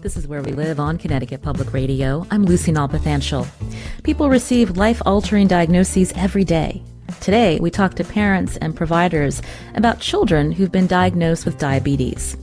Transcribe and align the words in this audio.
This 0.00 0.16
is 0.16 0.28
Where 0.28 0.42
We 0.42 0.52
Live 0.52 0.78
on 0.78 0.96
Connecticut 0.96 1.42
Public 1.42 1.72
Radio. 1.72 2.24
I'm 2.30 2.44
Lucy 2.44 2.70
Nalpathanchel. 2.70 3.48
People 4.04 4.30
receive 4.30 4.76
life 4.76 5.02
altering 5.04 5.48
diagnoses 5.48 6.12
every 6.14 6.44
day. 6.44 6.84
Today, 7.20 7.58
we 7.58 7.68
talk 7.72 7.94
to 7.94 8.04
parents 8.04 8.56
and 8.58 8.76
providers 8.76 9.42
about 9.74 9.98
children 9.98 10.52
who've 10.52 10.70
been 10.70 10.86
diagnosed 10.86 11.44
with 11.44 11.58
diabetes. 11.58 12.36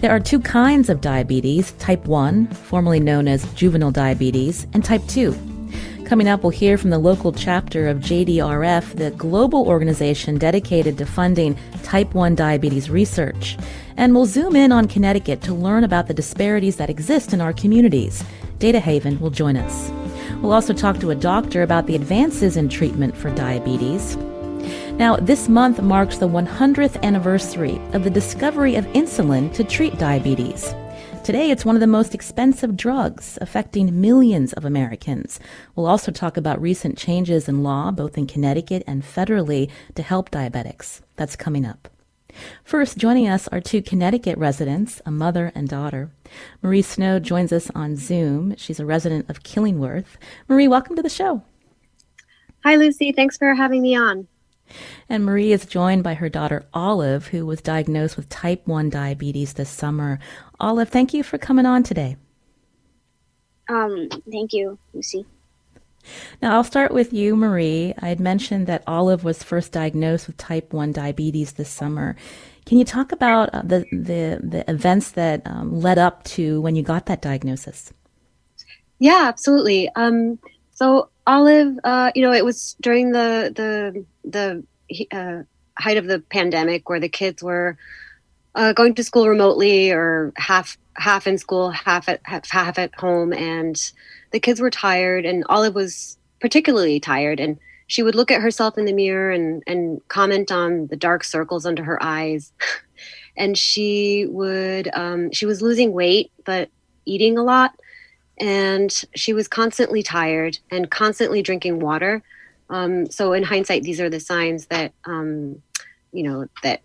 There 0.00 0.12
are 0.12 0.20
two 0.20 0.38
kinds 0.38 0.88
of 0.88 1.00
diabetes 1.00 1.72
type 1.72 2.04
1, 2.06 2.46
formerly 2.46 3.00
known 3.00 3.26
as 3.26 3.52
juvenile 3.54 3.90
diabetes, 3.90 4.68
and 4.72 4.84
type 4.84 5.02
2. 5.08 5.36
Coming 6.04 6.28
up, 6.28 6.42
we'll 6.42 6.50
hear 6.50 6.78
from 6.78 6.90
the 6.90 6.98
local 6.98 7.32
chapter 7.32 7.88
of 7.88 7.98
JDRF, 7.98 8.96
the 8.96 9.10
global 9.12 9.66
organization 9.66 10.38
dedicated 10.38 10.98
to 10.98 11.06
funding 11.06 11.56
type 11.82 12.14
1 12.14 12.36
diabetes 12.36 12.88
research. 12.88 13.56
And 14.00 14.14
we'll 14.14 14.24
zoom 14.24 14.56
in 14.56 14.72
on 14.72 14.88
Connecticut 14.88 15.42
to 15.42 15.52
learn 15.52 15.84
about 15.84 16.06
the 16.06 16.14
disparities 16.14 16.76
that 16.76 16.88
exist 16.88 17.34
in 17.34 17.42
our 17.42 17.52
communities. 17.52 18.24
Data 18.58 18.80
Haven 18.80 19.20
will 19.20 19.28
join 19.28 19.58
us. 19.58 19.90
We'll 20.40 20.54
also 20.54 20.72
talk 20.72 20.98
to 21.00 21.10
a 21.10 21.14
doctor 21.14 21.62
about 21.62 21.86
the 21.86 21.96
advances 21.96 22.56
in 22.56 22.70
treatment 22.70 23.14
for 23.14 23.30
diabetes. 23.34 24.16
Now, 24.92 25.16
this 25.16 25.50
month 25.50 25.82
marks 25.82 26.16
the 26.16 26.30
100th 26.30 27.02
anniversary 27.02 27.78
of 27.92 28.04
the 28.04 28.08
discovery 28.08 28.74
of 28.74 28.86
insulin 28.86 29.52
to 29.52 29.64
treat 29.64 29.98
diabetes. 29.98 30.74
Today, 31.22 31.50
it's 31.50 31.66
one 31.66 31.76
of 31.76 31.80
the 31.80 31.86
most 31.86 32.14
expensive 32.14 32.78
drugs 32.78 33.36
affecting 33.42 34.00
millions 34.00 34.54
of 34.54 34.64
Americans. 34.64 35.38
We'll 35.76 35.84
also 35.84 36.10
talk 36.10 36.38
about 36.38 36.62
recent 36.62 36.96
changes 36.96 37.50
in 37.50 37.62
law, 37.62 37.90
both 37.90 38.16
in 38.16 38.26
Connecticut 38.26 38.82
and 38.86 39.02
federally, 39.02 39.68
to 39.94 40.02
help 40.02 40.30
diabetics. 40.30 41.02
That's 41.16 41.36
coming 41.36 41.66
up. 41.66 41.90
First, 42.64 42.98
joining 42.98 43.28
us 43.28 43.48
are 43.48 43.60
two 43.60 43.82
Connecticut 43.82 44.38
residents, 44.38 45.00
a 45.04 45.10
mother 45.10 45.52
and 45.54 45.68
daughter. 45.68 46.10
Marie 46.62 46.82
Snow 46.82 47.18
joins 47.18 47.52
us 47.52 47.70
on 47.74 47.96
Zoom. 47.96 48.54
She's 48.56 48.80
a 48.80 48.86
resident 48.86 49.28
of 49.28 49.42
Killingworth. 49.42 50.16
Marie, 50.48 50.68
welcome 50.68 50.96
to 50.96 51.02
the 51.02 51.08
show. 51.08 51.42
Hi, 52.64 52.76
Lucy. 52.76 53.12
Thanks 53.12 53.36
for 53.36 53.54
having 53.54 53.82
me 53.82 53.96
on. 53.96 54.28
And 55.08 55.24
Marie 55.24 55.52
is 55.52 55.66
joined 55.66 56.04
by 56.04 56.14
her 56.14 56.28
daughter 56.28 56.66
Olive, 56.72 57.28
who 57.28 57.44
was 57.44 57.60
diagnosed 57.60 58.16
with 58.16 58.28
type 58.28 58.66
1 58.66 58.90
diabetes 58.90 59.54
this 59.54 59.70
summer. 59.70 60.18
Olive, 60.60 60.88
thank 60.88 61.12
you 61.12 61.22
for 61.22 61.38
coming 61.38 61.66
on 61.66 61.82
today. 61.82 62.16
Um, 63.68 64.08
thank 64.30 64.52
you, 64.52 64.78
Lucy. 64.92 65.26
Now, 66.40 66.54
I'll 66.54 66.64
start 66.64 66.92
with 66.92 67.12
you, 67.12 67.36
Marie. 67.36 67.94
I 67.98 68.08
had 68.08 68.20
mentioned 68.20 68.66
that 68.66 68.82
Olive 68.86 69.24
was 69.24 69.42
first 69.42 69.72
diagnosed 69.72 70.26
with 70.26 70.36
type 70.36 70.72
1 70.72 70.92
diabetes 70.92 71.52
this 71.52 71.68
summer. 71.68 72.16
Can 72.66 72.78
you 72.78 72.84
talk 72.84 73.12
about 73.12 73.50
uh, 73.52 73.62
the, 73.62 73.84
the, 73.92 74.40
the 74.42 74.64
events 74.70 75.12
that 75.12 75.42
um, 75.46 75.80
led 75.80 75.98
up 75.98 76.24
to 76.24 76.60
when 76.60 76.76
you 76.76 76.82
got 76.82 77.06
that 77.06 77.22
diagnosis? 77.22 77.92
Yeah, 78.98 79.24
absolutely. 79.26 79.88
Um, 79.96 80.38
so 80.70 81.10
Olive, 81.26 81.78
uh, 81.84 82.12
you 82.14 82.22
know, 82.22 82.32
it 82.32 82.44
was 82.44 82.76
during 82.80 83.12
the 83.12 83.52
the 83.54 84.04
the 84.24 84.64
uh, 85.12 85.42
height 85.80 85.96
of 85.96 86.06
the 86.06 86.20
pandemic 86.20 86.88
where 86.88 87.00
the 87.00 87.08
kids 87.08 87.42
were 87.42 87.76
uh, 88.54 88.72
going 88.72 88.94
to 88.94 89.04
school 89.04 89.28
remotely 89.28 89.90
or 89.90 90.32
half 90.36 90.76
half 90.96 91.26
in 91.26 91.38
school, 91.38 91.70
half 91.70 92.08
at 92.08 92.20
half, 92.24 92.48
half 92.50 92.78
at 92.78 92.94
home, 92.94 93.32
and 93.32 93.92
the 94.32 94.40
kids 94.40 94.60
were 94.60 94.70
tired 94.70 95.24
and 95.24 95.44
Olive 95.48 95.74
was 95.74 96.18
particularly 96.40 97.00
tired 97.00 97.40
and 97.40 97.58
she 97.86 98.02
would 98.02 98.14
look 98.14 98.30
at 98.30 98.40
herself 98.40 98.78
in 98.78 98.84
the 98.84 98.92
mirror 98.92 99.30
and 99.30 99.62
and 99.66 100.00
comment 100.08 100.52
on 100.52 100.86
the 100.86 100.96
dark 100.96 101.24
circles 101.24 101.66
under 101.66 101.84
her 101.84 102.02
eyes. 102.02 102.52
And 103.36 103.56
she 103.56 104.26
would 104.28 104.90
um, 104.92 105.32
she 105.32 105.46
was 105.46 105.62
losing 105.62 105.92
weight 105.92 106.30
but 106.44 106.68
eating 107.06 107.38
a 107.38 107.42
lot 107.42 107.72
and 108.38 108.92
she 109.14 109.32
was 109.32 109.48
constantly 109.48 110.02
tired 110.02 110.58
and 110.70 110.90
constantly 110.90 111.40
drinking 111.40 111.80
water. 111.80 112.22
Um, 112.68 113.10
so 113.10 113.32
in 113.32 113.42
hindsight 113.42 113.82
these 113.82 114.00
are 114.00 114.10
the 114.10 114.20
signs 114.20 114.66
that 114.66 114.92
um, 115.04 115.62
you 116.12 116.22
know 116.22 116.48
that 116.62 116.82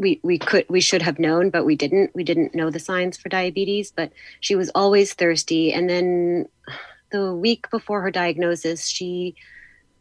we 0.00 0.18
we 0.22 0.38
could 0.38 0.64
we 0.68 0.80
should 0.80 1.02
have 1.02 1.18
known 1.18 1.50
but 1.50 1.64
we 1.64 1.76
didn't 1.76 2.14
we 2.14 2.24
didn't 2.24 2.54
know 2.54 2.70
the 2.70 2.80
signs 2.80 3.16
for 3.16 3.28
diabetes 3.28 3.92
but 3.92 4.10
she 4.40 4.56
was 4.56 4.70
always 4.74 5.12
thirsty 5.12 5.72
and 5.72 5.88
then 5.88 6.48
the 7.10 7.34
week 7.34 7.70
before 7.70 8.00
her 8.00 8.10
diagnosis 8.10 8.88
she 8.88 9.34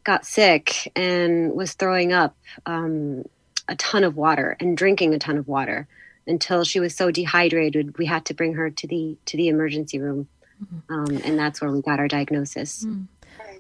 got 0.06 0.26
sick 0.26 0.92
and 0.96 1.54
was 1.54 1.74
throwing 1.74 2.14
up 2.14 2.36
um, 2.66 3.24
a 3.68 3.76
ton 3.76 4.04
of 4.04 4.16
water 4.16 4.56
and 4.60 4.78
drinking 4.78 5.14
a 5.14 5.20
ton 5.20 5.38
of 5.38 5.48
water 5.48 5.88
until 6.26 6.64
she 6.64 6.80
was 6.80 6.96
so 6.96 7.12
dehydrated 7.12 7.98
we 7.98 8.06
had 8.06 8.24
to 8.26 8.34
bring 8.34 8.54
her 8.54 8.70
to 8.70 8.88
the 8.88 9.18
to 9.26 9.36
the 9.36 9.50
emergency 9.50 10.00
room 10.00 10.30
mm-hmm. 10.64 10.94
um, 10.94 11.22
and 11.26 11.38
that's 11.38 11.60
where 11.60 11.72
we 11.72 11.81
got 11.81 12.00
our 12.00 12.08
diagnosis 12.08 12.86
mm. 12.86 13.06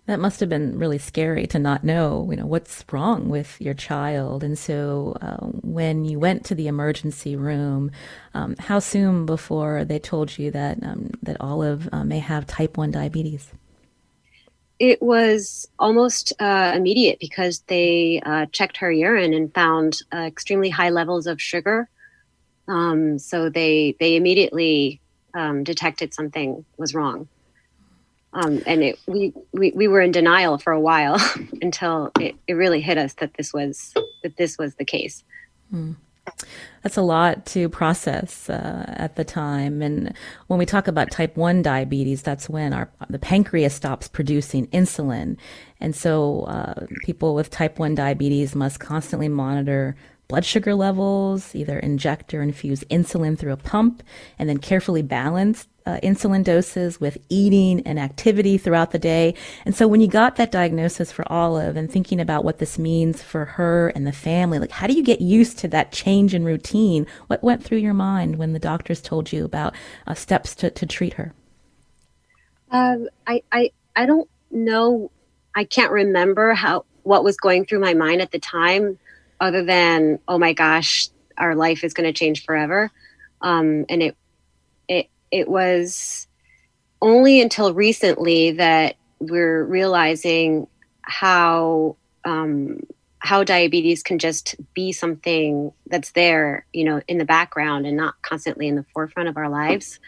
That 0.09 0.19
must 0.19 0.39
have 0.39 0.49
been 0.49 0.79
really 0.79 0.97
scary 0.97 1.45
to 1.45 1.59
not 1.59 1.83
know, 1.83 2.27
you 2.31 2.37
know, 2.37 2.47
what's 2.47 2.83
wrong 2.91 3.29
with 3.29 3.61
your 3.61 3.75
child. 3.75 4.43
And 4.43 4.57
so, 4.57 5.15
uh, 5.21 5.45
when 5.61 6.03
you 6.03 6.17
went 6.17 6.43
to 6.45 6.55
the 6.55 6.65
emergency 6.65 7.35
room, 7.35 7.91
um, 8.33 8.55
how 8.57 8.79
soon 8.79 9.27
before 9.27 9.85
they 9.85 9.99
told 9.99 10.35
you 10.35 10.49
that 10.49 10.81
um, 10.81 11.11
that 11.21 11.37
Olive 11.39 11.87
uh, 11.91 12.03
may 12.03 12.17
have 12.17 12.47
type 12.47 12.75
one 12.75 12.89
diabetes? 12.89 13.51
It 14.79 14.99
was 14.99 15.69
almost 15.77 16.33
uh, 16.39 16.73
immediate 16.75 17.19
because 17.19 17.59
they 17.67 18.19
uh, 18.25 18.47
checked 18.51 18.77
her 18.77 18.91
urine 18.91 19.35
and 19.35 19.53
found 19.53 19.99
uh, 20.11 20.21
extremely 20.21 20.71
high 20.71 20.89
levels 20.89 21.27
of 21.27 21.39
sugar. 21.39 21.87
Um, 22.67 23.19
so 23.19 23.47
they 23.47 23.95
they 23.99 24.15
immediately 24.15 25.01
um, 25.35 25.63
detected 25.63 26.15
something 26.15 26.65
was 26.79 26.95
wrong 26.95 27.29
um, 28.33 28.61
and 28.65 28.83
it, 28.83 28.99
we, 29.07 29.33
we 29.53 29.71
we 29.71 29.87
were 29.87 30.01
in 30.01 30.11
denial 30.11 30.57
for 30.57 30.71
a 30.71 30.79
while 30.79 31.17
until 31.61 32.11
it, 32.19 32.35
it 32.47 32.53
really 32.53 32.81
hit 32.81 32.97
us 32.97 33.13
that 33.15 33.33
this 33.35 33.53
was 33.53 33.93
that 34.23 34.37
this 34.37 34.57
was 34.57 34.75
the 34.75 34.85
case. 34.85 35.23
Hmm. 35.71 35.93
That's 36.83 36.97
a 36.97 37.01
lot 37.01 37.47
to 37.47 37.69
process 37.69 38.49
uh, 38.49 38.85
at 38.87 39.15
the 39.15 39.23
time. 39.23 39.81
And 39.81 40.13
when 40.45 40.59
we 40.59 40.65
talk 40.65 40.87
about 40.87 41.09
type 41.09 41.35
1 41.35 41.63
diabetes, 41.63 42.21
that's 42.21 42.47
when 42.47 42.71
our 42.71 42.89
the 43.09 43.17
pancreas 43.17 43.73
stops 43.73 44.07
producing 44.07 44.67
insulin. 44.67 45.37
And 45.81 45.95
so 45.95 46.41
uh, 46.43 46.85
people 47.03 47.33
with 47.33 47.49
type 47.49 47.79
1 47.79 47.95
diabetes 47.95 48.55
must 48.55 48.79
constantly 48.79 49.27
monitor 49.27 49.95
blood 50.27 50.45
sugar 50.45 50.75
levels, 50.75 51.55
either 51.55 51.79
inject 51.79 52.33
or 52.33 52.43
infuse 52.43 52.83
insulin 52.85 53.37
through 53.37 53.53
a 53.53 53.57
pump, 53.57 54.03
and 54.37 54.47
then 54.47 54.59
carefully 54.59 55.01
balance 55.01 55.67
uh, 55.89 55.99
insulin 56.01 56.43
doses 56.43 57.01
with 57.01 57.17
eating 57.29 57.81
and 57.87 57.99
activity 57.99 58.57
throughout 58.57 58.91
the 58.91 58.99
day. 58.99 59.33
And 59.65 59.73
so 59.75 59.87
when 59.87 60.01
you 60.01 60.07
got 60.07 60.35
that 60.35 60.51
diagnosis 60.51 61.11
for 61.11 61.29
Olive 61.31 61.75
and 61.75 61.91
thinking 61.91 62.19
about 62.19 62.43
what 62.43 62.59
this 62.59 62.77
means 62.77 63.23
for 63.23 63.45
her 63.45 63.89
and 63.89 64.05
the 64.05 64.11
family, 64.11 64.59
like 64.59 64.71
how 64.71 64.85
do 64.85 64.93
you 64.93 65.03
get 65.03 65.19
used 65.19 65.57
to 65.59 65.67
that 65.69 65.91
change 65.91 66.35
in 66.35 66.43
routine? 66.45 67.07
What 67.27 67.43
went 67.43 67.63
through 67.63 67.79
your 67.79 67.95
mind 67.95 68.37
when 68.37 68.53
the 68.53 68.59
doctors 68.59 69.01
told 69.01 69.33
you 69.33 69.45
about 69.45 69.73
uh, 70.05 70.13
steps 70.13 70.53
to, 70.55 70.69
to 70.69 70.85
treat 70.85 71.13
her? 71.13 71.33
Um, 72.69 73.07
I, 73.25 73.41
I, 73.51 73.71
I 73.95 74.05
don't 74.05 74.29
know. 74.51 75.09
I 75.55 75.63
can't 75.63 75.91
remember 75.91 76.53
how, 76.53 76.85
what 77.01 77.23
was 77.23 77.37
going 77.37 77.65
through 77.65 77.79
my 77.79 77.95
mind 77.95 78.21
at 78.21 78.31
the 78.31 78.39
time 78.39 78.99
other 79.41 79.63
than, 79.65 80.19
oh 80.27 80.37
my 80.37 80.53
gosh, 80.53 81.09
our 81.35 81.55
life 81.55 81.83
is 81.83 81.93
going 81.95 82.07
to 82.07 82.13
change 82.13 82.45
forever. 82.45 82.91
Um, 83.41 83.85
and 83.89 84.03
it, 84.03 84.17
it, 85.31 85.47
was 85.47 86.27
only 87.01 87.41
until 87.41 87.73
recently 87.73 88.51
that 88.51 88.95
we're 89.19 89.63
realizing 89.63 90.67
how 91.01 91.95
um, 92.25 92.81
how 93.19 93.43
diabetes 93.43 94.01
can 94.01 94.17
just 94.17 94.55
be 94.73 94.91
something 94.91 95.71
that's 95.87 96.11
there, 96.11 96.65
you 96.71 96.85
know, 96.85 97.01
in 97.07 97.17
the 97.17 97.25
background 97.25 97.85
and 97.85 97.97
not 97.97 98.15
constantly 98.21 98.67
in 98.67 98.75
the 98.75 98.85
forefront 98.93 99.27
of 99.27 99.37
our 99.37 99.49
lives. 99.49 99.99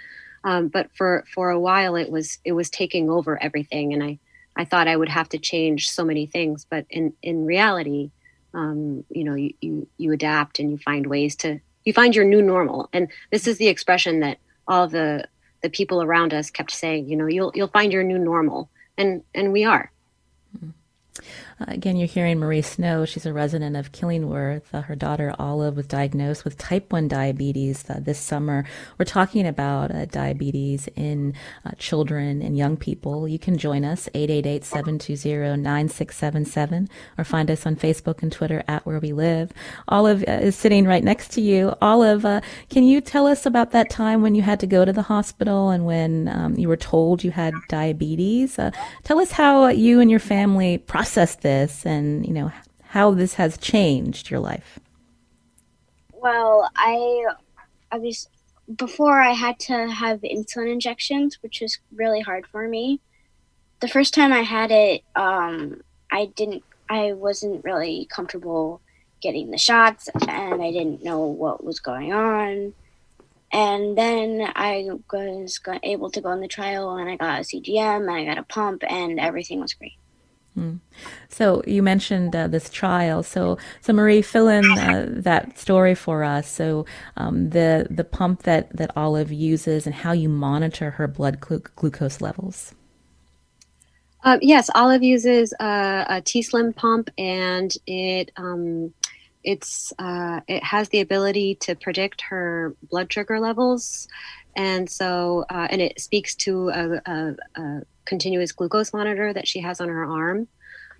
Um, 0.43 0.69
but 0.69 0.89
for 0.95 1.25
for 1.33 1.49
a 1.49 1.59
while, 1.59 1.95
it 1.95 2.09
was 2.09 2.39
it 2.43 2.53
was 2.53 2.69
taking 2.69 3.09
over 3.09 3.41
everything, 3.41 3.93
and 3.93 4.03
I 4.03 4.19
I 4.55 4.65
thought 4.65 4.87
I 4.87 4.97
would 4.97 5.09
have 5.09 5.29
to 5.29 5.37
change 5.37 5.89
so 5.89 6.03
many 6.03 6.25
things, 6.25 6.65
but 6.69 6.85
in 6.89 7.13
in 7.21 7.45
reality, 7.45 8.11
um, 8.53 9.03
you 9.09 9.23
know 9.23 9.35
you, 9.35 9.53
you 9.61 9.87
you 9.97 10.11
adapt 10.11 10.59
and 10.59 10.71
you 10.71 10.77
find 10.77 11.05
ways 11.07 11.35
to 11.37 11.59
you 11.83 11.93
find 11.93 12.15
your 12.15 12.25
new 12.25 12.41
normal. 12.41 12.89
And 12.93 13.07
this 13.31 13.47
is 13.47 13.57
the 13.57 13.67
expression 13.67 14.19
that 14.21 14.37
all 14.67 14.87
the 14.87 15.27
the 15.61 15.69
people 15.69 16.01
around 16.01 16.33
us 16.33 16.49
kept 16.49 16.71
saying 16.71 17.07
you 17.09 17.15
know 17.15 17.27
you'll 17.27 17.51
you'll 17.55 17.67
find 17.67 17.91
your 17.91 18.03
new 18.03 18.17
normal 18.17 18.69
and 18.97 19.23
and 19.33 19.51
we 19.51 19.63
are 19.63 19.91
mm-hmm. 20.55 20.69
Uh, 21.59 21.65
again, 21.67 21.97
you're 21.97 22.07
hearing 22.07 22.39
Marie 22.39 22.61
Snow. 22.61 23.05
She's 23.05 23.25
a 23.25 23.33
resident 23.33 23.75
of 23.75 23.91
Killingworth. 23.91 24.63
Uh, 24.73 24.81
her 24.81 24.95
daughter 24.95 25.33
Olive 25.37 25.75
was 25.75 25.85
diagnosed 25.85 26.45
with 26.45 26.57
type 26.57 26.91
1 26.91 27.09
diabetes 27.09 27.83
uh, 27.89 27.99
this 27.99 28.17
summer. 28.17 28.65
We're 28.97 29.05
talking 29.05 29.45
about 29.45 29.91
uh, 29.91 30.05
diabetes 30.05 30.87
in 30.95 31.33
uh, 31.65 31.71
children 31.77 32.41
and 32.41 32.57
young 32.57 32.77
people. 32.77 33.27
You 33.27 33.37
can 33.37 33.57
join 33.57 33.83
us, 33.83 34.07
888 34.13 34.63
720 34.63 35.61
9677, 35.61 36.89
or 37.17 37.23
find 37.23 37.51
us 37.51 37.65
on 37.65 37.75
Facebook 37.75 38.23
and 38.23 38.31
Twitter 38.31 38.63
at 38.67 38.85
Where 38.85 38.99
We 38.99 39.11
Live. 39.11 39.51
Olive 39.89 40.23
uh, 40.27 40.31
is 40.31 40.55
sitting 40.55 40.85
right 40.85 41.03
next 41.03 41.31
to 41.33 41.41
you. 41.41 41.75
Olive, 41.81 42.23
can 42.69 42.83
you 42.85 43.01
tell 43.01 43.27
us 43.27 43.45
about 43.45 43.71
that 43.71 43.89
time 43.89 44.21
when 44.21 44.33
you 44.35 44.41
had 44.41 44.61
to 44.61 44.67
go 44.67 44.85
to 44.85 44.93
the 44.93 45.01
hospital 45.01 45.69
and 45.69 45.85
when 45.85 46.29
um, 46.29 46.57
you 46.57 46.69
were 46.69 46.77
told 46.77 47.23
you 47.23 47.31
had 47.31 47.53
diabetes? 47.67 48.57
tell 49.03 49.19
us 49.19 49.31
how 49.31 49.67
you 49.67 49.99
and 49.99 50.09
your 50.09 50.19
family 50.19 50.77
processed 50.77 51.00
this 51.03 51.35
this 51.35 51.85
and, 51.85 52.25
you 52.25 52.33
know, 52.33 52.51
how 52.89 53.11
this 53.11 53.35
has 53.35 53.57
changed 53.57 54.29
your 54.29 54.39
life. 54.39 54.79
Well, 56.13 56.69
I, 56.75 57.25
was, 57.93 58.27
before 58.75 59.21
I 59.21 59.31
had 59.31 59.59
to 59.61 59.89
have 59.89 60.21
insulin 60.21 60.71
injections, 60.71 61.37
which 61.41 61.61
was 61.61 61.79
really 61.93 62.21
hard 62.21 62.45
for 62.47 62.67
me. 62.67 62.99
The 63.79 63.87
first 63.87 64.13
time 64.13 64.31
I 64.31 64.41
had 64.41 64.71
it, 64.71 65.03
um, 65.15 65.81
I 66.11 66.25
didn't, 66.35 66.63
I 66.89 67.13
wasn't 67.13 67.63
really 67.63 68.07
comfortable 68.11 68.81
getting 69.21 69.51
the 69.51 69.57
shots 69.57 70.09
and 70.27 70.61
I 70.61 70.71
didn't 70.71 71.03
know 71.03 71.19
what 71.19 71.63
was 71.63 71.79
going 71.79 72.11
on. 72.11 72.73
And 73.53 73.97
then 73.97 74.51
I 74.55 74.89
was 75.11 75.59
able 75.83 76.09
to 76.11 76.21
go 76.21 76.29
on 76.29 76.39
the 76.41 76.47
trial 76.47 76.95
and 76.95 77.09
I 77.09 77.15
got 77.17 77.39
a 77.39 77.43
CGM 77.43 78.01
and 78.01 78.11
I 78.11 78.25
got 78.25 78.37
a 78.37 78.43
pump 78.43 78.83
and 78.87 79.19
everything 79.19 79.59
was 79.59 79.73
great. 79.73 79.93
Mm. 80.57 80.79
So 81.29 81.63
you 81.65 81.81
mentioned 81.81 82.35
uh, 82.35 82.47
this 82.47 82.69
trial. 82.69 83.23
So, 83.23 83.57
so 83.79 83.93
Marie, 83.93 84.21
fill 84.21 84.49
in 84.49 84.77
uh, 84.77 85.07
that 85.09 85.57
story 85.57 85.95
for 85.95 86.23
us. 86.23 86.49
So, 86.49 86.85
um, 87.15 87.51
the 87.51 87.87
the 87.89 88.03
pump 88.03 88.43
that 88.43 88.75
that 88.75 88.91
Olive 88.97 89.31
uses 89.31 89.85
and 89.85 89.95
how 89.95 90.11
you 90.11 90.27
monitor 90.27 90.91
her 90.91 91.07
blood 91.07 91.39
glu- 91.39 91.63
glucose 91.75 92.19
levels. 92.19 92.75
Uh, 94.23 94.37
yes, 94.41 94.69
Olive 94.75 95.01
uses 95.01 95.53
a, 95.59 96.05
a 96.07 96.21
T-Slim 96.21 96.73
pump, 96.73 97.09
and 97.17 97.73
it 97.87 98.31
um, 98.35 98.93
it's 99.43 99.93
uh, 99.97 100.41
it 100.47 100.63
has 100.63 100.89
the 100.89 100.99
ability 100.99 101.55
to 101.61 101.75
predict 101.75 102.21
her 102.21 102.75
blood 102.89 103.11
sugar 103.11 103.39
levels, 103.39 104.07
and 104.55 104.89
so 104.89 105.45
uh, 105.49 105.67
and 105.71 105.81
it 105.81 105.99
speaks 105.99 106.35
to 106.35 106.69
a, 106.69 107.01
a, 107.05 107.35
a 107.55 107.81
continuous 108.11 108.51
glucose 108.51 108.91
monitor 108.91 109.31
that 109.31 109.47
she 109.47 109.61
has 109.61 109.79
on 109.79 109.87
her 109.87 110.03
arm. 110.03 110.45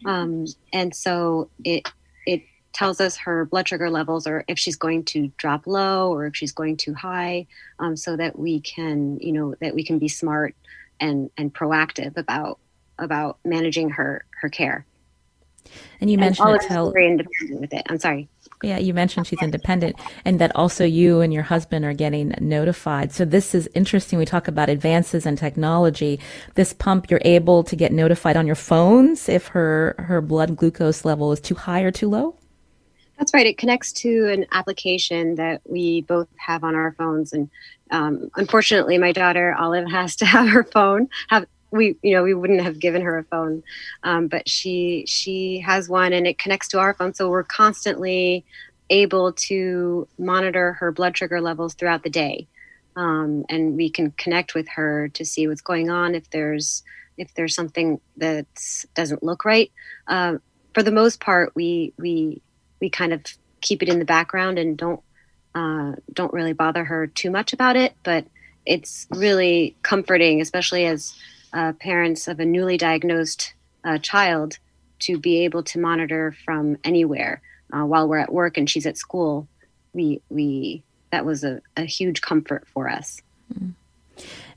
Um, 0.05 0.45
and 0.71 0.95
so 0.95 1.49
it 1.65 1.91
it 2.25 2.41
tells 2.71 3.01
us 3.01 3.17
her 3.17 3.43
blood 3.43 3.67
sugar 3.67 3.89
levels 3.89 4.25
or 4.25 4.45
if 4.47 4.57
she's 4.57 4.77
going 4.77 5.03
to 5.03 5.29
drop 5.35 5.67
low 5.67 6.09
or 6.09 6.25
if 6.25 6.37
she's 6.37 6.53
going 6.53 6.77
too 6.77 6.93
high 6.93 7.47
um, 7.79 7.97
so 7.97 8.15
that 8.15 8.39
we 8.39 8.61
can 8.61 9.19
you 9.19 9.33
know 9.33 9.55
that 9.59 9.75
we 9.75 9.83
can 9.83 9.99
be 9.99 10.07
smart 10.07 10.55
and 11.01 11.29
and 11.35 11.53
proactive 11.53 12.15
about 12.15 12.59
about 12.97 13.39
managing 13.43 13.89
her 13.89 14.23
her 14.39 14.47
care. 14.47 14.85
And 15.99 16.09
you 16.09 16.17
mentioned 16.17 16.47
and 16.47 16.61
tell, 16.61 16.91
very 16.91 17.07
independent 17.07 17.59
with 17.59 17.73
it. 17.73 17.83
I'm 17.89 17.99
sorry 17.99 18.29
yeah, 18.63 18.77
you 18.77 18.93
mentioned 18.93 19.27
she's 19.27 19.41
independent 19.41 19.95
and 20.25 20.39
that 20.39 20.55
also 20.55 20.85
you 20.85 21.21
and 21.21 21.33
your 21.33 21.43
husband 21.43 21.85
are 21.85 21.93
getting 21.93 22.33
notified. 22.39 23.11
So 23.11 23.25
this 23.25 23.55
is 23.55 23.69
interesting. 23.73 24.19
We 24.19 24.25
talk 24.25 24.47
about 24.47 24.69
advances 24.69 25.25
in 25.25 25.35
technology. 25.35 26.19
This 26.55 26.73
pump, 26.73 27.09
you're 27.09 27.21
able 27.23 27.63
to 27.63 27.75
get 27.75 27.91
notified 27.91 28.37
on 28.37 28.45
your 28.45 28.55
phones 28.55 29.27
if 29.29 29.47
her, 29.47 29.95
her 29.97 30.21
blood 30.21 30.55
glucose 30.55 31.05
level 31.05 31.31
is 31.31 31.39
too 31.39 31.55
high 31.55 31.81
or 31.81 31.91
too 31.91 32.09
low? 32.09 32.35
That's 33.17 33.33
right. 33.33 33.45
It 33.45 33.59
connects 33.59 33.91
to 33.93 34.29
an 34.29 34.47
application 34.51 35.35
that 35.35 35.61
we 35.63 36.01
both 36.01 36.27
have 36.37 36.63
on 36.63 36.73
our 36.73 36.93
phones. 36.93 37.33
And 37.33 37.51
um, 37.91 38.31
unfortunately, 38.35 38.97
my 38.97 39.11
daughter 39.11 39.55
Olive 39.59 39.89
has 39.91 40.15
to 40.17 40.25
have 40.27 40.49
her 40.49 40.63
phone, 40.63 41.07
have 41.29 41.45
we 41.71 41.95
you 42.01 42.13
know 42.13 42.23
we 42.23 42.33
wouldn't 42.33 42.61
have 42.61 42.79
given 42.79 43.01
her 43.01 43.17
a 43.17 43.23
phone. 43.23 43.63
Um, 44.03 44.27
but 44.27 44.47
she 44.47 45.05
she 45.07 45.59
has 45.59 45.89
one 45.89 46.13
and 46.13 46.27
it 46.27 46.37
connects 46.37 46.67
to 46.69 46.79
our 46.79 46.93
phone. 46.93 47.13
So 47.13 47.29
we're 47.29 47.43
constantly 47.43 48.45
able 48.89 49.31
to 49.31 50.07
monitor 50.19 50.73
her 50.73 50.91
blood 50.91 51.17
sugar 51.17 51.41
levels 51.41 51.73
throughout 51.73 52.03
the 52.03 52.09
day. 52.09 52.47
Um, 52.95 53.45
and 53.49 53.77
we 53.77 53.89
can 53.89 54.11
connect 54.11 54.53
with 54.53 54.67
her 54.69 55.07
to 55.09 55.23
see 55.23 55.47
what's 55.47 55.61
going 55.61 55.89
on 55.89 56.13
if 56.13 56.29
there's 56.29 56.83
if 57.17 57.33
there's 57.33 57.55
something 57.55 57.99
that 58.17 58.47
doesn't 58.93 59.23
look 59.23 59.45
right. 59.45 59.71
Uh, 60.07 60.37
for 60.73 60.83
the 60.83 60.91
most 60.91 61.19
part 61.19 61.53
we 61.55 61.93
we 61.97 62.41
we 62.79 62.89
kind 62.89 63.13
of 63.13 63.23
keep 63.61 63.81
it 63.81 63.89
in 63.89 63.99
the 63.99 64.05
background 64.05 64.59
and 64.59 64.77
don't 64.77 65.01
uh, 65.55 65.93
don't 66.13 66.33
really 66.33 66.53
bother 66.53 66.83
her 66.83 67.07
too 67.07 67.31
much 67.31 67.53
about 67.53 67.75
it. 67.75 67.93
But 68.03 68.25
it's 68.65 69.07
really 69.09 69.75
comforting 69.81 70.41
especially 70.41 70.85
as 70.85 71.15
uh, 71.53 71.73
parents 71.73 72.27
of 72.27 72.39
a 72.39 72.45
newly 72.45 72.77
diagnosed 72.77 73.53
uh, 73.83 73.97
child 73.97 74.57
to 74.99 75.17
be 75.17 75.43
able 75.43 75.63
to 75.63 75.79
monitor 75.79 76.35
from 76.45 76.77
anywhere 76.83 77.41
uh, 77.73 77.85
while 77.85 78.07
we're 78.07 78.17
at 78.17 78.31
work 78.31 78.57
and 78.57 78.69
she's 78.69 78.85
at 78.85 78.97
school. 78.97 79.47
We 79.93 80.21
we 80.29 80.83
that 81.11 81.25
was 81.25 81.43
a, 81.43 81.61
a 81.75 81.83
huge 81.83 82.21
comfort 82.21 82.67
for 82.67 82.89
us. 82.89 83.21
Mm. 83.53 83.73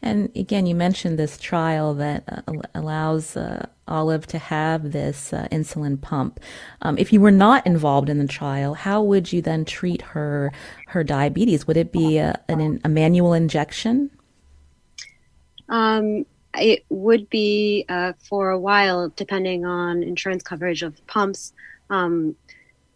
And 0.03 0.31
again, 0.37 0.67
you 0.67 0.75
mentioned 0.75 1.19
this 1.19 1.39
trial 1.39 1.95
that 1.95 2.25
uh, 2.29 2.53
allows 2.75 3.37
uh, 3.37 3.67
Olive 3.89 4.27
to 4.29 4.39
have 4.39 4.93
this 4.93 5.33
uh, 5.33 5.49
insulin 5.51 5.99
pump. 6.01 6.41
Um, 6.83 6.99
if 6.99 7.13
you 7.13 7.21
were 7.21 7.31
not 7.31 7.67
involved 7.67 8.11
in 8.11 8.19
the 8.19 8.29
trial, 8.29 8.75
how 8.75 9.03
would 9.03 9.33
you 9.33 9.41
then 9.41 9.65
treat 9.65 10.03
her 10.03 10.53
her 10.89 11.03
diabetes? 11.05 11.67
Would 11.67 11.79
it 11.79 11.91
be 11.91 12.19
a, 12.19 12.39
an, 12.49 12.81
a 12.85 12.89
manual 12.89 13.33
injection? 13.33 14.11
Um, 15.71 16.27
it 16.59 16.85
would 16.89 17.29
be 17.31 17.85
uh, 17.89 18.13
for 18.19 18.51
a 18.51 18.59
while, 18.59 19.13
depending 19.17 19.65
on 19.65 20.03
insurance 20.03 20.43
coverage 20.43 20.83
of 20.83 21.05
pumps. 21.07 21.53
Um, 21.91 22.37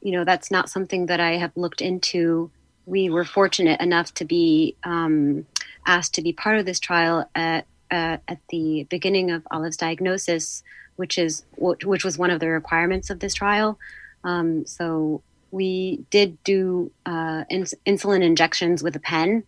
you 0.00 0.12
know, 0.12 0.24
that's 0.24 0.50
not 0.50 0.70
something 0.70 1.06
that 1.06 1.20
I 1.20 1.32
have 1.32 1.56
looked 1.56 1.80
into. 1.80 2.50
We 2.86 3.10
were 3.10 3.24
fortunate 3.24 3.80
enough 3.80 4.14
to 4.14 4.24
be 4.24 4.76
um, 4.84 5.46
asked 5.86 6.14
to 6.14 6.22
be 6.22 6.32
part 6.32 6.58
of 6.58 6.66
this 6.66 6.80
trial 6.80 7.28
at, 7.34 7.66
uh, 7.90 8.18
at 8.28 8.38
the 8.50 8.86
beginning 8.88 9.30
of 9.30 9.46
Olive's 9.50 9.76
diagnosis, 9.76 10.62
which 10.96 11.18
is 11.18 11.44
which 11.56 12.04
was 12.04 12.18
one 12.18 12.30
of 12.30 12.40
the 12.40 12.48
requirements 12.48 13.10
of 13.10 13.20
this 13.20 13.34
trial. 13.34 13.78
Um, 14.24 14.66
so 14.66 15.22
we 15.50 16.04
did 16.10 16.42
do 16.44 16.90
uh, 17.06 17.44
ins- 17.48 17.74
insulin 17.86 18.22
injections 18.22 18.82
with 18.82 18.96
a 18.96 19.00
pen 19.00 19.44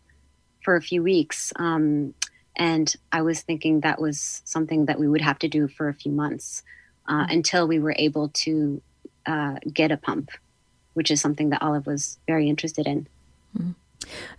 for 0.63 0.77
a 0.77 0.83
few 0.83 1.03
weeks. 1.03 1.53
Um, 1.57 2.15
and 2.61 2.95
I 3.11 3.23
was 3.23 3.41
thinking 3.41 3.81
that 3.81 4.01
was 4.01 4.43
something 4.45 4.85
that 4.85 5.01
we 5.01 5.09
would 5.09 5.23
have 5.23 5.39
to 5.39 5.49
do 5.49 5.67
for 5.67 5.89
a 5.89 5.95
few 5.95 6.13
months 6.13 6.63
uh, 7.09 7.23
mm-hmm. 7.23 7.33
until 7.33 7.67
we 7.67 7.79
were 7.79 7.95
able 7.97 8.29
to 8.29 8.83
uh, 9.25 9.55
get 9.73 9.91
a 9.91 9.97
pump, 9.97 10.31
which 10.93 11.11
is 11.11 11.23
something 11.23 11.49
that 11.51 11.63
Olive 11.63 11.87
was 11.87 12.19
very 12.27 12.51
interested 12.51 12.87
in. 12.87 13.09
Mm-hmm. 13.57 13.71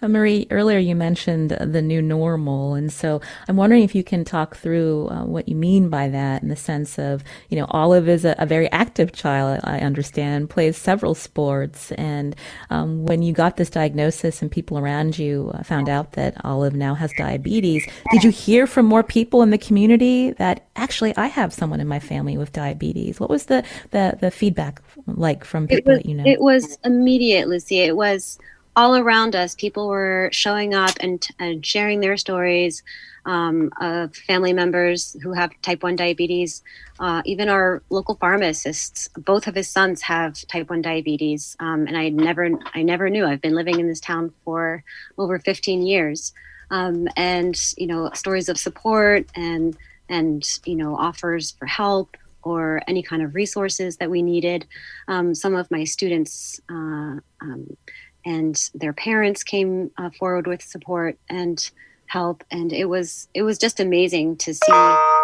Uh, 0.01 0.07
Marie, 0.07 0.47
earlier 0.51 0.79
you 0.79 0.95
mentioned 0.95 1.51
the 1.51 1.81
new 1.81 2.01
normal, 2.01 2.73
and 2.73 2.91
so 2.91 3.21
I'm 3.47 3.55
wondering 3.55 3.83
if 3.83 3.93
you 3.95 4.03
can 4.03 4.25
talk 4.25 4.57
through 4.57 5.07
uh, 5.09 5.25
what 5.25 5.47
you 5.47 5.55
mean 5.55 5.89
by 5.89 6.09
that 6.09 6.41
in 6.41 6.49
the 6.49 6.55
sense 6.55 6.97
of, 6.97 7.23
you 7.49 7.57
know, 7.57 7.65
Olive 7.69 8.09
is 8.09 8.25
a, 8.25 8.35
a 8.37 8.45
very 8.45 8.71
active 8.71 9.13
child, 9.13 9.59
I 9.63 9.79
understand, 9.79 10.49
plays 10.49 10.77
several 10.77 11.15
sports, 11.15 11.91
and 11.93 12.35
um, 12.69 13.05
when 13.05 13.21
you 13.21 13.33
got 13.33 13.57
this 13.57 13.69
diagnosis 13.69 14.41
and 14.41 14.51
people 14.51 14.77
around 14.77 15.19
you 15.19 15.51
uh, 15.53 15.63
found 15.63 15.87
out 15.87 16.13
that 16.13 16.43
Olive 16.43 16.73
now 16.73 16.95
has 16.95 17.11
diabetes, 17.17 17.87
did 18.11 18.23
you 18.23 18.31
hear 18.31 18.67
from 18.67 18.85
more 18.87 19.03
people 19.03 19.41
in 19.41 19.51
the 19.51 19.57
community 19.57 20.31
that 20.31 20.67
actually 20.75 21.15
I 21.15 21.27
have 21.27 21.53
someone 21.53 21.79
in 21.79 21.87
my 21.87 21.99
family 21.99 22.37
with 22.37 22.51
diabetes? 22.51 23.19
What 23.19 23.29
was 23.29 23.45
the, 23.45 23.63
the, 23.91 24.17
the 24.19 24.31
feedback 24.31 24.81
like 25.05 25.45
from 25.45 25.67
people 25.67 25.93
was, 25.93 25.99
that 25.99 26.09
you 26.09 26.15
know? 26.15 26.23
It 26.25 26.41
was 26.41 26.77
immediate, 26.83 27.47
Lucy. 27.47 27.79
It 27.79 27.95
was 27.95 28.39
all 28.75 28.95
around 28.95 29.35
us, 29.35 29.55
people 29.55 29.87
were 29.87 30.29
showing 30.31 30.73
up 30.73 30.91
and, 31.01 31.25
and 31.39 31.65
sharing 31.65 31.99
their 31.99 32.17
stories 32.17 32.83
um, 33.25 33.71
of 33.79 34.15
family 34.15 34.53
members 34.53 35.15
who 35.21 35.33
have 35.33 35.51
type 35.61 35.83
1 35.83 35.95
diabetes. 35.95 36.63
Uh, 36.99 37.21
even 37.25 37.49
our 37.49 37.83
local 37.89 38.15
pharmacists, 38.15 39.09
both 39.17 39.47
of 39.47 39.55
his 39.55 39.69
sons 39.69 40.01
have 40.01 40.35
type 40.47 40.69
1 40.69 40.81
diabetes. 40.81 41.55
Um, 41.59 41.85
and 41.87 41.97
I 41.97 42.09
never, 42.09 42.49
I 42.73 42.81
never 42.81 43.09
knew. 43.09 43.25
I've 43.25 43.41
been 43.41 43.55
living 43.55 43.79
in 43.79 43.87
this 43.87 43.99
town 43.99 44.33
for 44.45 44.83
over 45.17 45.37
15 45.39 45.81
years. 45.85 46.33
Um, 46.69 47.07
and, 47.17 47.55
you 47.77 47.87
know, 47.87 48.09
stories 48.13 48.47
of 48.47 48.57
support 48.57 49.27
and, 49.35 49.75
and, 50.07 50.43
you 50.65 50.75
know, 50.75 50.95
offers 50.95 51.51
for 51.51 51.65
help 51.65 52.15
or 52.43 52.81
any 52.87 53.03
kind 53.03 53.21
of 53.21 53.35
resources 53.35 53.97
that 53.97 54.09
we 54.09 54.21
needed. 54.21 54.65
Um, 55.07 55.35
some 55.35 55.53
of 55.53 55.69
my 55.69 55.83
students 55.83 56.59
uh, 56.69 57.19
um, 57.41 57.77
and 58.25 58.69
their 58.73 58.93
parents 58.93 59.43
came 59.43 59.91
uh, 59.97 60.09
forward 60.11 60.47
with 60.47 60.61
support 60.61 61.17
and 61.29 61.71
help, 62.07 62.43
and 62.51 62.73
it 62.73 62.85
was 62.85 63.27
it 63.33 63.43
was 63.43 63.57
just 63.57 63.79
amazing 63.79 64.37
to 64.37 64.53
see 64.53 64.71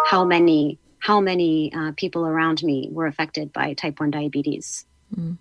how 0.06 0.24
many 0.24 0.78
how 1.00 1.20
many 1.20 1.72
uh, 1.74 1.92
people 1.96 2.26
around 2.26 2.62
me 2.62 2.88
were 2.90 3.06
affected 3.06 3.52
by 3.52 3.74
type 3.74 4.00
one 4.00 4.10
diabetes. 4.10 4.86
Mm. 5.14 5.38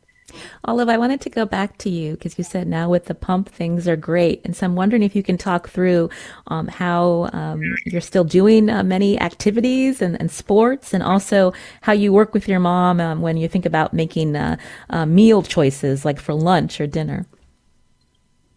Olive, 0.66 0.90
I 0.90 0.98
wanted 0.98 1.22
to 1.22 1.30
go 1.30 1.46
back 1.46 1.78
to 1.80 1.90
you 1.90 2.12
because 2.14 2.38
you 2.38 2.44
said 2.44 2.68
now 2.68 2.90
with 2.90 3.06
the 3.06 3.16
pump 3.16 3.48
things 3.48 3.88
are 3.88 3.96
great, 3.96 4.42
and 4.44 4.56
so 4.56 4.66
I'm 4.66 4.76
wondering 4.76 5.04
if 5.04 5.16
you 5.16 5.24
can 5.24 5.38
talk 5.38 5.70
through 5.70 6.10
um, 6.48 6.68
how 6.68 7.30
um, 7.32 7.62
you're 7.86 8.02
still 8.02 8.26
doing 8.26 8.70
uh, 8.70 8.84
many 8.84 9.20
activities 9.20 10.02
and, 10.02 10.20
and, 10.20 10.30
sports, 10.30 10.94
and 10.94 11.02
also 11.02 11.54
how 11.82 11.94
you 11.94 12.12
work 12.12 12.34
with 12.34 12.48
your 12.48 12.60
mom 12.60 13.00
um, 13.00 13.22
when 13.22 13.38
you 13.38 13.48
think 13.48 13.66
about 13.66 13.94
making 13.94 14.36
uh, 14.36 14.58
uh, 14.90 15.06
meal 15.06 15.42
choices, 15.42 16.04
like 16.04 16.20
for 16.20 16.34
lunch 16.34 16.82
or 16.82 16.88
dinner. 16.88 17.26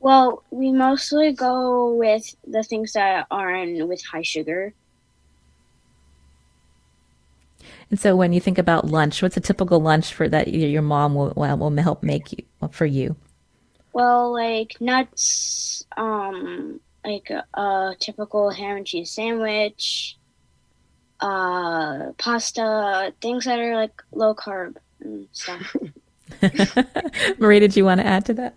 Well, 0.00 0.42
we 0.50 0.72
mostly 0.72 1.32
go 1.32 1.94
with 1.94 2.34
the 2.46 2.62
things 2.62 2.94
that 2.94 3.26
aren't 3.30 3.86
with 3.86 4.02
high 4.04 4.22
sugar. 4.22 4.72
And 7.90 8.00
so, 8.00 8.16
when 8.16 8.32
you 8.32 8.40
think 8.40 8.56
about 8.56 8.86
lunch, 8.86 9.22
what's 9.22 9.36
a 9.36 9.40
typical 9.40 9.80
lunch 9.80 10.14
for 10.14 10.28
that 10.28 10.48
your 10.48 10.82
mom 10.82 11.14
will 11.14 11.32
will 11.36 11.76
help 11.76 12.02
make 12.02 12.32
you 12.32 12.44
for 12.70 12.86
you? 12.86 13.16
Well, 13.92 14.32
like 14.32 14.80
nuts, 14.80 15.84
um, 15.96 16.80
like 17.04 17.30
a, 17.30 17.44
a 17.60 17.94
typical 17.98 18.50
ham 18.50 18.78
and 18.78 18.86
cheese 18.86 19.10
sandwich, 19.10 20.16
uh, 21.20 22.12
pasta, 22.16 23.12
things 23.20 23.44
that 23.44 23.58
are 23.58 23.76
like 23.76 24.02
low 24.12 24.34
carb 24.34 24.76
and 25.00 25.28
stuff. 25.32 25.76
Marie, 27.38 27.60
did 27.60 27.76
you 27.76 27.84
want 27.84 28.00
to 28.00 28.06
add 28.06 28.24
to 28.26 28.34
that? 28.34 28.54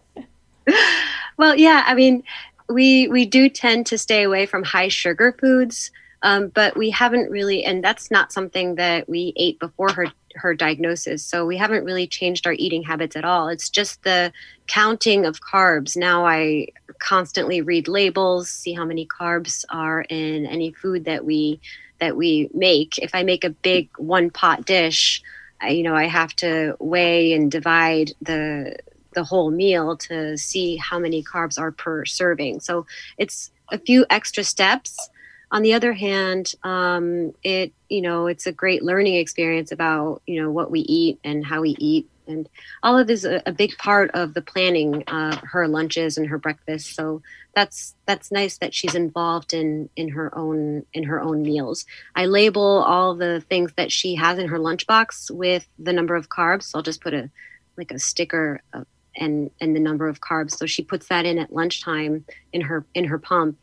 Well, 1.44 1.58
yeah, 1.58 1.84
I 1.86 1.94
mean, 1.94 2.24
we 2.70 3.10
we 3.10 3.26
do 3.26 3.50
tend 3.50 3.88
to 3.88 3.98
stay 3.98 4.24
away 4.24 4.46
from 4.46 4.64
high 4.64 4.88
sugar 4.88 5.36
foods. 5.42 5.92
Um, 6.22 6.48
but 6.48 6.78
we 6.78 6.90
haven't 6.90 7.30
really, 7.30 7.66
and 7.66 7.84
that's 7.84 8.10
not 8.10 8.32
something 8.32 8.76
that 8.76 9.10
we 9.10 9.34
ate 9.36 9.60
before 9.60 9.92
her 9.92 10.06
her 10.36 10.54
diagnosis. 10.54 11.22
So 11.22 11.46
we 11.46 11.58
haven't 11.58 11.84
really 11.84 12.08
changed 12.08 12.48
our 12.48 12.54
eating 12.54 12.82
habits 12.82 13.18
at 13.18 13.26
all. 13.26 13.50
It's 13.50 13.70
just 13.70 14.04
the 14.04 14.32
counting 14.68 15.26
of 15.26 15.42
carbs. 15.42 15.98
Now 15.98 16.26
I 16.26 16.68
constantly 17.00 17.60
read 17.60 17.90
labels, 17.90 18.50
see 18.50 18.72
how 18.72 18.86
many 18.86 19.06
carbs 19.06 19.66
are 19.70 20.04
in 20.04 20.46
any 20.46 20.72
food 20.72 21.04
that 21.04 21.26
we 21.26 21.60
that 22.00 22.16
we 22.16 22.50
make. 22.54 22.98
If 23.00 23.14
I 23.14 23.24
make 23.24 23.44
a 23.44 23.50
big 23.50 23.90
one 23.98 24.30
pot 24.30 24.64
dish, 24.64 25.22
I, 25.60 25.72
you 25.72 25.84
know, 25.84 25.94
I 25.94 26.06
have 26.06 26.34
to 26.38 26.78
weigh 26.80 27.34
and 27.34 27.52
divide 27.52 28.14
the 28.22 28.78
the 29.14 29.24
whole 29.24 29.52
meal 29.52 29.98
to 29.98 30.38
see 30.38 30.78
how 30.78 31.00
many 31.00 31.24
carbs 31.24 31.60
are 31.60 31.72
per 31.72 32.06
serving. 32.06 32.60
So 32.60 32.86
it's 33.18 33.52
a 33.72 33.78
few 33.78 34.06
extra 34.10 34.44
steps. 34.44 35.10
On 35.52 35.62
the 35.62 35.74
other 35.74 35.94
hand 35.94 36.54
um, 36.64 37.34
it 37.44 37.74
you 37.90 38.02
know 38.02 38.28
it's 38.28 38.48
a 38.48 38.52
great 38.52 38.84
learning 38.84 39.16
experience 39.16 39.72
about 39.72 40.22
you 40.26 40.42
know 40.42 40.50
what 40.50 40.72
we 40.72 40.82
eat 40.82 41.20
and 41.24 41.46
how 41.46 41.62
we 41.62 41.76
eat. 41.80 42.10
And 42.26 42.48
Olive 42.84 43.10
is 43.10 43.26
a, 43.26 43.42
a 43.46 43.52
big 43.52 43.78
part 43.78 44.10
of 44.14 44.34
the 44.34 44.42
planning 44.42 45.04
of 45.04 45.36
her 45.42 45.68
lunches 45.68 46.18
and 46.18 46.28
her 46.28 46.38
breakfast. 46.38 46.96
So 46.96 47.22
that's 47.54 47.96
that's 48.06 48.32
nice 48.32 48.58
that 48.58 48.74
she's 48.74 48.96
involved 48.96 49.54
in 49.54 49.90
in 49.96 50.10
her 50.10 50.36
own 50.36 50.86
in 50.94 51.04
her 51.04 51.22
own 51.22 51.44
meals. 51.44 51.86
I 52.16 52.26
label 52.26 52.84
all 52.84 53.14
the 53.16 53.42
things 53.50 53.74
that 53.78 53.92
she 53.92 54.16
has 54.16 54.40
in 54.40 54.48
her 54.48 54.60
lunchbox 54.60 55.30
with 55.30 55.68
the 55.78 55.94
number 55.94 56.16
of 56.16 56.30
carbs. 56.30 56.64
So 56.64 56.80
i'll 56.80 56.84
just 56.84 57.02
put 57.02 57.14
a 57.14 57.30
like 57.78 57.92
a 57.92 58.00
sticker 58.00 58.62
and 59.16 59.52
and 59.62 59.76
the 59.76 59.80
number 59.80 60.08
of 60.08 60.22
carbs 60.22 60.58
so 60.58 60.66
she 60.66 60.84
puts 60.84 61.08
that 61.08 61.26
in 61.26 61.38
at 61.38 61.54
lunchtime 61.54 62.26
in 62.52 62.62
her 62.62 62.86
in 62.94 63.06
her 63.06 63.20
pump 63.20 63.58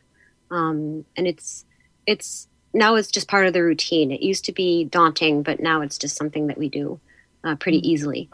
um, 0.51 1.05
and 1.17 1.27
it's 1.27 1.65
it's 2.07 2.49
now 2.73 2.95
it's 2.95 3.11
just 3.11 3.29
part 3.29 3.47
of 3.47 3.53
the 3.53 3.63
routine. 3.63 4.11
It 4.11 4.23
used 4.23 4.45
to 4.47 4.53
be 4.53 4.85
daunting, 4.85 5.43
but 5.43 5.61
now 5.61 5.81
it's 5.81 5.99
just 5.99 6.17
something 6.17 6.47
that 6.49 6.59
we 6.59 6.69
do 6.69 7.01
uh, 7.45 7.57
pretty 7.57 7.79
mm-hmm. 7.79 7.91
easily. 7.91 8.31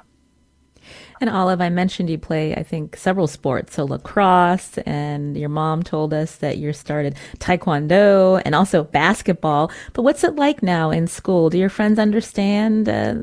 And 1.20 1.30
Olive, 1.30 1.62
I 1.62 1.70
mentioned 1.70 2.10
you 2.10 2.18
play, 2.18 2.54
I 2.54 2.62
think, 2.62 2.96
several 2.96 3.26
sports. 3.26 3.74
So 3.74 3.84
lacrosse, 3.84 4.78
and 4.78 5.36
your 5.36 5.48
mom 5.48 5.82
told 5.82 6.12
us 6.12 6.36
that 6.36 6.58
you 6.58 6.72
started 6.72 7.16
taekwondo 7.38 8.42
and 8.44 8.54
also 8.54 8.84
basketball. 8.84 9.70
But 9.94 10.02
what's 10.02 10.24
it 10.24 10.36
like 10.36 10.62
now 10.62 10.90
in 10.90 11.06
school? 11.06 11.48
Do 11.48 11.58
your 11.58 11.70
friends 11.70 11.98
understand 11.98 12.88
uh, 12.88 13.14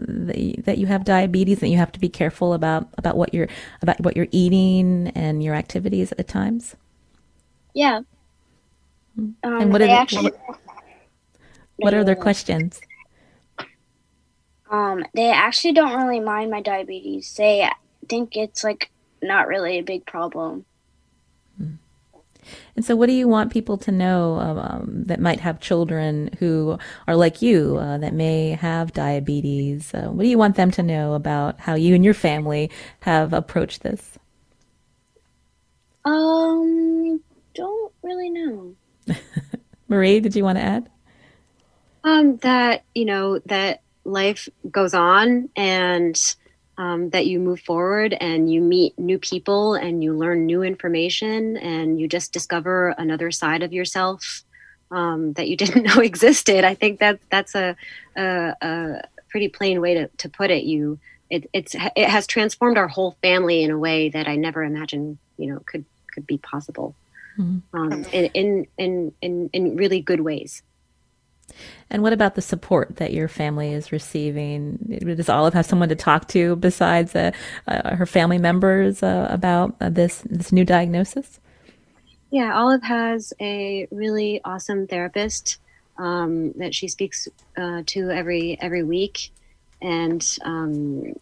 that 0.66 0.78
you 0.78 0.88
have 0.88 1.04
diabetes 1.04 1.62
and 1.62 1.72
you 1.72 1.78
have 1.78 1.92
to 1.92 2.00
be 2.00 2.10
careful 2.10 2.54
about 2.54 2.88
about 2.98 3.16
what 3.16 3.34
you're 3.34 3.48
about 3.82 4.00
what 4.02 4.18
you're 4.18 4.28
eating 4.32 5.12
and 5.16 5.44
your 5.44 5.54
activities 5.54 6.12
at 6.18 6.28
times? 6.28 6.76
Yeah, 7.76 8.02
um, 9.18 9.36
and 9.44 9.72
what 9.72 9.82
are, 9.82 9.88
the, 9.88 9.92
actually, 9.92 10.32
what, 10.32 10.60
what 11.78 11.94
are 11.94 12.04
their 12.04 12.16
questions? 12.16 12.82
Um, 14.72 15.06
they 15.14 15.30
actually 15.30 15.74
don't 15.74 15.96
really 15.96 16.20
mind 16.20 16.50
my 16.50 16.62
diabetes. 16.62 17.34
They 17.36 17.70
think 18.08 18.36
it's 18.36 18.64
like 18.64 18.92
not 19.22 19.48
really 19.48 19.80
a 19.80 19.84
big 19.84 20.06
problem. 20.06 20.66
Hmm. 21.58 21.74
And 22.76 22.84
so, 22.84 22.96
what 22.96 23.08
do 23.08 23.14
you 23.14 23.28
want 23.28 23.52
people 23.52 23.78
to 23.78 23.92
know 23.92 24.36
um, 24.36 25.04
that 25.06 25.20
might 25.20 25.40
have 25.40 25.60
children 25.60 26.30
who 26.40 26.78
are 27.08 27.16
like 27.16 27.42
you 27.42 27.78
uh, 27.78 27.98
that 28.00 28.14
may 28.14 28.52
have 28.52 28.94
diabetes? 28.94 29.94
Uh, 29.94 30.08
what 30.08 30.24
do 30.24 30.30
you 30.30 30.38
want 30.38 30.56
them 30.56 30.72
to 30.72 30.84
know 30.84 31.14
about 31.14 31.60
how 31.60 31.76
you 31.76 31.96
and 31.96 32.04
your 32.04 32.14
family 32.14 32.70
have 33.02 33.34
approached 33.34 33.84
this? 33.84 34.18
Um, 36.06 37.22
don't 37.54 37.94
really 38.02 38.30
know. 38.30 38.76
Marie, 39.88 40.20
did 40.20 40.36
you 40.36 40.44
want 40.44 40.58
to 40.58 40.64
add? 40.64 40.90
Um, 42.04 42.38
that 42.38 42.84
you 42.94 43.06
know 43.06 43.40
that 43.46 43.82
life 44.04 44.50
goes 44.70 44.94
on 44.94 45.50
and 45.56 46.20
um, 46.78 47.10
that 47.12 47.28
you 47.28 47.40
move 47.40 47.60
forward 47.60 48.14
and 48.20 48.52
you 48.52 48.62
meet 48.62 48.98
new 48.98 49.20
people 49.20 49.76
and 49.76 50.04
you 50.04 50.14
learn 50.14 50.46
new 50.46 50.64
information 50.64 51.58
and 51.58 52.00
you 52.00 52.08
just 52.08 52.34
discover 52.34 52.96
another 52.98 53.32
side 53.32 53.64
of 53.64 53.72
yourself 53.72 54.44
um, 54.92 55.34
that 55.34 55.48
you 55.48 55.58
didn't 55.64 55.84
know 55.84 56.02
existed. 56.02 56.64
I 56.64 56.74
think 56.76 57.00
that 57.00 57.20
that's 57.30 57.56
a, 57.56 57.76
a, 58.16 58.56
a 58.62 59.02
pretty 59.30 59.50
plain 59.50 59.82
way 59.82 59.94
to, 59.96 60.08
to 60.08 60.30
put 60.30 60.52
it. 60.52 60.64
You 60.64 61.00
it, 61.30 61.50
it's 61.54 61.76
it 61.76 62.10
has 62.10 62.28
transformed 62.28 62.78
our 62.78 62.88
whole 62.88 63.18
family 63.22 63.64
in 63.64 63.72
a 63.72 63.78
way 63.78 64.10
that 64.10 64.28
I 64.28 64.36
never 64.36 64.64
imagined 64.64 65.18
you 65.38 65.54
know 65.54 65.60
could 65.66 65.86
could 66.14 66.28
be 66.28 66.38
possible 66.38 66.96
mm-hmm. 67.38 67.78
um, 67.78 68.06
in, 68.12 68.26
in, 68.34 68.68
in, 68.78 69.14
in, 69.22 69.50
in 69.54 69.76
really 69.76 70.02
good 70.02 70.22
ways. 70.22 70.62
And 71.90 72.02
what 72.02 72.14
about 72.14 72.36
the 72.36 72.42
support 72.42 72.96
that 72.96 73.14
your 73.14 73.28
family 73.28 73.74
is 73.74 73.92
receiving? 73.92 74.78
Does 75.02 75.30
Olive 75.30 75.54
have 75.54 75.66
someone 75.66 75.90
to 75.90 75.96
talk 75.96 76.28
to 76.30 76.56
besides 76.56 77.16
uh, 77.16 77.32
uh, 77.68 77.96
her 77.96 78.06
family 78.06 78.38
members 78.38 79.04
uh, 79.04 79.28
about 79.30 79.76
uh, 79.80 79.90
this 79.90 80.24
this 80.26 80.52
new 80.52 80.66
diagnosis? 80.66 81.40
Yeah, 82.32 82.56
Olive 82.56 82.82
has 82.82 83.32
a 83.40 83.88
really 83.92 84.42
awesome 84.44 84.88
therapist 84.88 85.60
um, 85.98 86.54
that 86.54 86.74
she 86.74 86.88
speaks 86.88 87.28
uh, 87.58 87.84
to 87.86 88.10
every 88.10 88.58
every 88.60 88.84
week, 88.84 89.30
and 89.82 90.26
um, 90.44 91.14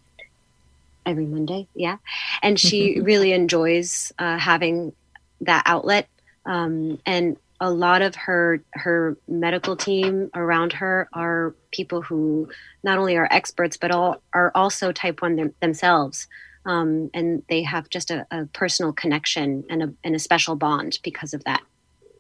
every 1.06 1.26
Monday. 1.26 1.68
Yeah, 1.76 1.98
and 2.42 2.58
she 2.58 3.00
really 3.02 3.34
enjoys 3.34 4.14
uh, 4.20 4.38
having 4.38 4.94
that 5.42 5.64
outlet. 5.66 6.08
Um, 6.46 7.00
and 7.06 7.38
a 7.62 7.70
lot 7.70 8.02
of 8.02 8.16
her 8.16 8.64
her 8.74 9.18
medical 9.28 9.78
team 9.78 10.32
around 10.34 10.74
her 10.74 11.08
are 11.14 11.56
people 11.72 12.02
who 12.02 12.50
not 12.84 12.98
only 12.98 13.16
are 13.16 13.28
experts 13.32 13.78
but 13.78 13.92
all 13.92 14.22
are 14.34 14.52
also 14.56 14.92
type 14.92 15.22
one 15.22 15.36
them, 15.36 15.54
themselves. 15.62 16.28
Um, 16.66 17.10
and 17.14 17.44
they 17.50 17.64
have 17.64 17.90
just 17.90 18.12
a, 18.12 18.28
a 18.30 18.46
personal 18.48 18.94
connection 18.94 19.64
and 19.70 19.82
a, 19.82 19.94
and 20.04 20.16
a 20.16 20.20
special 20.20 20.56
bond 20.56 21.00
because 21.04 21.34
of 21.34 21.44
that. 21.46 21.62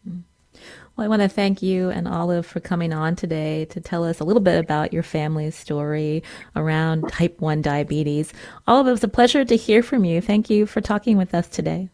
Well, 0.03 1.05
I 1.05 1.07
want 1.07 1.21
to 1.21 1.29
thank 1.29 1.61
you 1.61 1.89
and 1.89 2.07
Olive 2.07 2.45
for 2.45 2.59
coming 2.59 2.91
on 2.91 3.15
today 3.15 3.65
to 3.65 3.79
tell 3.79 4.03
us 4.03 4.19
a 4.19 4.23
little 4.23 4.41
bit 4.41 4.59
about 4.59 4.93
your 4.93 5.03
family's 5.03 5.55
story 5.55 6.23
around 6.55 7.07
type 7.09 7.39
1 7.39 7.61
diabetes. 7.61 8.33
Olive, 8.67 8.87
it 8.87 8.91
was 8.91 9.03
a 9.03 9.07
pleasure 9.07 9.45
to 9.45 9.55
hear 9.55 9.83
from 9.83 10.05
you. 10.05 10.21
Thank 10.21 10.49
you 10.49 10.65
for 10.65 10.81
talking 10.81 11.17
with 11.17 11.35
us 11.35 11.47
today. 11.47 11.89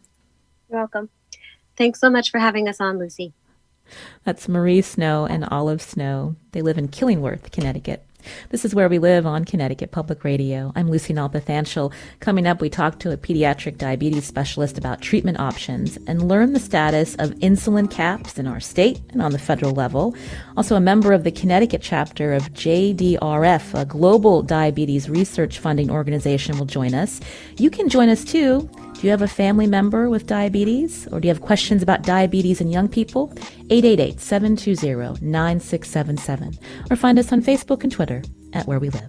You're 0.70 0.80
welcome. 0.80 1.10
Thanks 1.76 2.00
so 2.00 2.10
much 2.10 2.30
for 2.30 2.38
having 2.38 2.66
us 2.66 2.80
on, 2.80 2.98
Lucy. 2.98 3.34
That's 4.24 4.48
Marie 4.48 4.82
Snow 4.82 5.26
and 5.26 5.44
Olive 5.50 5.82
Snow. 5.82 6.36
They 6.52 6.62
live 6.62 6.78
in 6.78 6.88
Killingworth, 6.88 7.50
Connecticut. 7.52 8.04
This 8.50 8.64
is 8.64 8.74
Where 8.74 8.88
We 8.88 8.98
Live 8.98 9.26
on 9.26 9.44
Connecticut 9.44 9.90
Public 9.90 10.24
Radio. 10.24 10.72
I'm 10.74 10.90
Lucy 10.90 11.14
Nalpathanchel. 11.14 11.92
Coming 12.20 12.46
up, 12.46 12.60
we 12.60 12.68
talk 12.68 12.98
to 13.00 13.12
a 13.12 13.16
pediatric 13.16 13.78
diabetes 13.78 14.24
specialist 14.24 14.76
about 14.76 15.00
treatment 15.00 15.38
options 15.38 15.98
and 16.06 16.28
learn 16.28 16.52
the 16.52 16.60
status 16.60 17.14
of 17.16 17.30
insulin 17.36 17.90
caps 17.90 18.38
in 18.38 18.46
our 18.46 18.60
state 18.60 19.00
and 19.10 19.22
on 19.22 19.32
the 19.32 19.38
federal 19.38 19.72
level. 19.72 20.14
Also, 20.56 20.74
a 20.74 20.80
member 20.80 21.12
of 21.12 21.24
the 21.24 21.30
Connecticut 21.30 21.80
chapter 21.80 22.32
of 22.32 22.52
JDRF, 22.52 23.80
a 23.80 23.84
global 23.84 24.42
diabetes 24.42 25.08
research 25.08 25.58
funding 25.58 25.90
organization, 25.90 26.58
will 26.58 26.66
join 26.66 26.94
us. 26.94 27.20
You 27.56 27.70
can 27.70 27.88
join 27.88 28.08
us 28.08 28.24
too. 28.24 28.68
Do 28.98 29.06
you 29.06 29.12
have 29.12 29.22
a 29.22 29.28
family 29.28 29.68
member 29.68 30.10
with 30.10 30.26
diabetes? 30.26 31.06
Or 31.12 31.20
do 31.20 31.28
you 31.28 31.32
have 31.32 31.40
questions 31.40 31.84
about 31.84 32.02
diabetes 32.02 32.60
in 32.60 32.68
young 32.68 32.88
people? 32.88 33.32
888 33.70 34.20
720 34.20 35.24
9677. 35.24 36.58
Or 36.90 36.96
find 36.96 37.16
us 37.16 37.30
on 37.30 37.40
Facebook 37.40 37.84
and 37.84 37.92
Twitter 37.92 38.24
at 38.52 38.66
Where 38.66 38.80
We 38.80 38.90
Live. 38.90 39.08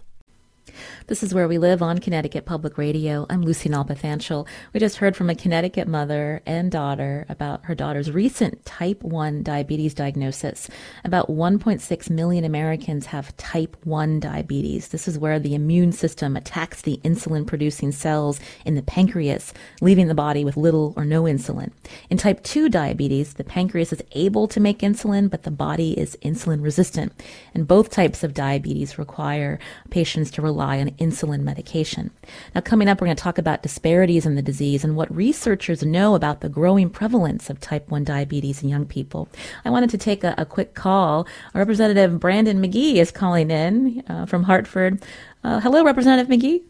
This 1.07 1.23
is 1.23 1.33
Where 1.33 1.47
We 1.47 1.57
Live 1.57 1.81
on 1.81 1.97
Connecticut 1.97 2.45
Public 2.45 2.77
Radio. 2.77 3.25
I'm 3.29 3.41
Lucy 3.41 3.67
Nalpathanchel. 3.67 4.47
We 4.71 4.79
just 4.79 4.97
heard 4.97 5.15
from 5.15 5.29
a 5.29 5.35
Connecticut 5.35 5.87
mother 5.87 6.41
and 6.45 6.71
daughter 6.71 7.25
about 7.27 7.65
her 7.65 7.73
daughter's 7.73 8.11
recent 8.11 8.63
type 8.65 9.01
1 9.01 9.41
diabetes 9.41 9.95
diagnosis. 9.95 10.69
About 11.03 11.27
1.6 11.27 12.09
million 12.11 12.45
Americans 12.45 13.07
have 13.07 13.35
type 13.35 13.75
1 13.83 14.19
diabetes. 14.19 14.89
This 14.89 15.07
is 15.07 15.17
where 15.17 15.39
the 15.39 15.55
immune 15.55 15.91
system 15.91 16.37
attacks 16.37 16.83
the 16.83 17.01
insulin 17.03 17.47
producing 17.47 17.91
cells 17.91 18.39
in 18.63 18.75
the 18.75 18.83
pancreas, 18.83 19.53
leaving 19.81 20.07
the 20.07 20.13
body 20.13 20.45
with 20.45 20.55
little 20.55 20.93
or 20.95 21.03
no 21.03 21.23
insulin. 21.23 21.71
In 22.09 22.17
type 22.17 22.43
2 22.43 22.69
diabetes, 22.69 23.33
the 23.33 23.43
pancreas 23.43 23.91
is 23.91 24.03
able 24.11 24.47
to 24.47 24.59
make 24.59 24.79
insulin, 24.79 25.29
but 25.29 25.43
the 25.43 25.51
body 25.51 25.99
is 25.99 26.15
insulin 26.21 26.61
resistant. 26.61 27.11
And 27.55 27.67
both 27.67 27.89
types 27.89 28.23
of 28.23 28.35
diabetes 28.35 28.99
require 28.99 29.59
patients 29.89 30.29
to 30.31 30.41
rely 30.41 30.79
on 30.79 30.90
insulin 30.97 31.41
medication. 31.41 32.11
Now, 32.55 32.61
coming 32.61 32.87
up, 32.87 33.01
we're 33.01 33.07
going 33.07 33.17
to 33.17 33.23
talk 33.23 33.37
about 33.37 33.63
disparities 33.63 34.25
in 34.25 34.35
the 34.35 34.41
disease 34.41 34.83
and 34.83 34.95
what 34.95 35.13
researchers 35.13 35.83
know 35.83 36.15
about 36.15 36.41
the 36.41 36.49
growing 36.49 36.89
prevalence 36.89 37.49
of 37.49 37.59
type 37.59 37.89
1 37.89 38.03
diabetes 38.03 38.63
in 38.63 38.69
young 38.69 38.85
people. 38.85 39.27
I 39.65 39.69
wanted 39.69 39.89
to 39.89 39.97
take 39.97 40.23
a, 40.23 40.33
a 40.37 40.45
quick 40.45 40.73
call. 40.73 41.27
Representative 41.53 42.19
Brandon 42.19 42.61
McGee 42.61 42.95
is 42.95 43.11
calling 43.11 43.51
in 43.51 44.03
uh, 44.07 44.25
from 44.25 44.43
Hartford. 44.43 45.03
Uh, 45.43 45.59
hello, 45.59 45.83
Representative 45.83 46.31
McGee. 46.31 46.61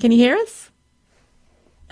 Can 0.00 0.10
you 0.10 0.18
hear 0.18 0.36
us? 0.36 0.71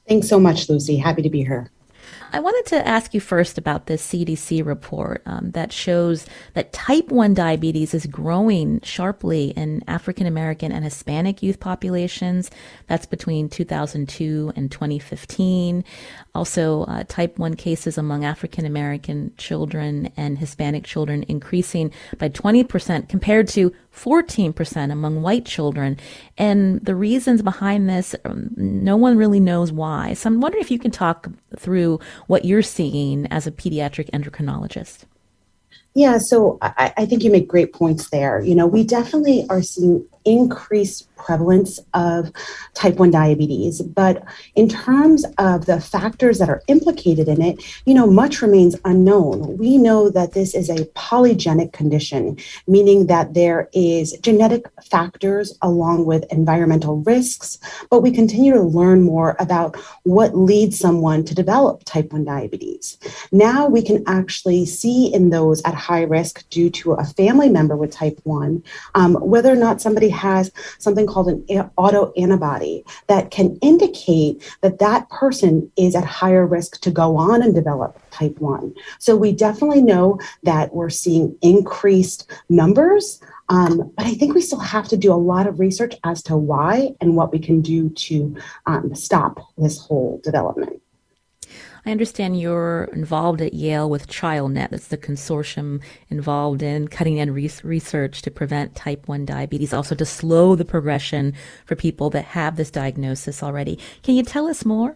Thanks 0.08 0.30
so 0.30 0.40
much, 0.40 0.70
Lucy. 0.70 0.96
Happy 0.98 1.22
to 1.22 1.30
be 1.30 1.44
here. 1.44 1.70
I 2.34 2.40
wanted 2.40 2.66
to 2.70 2.88
ask 2.88 3.14
you 3.14 3.20
first 3.20 3.58
about 3.58 3.86
this 3.86 4.06
CDC 4.06 4.66
report 4.66 5.22
um, 5.26 5.52
that 5.52 5.72
shows 5.72 6.26
that 6.54 6.74
type 6.74 7.10
1 7.10 7.34
diabetes 7.34 7.94
is 7.94 8.06
growing 8.06 8.80
sharply 8.82 9.50
in 9.52 9.84
African 9.88 10.28
American 10.28 10.72
and 10.72 10.84
Hispanic 10.84 11.44
youth 11.44 11.60
populations. 11.60 12.52
That's 12.88 13.06
between 13.06 13.50
2002 13.50 14.54
and 14.56 14.72
2015. 14.72 15.84
Also, 16.34 16.84
uh, 16.84 17.04
type 17.08 17.38
1 17.38 17.56
cases 17.56 17.98
among 17.98 18.26
African 18.26 18.66
American 18.66 19.34
children 19.38 20.12
and 20.18 20.38
Hispanic 20.38 20.84
children 20.84 21.24
increasing 21.28 21.92
by 22.18 22.30
20% 22.30 23.10
compared 23.10 23.48
to 23.50 23.74
14% 23.96 24.92
among 24.92 25.22
white 25.22 25.46
children. 25.46 25.98
And 26.38 26.84
the 26.86 26.96
reasons 26.96 27.42
behind 27.42 27.90
this, 27.90 28.16
um, 28.26 28.52
no 28.56 28.96
one 28.96 29.18
really 29.18 29.40
knows 29.40 29.72
why. 29.72 30.14
So 30.14 30.28
I'm 30.28 30.40
wondering 30.40 30.64
if 30.64 30.72
you 30.72 30.80
can 30.80 30.92
talk 30.92 31.28
through 31.58 32.00
what 32.28 32.46
you're 32.46 32.62
seeing 32.62 33.28
as 33.28 33.48
a 33.48 33.52
pediatric 33.52 34.10
endocrinologist. 34.12 35.06
Yeah, 35.94 36.20
so 36.20 36.58
I, 36.62 36.94
I, 36.96 37.06
think 37.06 37.22
you 37.22 37.32
make 37.32 37.50
great 37.50 37.74
points 37.74 38.12
there. 38.12 38.40
You 38.40 38.56
know, 38.56 38.66
we 38.66 38.86
definitely 38.86 39.46
are 39.50 39.62
seeing 39.62 40.08
increased 40.26 41.08
prevalence 41.16 41.80
of 41.94 42.32
type 42.74 42.96
1 42.96 43.12
diabetes. 43.12 43.82
But 43.82 44.24
in 44.56 44.68
terms 44.68 45.26
of 45.38 45.66
the 45.66 45.80
factors 45.80 46.40
that 46.40 46.50
are 46.50 46.64
implicated 46.68 47.28
in 47.28 47.42
it, 47.42 47.64
you 47.86 47.94
know, 47.94 48.08
much 48.08 48.42
remains 48.42 48.76
unknown. 48.86 49.58
We 49.58 49.78
know 49.78 50.10
that 50.10 50.34
this 50.34 50.56
is 50.56 50.70
a 50.70 50.86
polygenic 50.96 51.74
condition, 51.74 52.38
meaning 52.68 53.08
that 53.08 53.34
there 53.34 53.70
is 53.74 54.14
genetic 54.22 54.66
factors 54.84 55.58
along 55.62 56.06
with 56.06 56.32
environmental 56.32 56.98
risks, 56.98 57.60
but 57.90 58.02
we 58.02 58.12
continue 58.12 58.54
to 58.54 58.62
learn 58.62 59.04
more 59.04 59.36
about 59.40 59.76
what 60.04 60.36
leads 60.36 60.80
someone 60.80 61.24
to 61.26 61.36
develop 61.36 61.84
type 61.84 62.12
1 62.12 62.26
diabetes. 62.26 62.98
Now 63.32 63.68
we 63.68 63.84
can 63.84 64.04
actually 64.08 64.66
see 64.66 65.14
in 65.14 65.30
those 65.30 65.62
at 65.64 65.76
high 65.82 66.04
risk 66.04 66.48
due 66.50 66.70
to 66.70 66.94
a 66.94 67.06
family 67.06 67.50
member 67.50 67.76
with 67.76 67.92
type 67.92 68.20
1 68.24 68.64
um, 68.96 69.16
whether 69.16 69.52
or 69.52 69.56
not 69.56 69.82
somebody 69.82 70.10
has 70.10 70.52
something 70.78 71.08
called 71.08 71.28
an 71.28 71.44
autoantibody 71.78 72.84
that 73.08 73.32
can 73.32 73.58
indicate 73.62 74.42
that 74.62 74.80
that 74.80 75.10
person 75.10 75.72
is 75.78 75.96
at 75.96 76.04
higher 76.04 76.46
risk 76.46 76.80
to 76.82 76.92
go 76.92 77.18
on 77.18 77.42
and 77.42 77.56
develop 77.56 77.98
type 78.12 78.40
1. 78.40 78.74
So 79.00 79.16
we 79.16 79.32
definitely 79.32 79.82
know 79.82 80.20
that 80.44 80.74
we're 80.74 80.90
seeing 80.90 81.38
increased 81.42 82.30
numbers. 82.50 83.22
Um, 83.50 83.92
but 83.98 84.06
I 84.06 84.14
think 84.14 84.34
we 84.34 84.42
still 84.42 84.60
have 84.60 84.88
to 84.90 84.98
do 84.98 85.12
a 85.12 85.16
lot 85.16 85.48
of 85.48 85.60
research 85.60 85.96
as 86.04 86.22
to 86.24 86.38
why 86.38 86.96
and 87.02 87.16
what 87.16 87.32
we 87.32 87.40
can 87.40 87.62
do 87.62 87.90
to 87.90 88.38
um, 88.66 88.96
stop 88.96 89.40
this 89.58 89.80
whole 89.80 90.22
development. 90.24 90.82
I 91.86 91.92
understand 91.92 92.40
you're 92.40 92.90
involved 92.94 93.42
at 93.42 93.54
Yale 93.54 93.90
with 93.90 94.08
TrialNet. 94.08 94.70
That's 94.70 94.88
the 94.88 94.98
consortium 94.98 95.82
involved 96.10 96.62
in 96.62 96.88
cutting 96.88 97.20
edge 97.20 97.30
research 97.64 98.22
to 98.22 98.32
prevent 98.32 98.76
type 98.76 99.08
1 99.08 99.26
diabetes, 99.26 99.74
also 99.74 99.96
to 99.96 100.06
slow 100.06 100.56
the 100.56 100.66
progression 100.66 101.34
for 101.66 101.76
people 101.76 102.10
that 102.12 102.26
have 102.26 102.56
this 102.56 102.70
diagnosis 102.70 103.42
already. 103.42 103.80
Can 104.04 104.16
you 104.16 104.24
tell 104.24 104.48
us 104.48 104.64
more? 104.64 104.96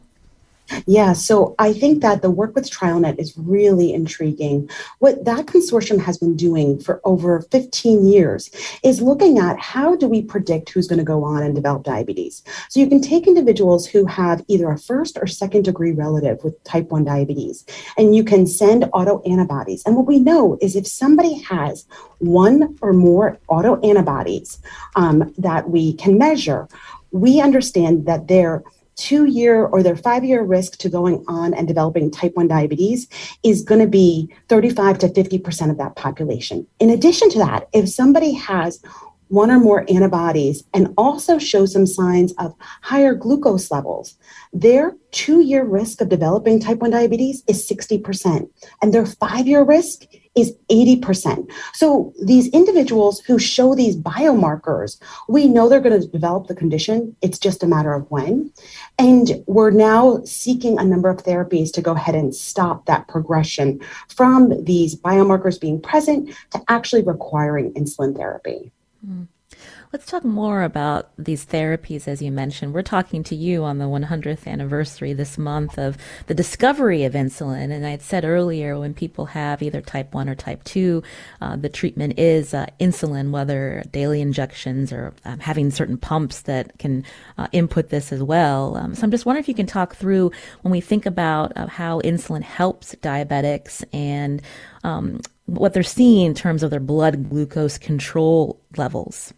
Yeah, 0.88 1.14
so 1.14 1.56
I 1.60 1.74
think 1.74 2.02
that 2.02 2.22
the 2.22 2.32
work 2.32 2.56
with 2.56 2.70
TrialNet 2.70 3.20
is 3.20 3.38
really 3.38 3.94
intriguing. 3.94 4.70
What 5.00 5.26
that 5.26 5.46
consortium 5.46 6.00
has 6.02 6.18
been 6.18 6.36
doing 6.36 6.80
for 6.80 7.02
over 7.04 7.42
15 7.52 8.06
years 8.08 8.50
is 8.84 9.02
looking 9.02 9.38
at 9.38 9.60
how 9.60 9.96
do 9.96 10.08
we 10.08 10.22
predict 10.22 10.70
who's 10.70 10.88
going 10.88 11.00
to 11.00 11.06
go 11.06 11.24
on 11.24 11.44
and 11.44 11.56
develop 11.56 11.84
diabetes. 11.84 12.44
So 12.70 12.80
you 12.80 12.88
can 12.88 13.02
take 13.02 13.28
individuals 13.28 13.86
who 13.86 14.06
have 14.06 14.44
either 14.48 14.70
a 14.72 14.78
first 14.78 15.18
or 15.22 15.28
second 15.28 15.66
degree 15.66 15.92
relative 15.92 16.44
with 16.44 16.62
type 16.64 16.90
1 16.90 17.04
diabetes, 17.04 17.66
and 17.98 18.16
you 18.16 18.24
can 18.24 18.48
send 18.48 18.84
autoantibodies. 18.84 19.84
And 19.86 19.96
what 19.96 20.08
we 20.08 20.20
know 20.20 20.58
is 20.62 20.76
if 20.76 20.88
somebody 20.88 21.40
has 21.44 21.86
one 22.20 22.78
or 22.82 22.94
more 22.94 23.38
autoantibodies 23.50 24.60
um, 24.96 25.34
that 25.38 25.70
we 25.70 25.94
can 25.94 26.18
measure, 26.18 26.68
we 27.12 27.40
understand 27.40 28.06
that 28.06 28.28
they're 28.28 28.64
two 28.96 29.26
year 29.26 29.66
or 29.66 29.84
their 29.84 29.96
five 29.96 30.24
year 30.24 30.44
risk 30.44 30.78
to 30.80 30.90
going 30.90 31.24
on 31.28 31.54
and 31.54 31.68
developing 31.68 32.12
type 32.12 32.36
1 32.36 32.48
diabetes 32.48 33.08
is 33.44 33.64
going 33.64 33.82
to 33.82 33.88
be 33.88 34.34
35 34.50 35.00
to 35.00 35.08
50% 35.10 35.70
of 35.70 35.78
that 35.78 35.96
population. 35.96 36.66
In 36.80 36.90
addition 36.90 37.30
to 37.32 37.40
that, 37.40 37.68
if 37.74 37.90
somebody 37.90 38.34
has 38.34 38.82
one 39.30 39.50
or 39.50 39.60
more 39.60 39.86
antibodies 39.90 40.64
and 40.74 40.94
also 40.98 41.38
shows 41.38 41.74
some 41.74 41.88
signs 41.88 42.32
of 42.34 42.54
higher 42.82 43.14
glucose 43.16 43.72
levels, 43.72 44.16
their 44.54 44.96
two 45.12 45.42
year 45.42 45.66
risk 45.66 46.02
of 46.02 46.10
developing 46.10 46.60
type 46.60 46.80
1 46.80 46.92
diabetes 46.92 47.44
is 47.48 47.68
60%, 47.68 48.48
and 48.82 48.94
their 48.94 49.06
five 49.06 49.48
year 49.48 49.64
risk 49.64 50.06
is 50.36 50.54
80%. 50.70 51.50
So 51.74 52.14
these 52.22 52.50
individuals 52.50 53.22
who 53.22 53.40
show 53.40 53.74
these 53.74 53.96
biomarkers, 53.96 55.00
we 55.30 55.48
know 55.48 55.70
they're 55.70 55.80
going 55.80 56.00
to 56.00 56.08
develop 56.08 56.48
the 56.48 56.56
condition. 56.56 57.16
It's 57.22 57.40
just 57.40 57.64
a 57.64 57.68
matter 57.68 57.94
of 57.94 58.10
when. 58.12 58.52
And 59.00 59.44
we're 59.48 59.72
now 59.72 60.22
seeking 60.26 60.78
a 60.78 60.84
number 60.84 61.10
of 61.10 61.24
therapies 61.24 61.72
to 61.74 61.82
go 61.82 61.94
ahead 61.94 62.16
and 62.16 62.36
stop 62.36 62.86
that 62.86 63.08
progression 63.08 63.80
from 64.10 64.64
these 64.64 64.96
biomarkers 64.96 65.60
being 65.60 65.82
present 65.82 66.36
to 66.52 66.62
actually 66.68 67.04
requiring 67.04 67.74
insulin 67.74 68.16
therapy. 68.16 68.72
Mm. 69.08 69.28
Let's 69.96 70.08
talk 70.08 70.26
more 70.26 70.64
about 70.64 71.10
these 71.18 71.46
therapies, 71.46 72.06
as 72.06 72.22
you 72.22 72.30
mentioned. 72.30 72.74
We're 72.74 72.82
talking 72.82 73.24
to 73.24 73.34
you 73.34 73.64
on 73.64 73.78
the 73.78 73.86
100th 73.86 74.46
anniversary 74.46 75.14
this 75.14 75.38
month 75.38 75.78
of 75.78 75.98
the 76.28 76.34
discovery 76.34 77.06
of 77.06 77.14
insulin. 77.14 77.72
And 77.72 77.88
I 77.88 77.92
had 77.92 78.02
said 78.02 78.26
earlier, 78.26 78.78
when 78.78 78.94
people 78.94 79.28
have 79.28 79.62
either 79.64 79.80
type 79.80 80.14
1 80.14 80.28
or 80.28 80.36
type 80.36 80.66
2, 80.66 81.02
uh, 81.40 81.56
the 81.56 81.70
treatment 81.70 82.20
is 82.20 82.54
uh, 82.54 82.66
insulin, 82.78 83.32
whether 83.32 83.86
daily 83.90 84.20
injections 84.20 84.92
or 84.92 85.14
um, 85.24 85.40
having 85.40 85.72
certain 85.72 85.98
pumps 85.98 86.42
that 86.42 86.78
can 86.78 87.06
uh, 87.38 87.48
input 87.54 87.88
this 87.88 88.12
as 88.12 88.22
well. 88.22 88.76
Um, 88.76 88.96
so 88.96 89.04
I'm 89.04 89.12
just 89.12 89.26
wondering 89.26 89.46
if 89.46 89.48
you 89.48 89.56
can 89.56 89.66
talk 89.66 89.96
through 89.96 90.30
when 90.62 90.74
we 90.74 90.82
think 90.82 91.06
about 91.06 91.54
uh, 91.56 91.68
how 91.68 92.02
insulin 92.02 92.42
helps 92.42 92.96
diabetics 92.96 93.82
and 93.94 94.42
um, 94.84 95.22
what 95.46 95.72
they're 95.72 95.84
seeing 95.84 96.26
in 96.26 96.34
terms 96.34 96.64
of 96.64 96.70
their 96.70 96.82
blood 96.82 97.30
glucose 97.30 97.78
control 97.78 98.60
levels. 98.76 99.34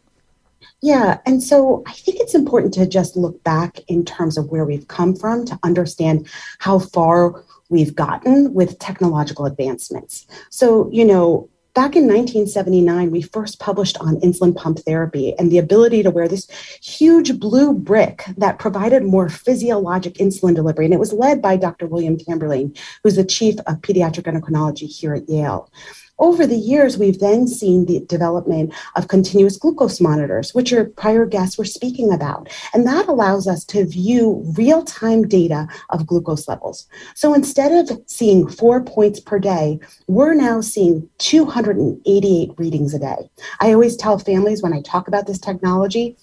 Yeah. 0.82 1.20
And 1.26 1.42
so 1.42 1.84
I 1.88 1.94
think 1.94 2.20
it's 2.20 2.36
important 2.36 2.74
to 2.76 2.86
just 2.86 3.16
look 3.16 3.44
back 3.44 3.80
in 3.88 4.06
terms 4.06 4.38
of 4.38 4.50
where 4.50 4.66
we've 4.66 4.88
come 4.88 5.16
from 5.16 5.44
to 5.46 5.60
understand 5.64 6.28
how 6.60 6.80
far 6.80 7.44
we've 7.70 7.96
gotten 7.96 8.54
with 8.54 8.80
technological 8.80 9.46
advancements. 9.46 10.28
So, 10.50 10.90
you 10.92 11.04
know, 11.04 11.50
back 11.74 11.96
in 11.96 12.08
1979, 12.08 13.12
we 13.12 13.22
first 13.22 13.60
published 13.60 13.98
on 14.00 14.20
insulin 14.22 14.56
pump 14.56 14.80
therapy 14.80 15.36
and 15.38 15.52
the 15.52 15.58
ability 15.58 16.04
to 16.04 16.12
wear 16.12 16.28
this 16.28 16.50
huge 16.82 17.40
blue 17.40 17.74
brick 17.74 18.24
that 18.38 18.60
provided 18.60 19.04
more 19.04 19.30
physiologic 19.30 20.16
insulin 20.16 20.56
delivery. 20.56 20.86
And 20.86 20.94
it 20.94 21.00
was 21.00 21.14
led 21.14 21.42
by 21.42 21.56
Dr. 21.58 21.88
William 21.88 22.18
Tamborlane, 22.18 22.78
who's 23.04 23.16
the 23.16 23.26
chief 23.26 23.60
of 23.68 23.82
pediatric 23.82 24.24
endocrinology 24.24 24.88
here 24.88 25.14
at 25.14 25.30
Yale. 25.30 25.72
Over 26.20 26.48
the 26.48 26.58
years, 26.58 26.98
we've 26.98 27.20
then 27.20 27.48
seen 27.48 27.86
the 27.86 28.00
development 28.00 28.74
of 28.96 29.08
continuous 29.08 29.58
glucose 29.58 30.02
monitors, 30.02 30.54
which 30.56 30.72
your 30.72 30.86
prior 30.86 31.26
guests 31.26 31.58
were 31.58 31.66
speaking 31.66 32.12
about. 32.12 32.50
And 32.74 32.88
that 32.88 33.08
allows 33.08 33.48
us 33.48 33.64
to 33.66 33.86
view 33.86 34.44
real 34.58 34.84
time 34.84 35.28
data 35.28 35.68
of 35.92 36.08
glucose 36.08 36.48
levels. 36.48 36.88
So 37.14 37.34
instead 37.34 37.72
of 37.72 38.02
seeing 38.08 38.48
four 38.48 38.84
points 38.84 39.20
per 39.20 39.38
day, 39.38 39.80
we're 40.08 40.34
now 40.34 40.62
seeing 40.62 41.08
288 41.20 42.52
readings 42.58 42.94
a 42.94 43.00
day. 43.00 43.30
I 43.60 43.74
always 43.74 43.96
tell 43.96 44.18
families 44.18 44.64
when 44.64 44.74
I 44.74 44.82
talk 44.82 45.08
about 45.08 45.28
this 45.28 45.40
technology, 45.40 46.18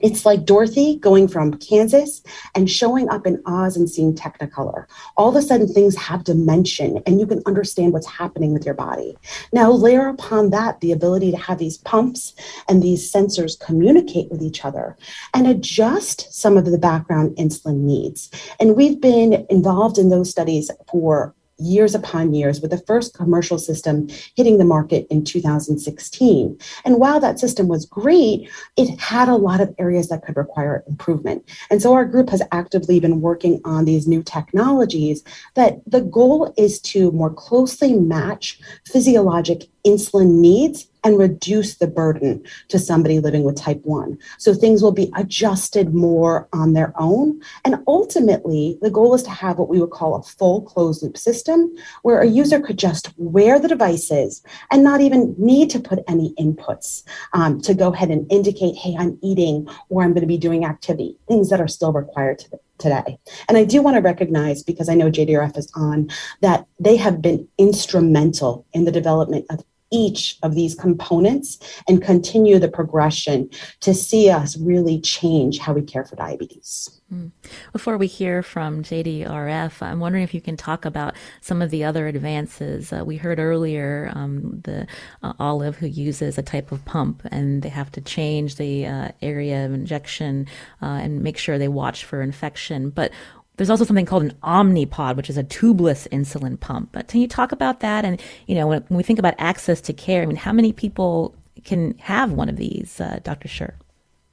it's 0.00 0.24
like 0.24 0.44
Dorothy 0.44 0.96
going 0.96 1.28
from 1.28 1.54
Kansas 1.54 2.22
and 2.54 2.70
showing 2.70 3.08
up 3.08 3.26
in 3.26 3.42
Oz 3.46 3.76
and 3.76 3.88
seeing 3.88 4.14
Technicolor. 4.14 4.86
All 5.16 5.28
of 5.28 5.36
a 5.36 5.42
sudden, 5.42 5.68
things 5.68 5.96
have 5.96 6.24
dimension 6.24 7.02
and 7.06 7.20
you 7.20 7.26
can 7.26 7.42
understand 7.46 7.92
what's 7.92 8.06
happening 8.06 8.52
with 8.52 8.64
your 8.64 8.74
body. 8.74 9.16
Now, 9.52 9.70
layer 9.70 10.08
upon 10.08 10.50
that 10.50 10.80
the 10.80 10.92
ability 10.92 11.30
to 11.32 11.36
have 11.36 11.58
these 11.58 11.78
pumps 11.78 12.34
and 12.68 12.82
these 12.82 13.12
sensors 13.12 13.58
communicate 13.58 14.30
with 14.30 14.42
each 14.42 14.64
other 14.64 14.96
and 15.34 15.46
adjust 15.46 16.32
some 16.32 16.56
of 16.56 16.64
the 16.64 16.78
background 16.78 17.36
insulin 17.36 17.80
needs. 17.80 18.30
And 18.60 18.76
we've 18.76 19.00
been 19.00 19.46
involved 19.50 19.98
in 19.98 20.10
those 20.10 20.30
studies 20.30 20.70
for 20.90 21.34
years 21.58 21.94
upon 21.94 22.34
years 22.34 22.60
with 22.60 22.70
the 22.70 22.82
first 22.86 23.14
commercial 23.14 23.58
system 23.58 24.08
hitting 24.36 24.58
the 24.58 24.64
market 24.64 25.06
in 25.10 25.24
2016. 25.24 26.58
And 26.84 26.98
while 26.98 27.20
that 27.20 27.38
system 27.38 27.68
was 27.68 27.86
great, 27.86 28.48
it 28.76 28.98
had 28.98 29.28
a 29.28 29.36
lot 29.36 29.60
of 29.60 29.74
areas 29.78 30.08
that 30.08 30.24
could 30.24 30.36
require 30.36 30.84
improvement. 30.88 31.48
And 31.70 31.82
so 31.82 31.92
our 31.92 32.04
group 32.04 32.30
has 32.30 32.42
actively 32.52 33.00
been 33.00 33.20
working 33.20 33.60
on 33.64 33.84
these 33.84 34.06
new 34.06 34.22
technologies 34.22 35.22
that 35.54 35.78
the 35.86 36.00
goal 36.00 36.52
is 36.56 36.80
to 36.80 37.10
more 37.12 37.32
closely 37.32 37.94
match 37.94 38.60
physiologic 38.84 39.68
insulin 39.86 40.40
needs 40.40 40.87
and 41.04 41.18
reduce 41.18 41.76
the 41.76 41.86
burden 41.86 42.42
to 42.68 42.78
somebody 42.78 43.20
living 43.20 43.44
with 43.44 43.56
type 43.56 43.80
1. 43.84 44.18
So 44.38 44.54
things 44.54 44.82
will 44.82 44.92
be 44.92 45.12
adjusted 45.16 45.94
more 45.94 46.48
on 46.52 46.72
their 46.72 46.92
own. 46.96 47.40
And 47.64 47.76
ultimately, 47.86 48.78
the 48.82 48.90
goal 48.90 49.14
is 49.14 49.22
to 49.24 49.30
have 49.30 49.58
what 49.58 49.68
we 49.68 49.80
would 49.80 49.90
call 49.90 50.16
a 50.16 50.22
full 50.22 50.62
closed 50.62 51.02
loop 51.02 51.16
system 51.16 51.74
where 52.02 52.20
a 52.20 52.26
user 52.26 52.60
could 52.60 52.78
just 52.78 53.12
wear 53.16 53.58
the 53.58 53.68
devices 53.68 54.42
and 54.70 54.84
not 54.84 55.00
even 55.00 55.34
need 55.38 55.70
to 55.70 55.80
put 55.80 56.00
any 56.08 56.34
inputs 56.38 57.04
um, 57.32 57.60
to 57.62 57.74
go 57.74 57.92
ahead 57.92 58.10
and 58.10 58.30
indicate, 58.30 58.76
hey, 58.76 58.96
I'm 58.98 59.18
eating 59.22 59.68
or 59.88 60.02
I'm 60.02 60.12
going 60.12 60.22
to 60.22 60.26
be 60.26 60.38
doing 60.38 60.64
activity, 60.64 61.16
things 61.28 61.50
that 61.50 61.60
are 61.60 61.68
still 61.68 61.92
required 61.92 62.38
to, 62.40 62.60
today. 62.78 63.18
And 63.48 63.58
I 63.58 63.64
do 63.64 63.82
want 63.82 63.96
to 63.96 64.00
recognize, 64.00 64.62
because 64.62 64.88
I 64.88 64.94
know 64.94 65.10
JDRF 65.10 65.56
is 65.56 65.70
on, 65.74 66.08
that 66.40 66.66
they 66.80 66.96
have 66.96 67.20
been 67.20 67.48
instrumental 67.58 68.66
in 68.72 68.84
the 68.84 68.92
development 68.92 69.46
of 69.50 69.64
each 69.90 70.38
of 70.42 70.54
these 70.54 70.74
components 70.74 71.58
and 71.88 72.02
continue 72.02 72.58
the 72.58 72.68
progression 72.68 73.48
to 73.80 73.94
see 73.94 74.30
us 74.30 74.56
really 74.58 75.00
change 75.00 75.58
how 75.58 75.72
we 75.72 75.82
care 75.82 76.04
for 76.04 76.16
diabetes. 76.16 76.98
Hmm. 77.08 77.28
Before 77.72 77.96
we 77.96 78.06
hear 78.06 78.42
from 78.42 78.82
JDRF, 78.82 79.80
I'm 79.80 79.98
wondering 79.98 80.24
if 80.24 80.34
you 80.34 80.42
can 80.42 80.58
talk 80.58 80.84
about 80.84 81.14
some 81.40 81.62
of 81.62 81.70
the 81.70 81.82
other 81.82 82.06
advances. 82.06 82.92
Uh, 82.92 83.02
we 83.02 83.16
heard 83.16 83.38
earlier 83.38 84.12
um, 84.14 84.60
the 84.64 84.86
uh, 85.22 85.32
Olive 85.38 85.76
who 85.76 85.86
uses 85.86 86.36
a 86.36 86.42
type 86.42 86.70
of 86.70 86.84
pump 86.84 87.22
and 87.30 87.62
they 87.62 87.70
have 87.70 87.90
to 87.92 88.02
change 88.02 88.56
the 88.56 88.86
uh, 88.86 89.08
area 89.22 89.64
of 89.64 89.72
injection 89.72 90.46
uh, 90.82 91.00
and 91.00 91.22
make 91.22 91.38
sure 91.38 91.56
they 91.56 91.68
watch 91.68 92.04
for 92.04 92.20
infection. 92.20 92.90
But 92.90 93.10
there's 93.58 93.70
also 93.70 93.84
something 93.84 94.06
called 94.06 94.22
an 94.22 94.34
Omnipod, 94.42 95.16
which 95.16 95.28
is 95.28 95.36
a 95.36 95.44
tubeless 95.44 96.08
insulin 96.08 96.58
pump. 96.58 96.90
But 96.92 97.08
can 97.08 97.20
you 97.20 97.28
talk 97.28 97.52
about 97.52 97.80
that? 97.80 98.04
And, 98.04 98.20
you 98.46 98.54
know, 98.54 98.68
when, 98.68 98.82
when 98.88 98.96
we 98.96 99.02
think 99.02 99.18
about 99.18 99.34
access 99.36 99.80
to 99.82 99.92
care, 99.92 100.22
I 100.22 100.26
mean, 100.26 100.36
how 100.36 100.52
many 100.52 100.72
people 100.72 101.34
can 101.64 101.98
have 101.98 102.32
one 102.32 102.48
of 102.48 102.56
these, 102.56 103.00
uh, 103.00 103.18
Dr. 103.22 103.48
Sherr? 103.48 103.74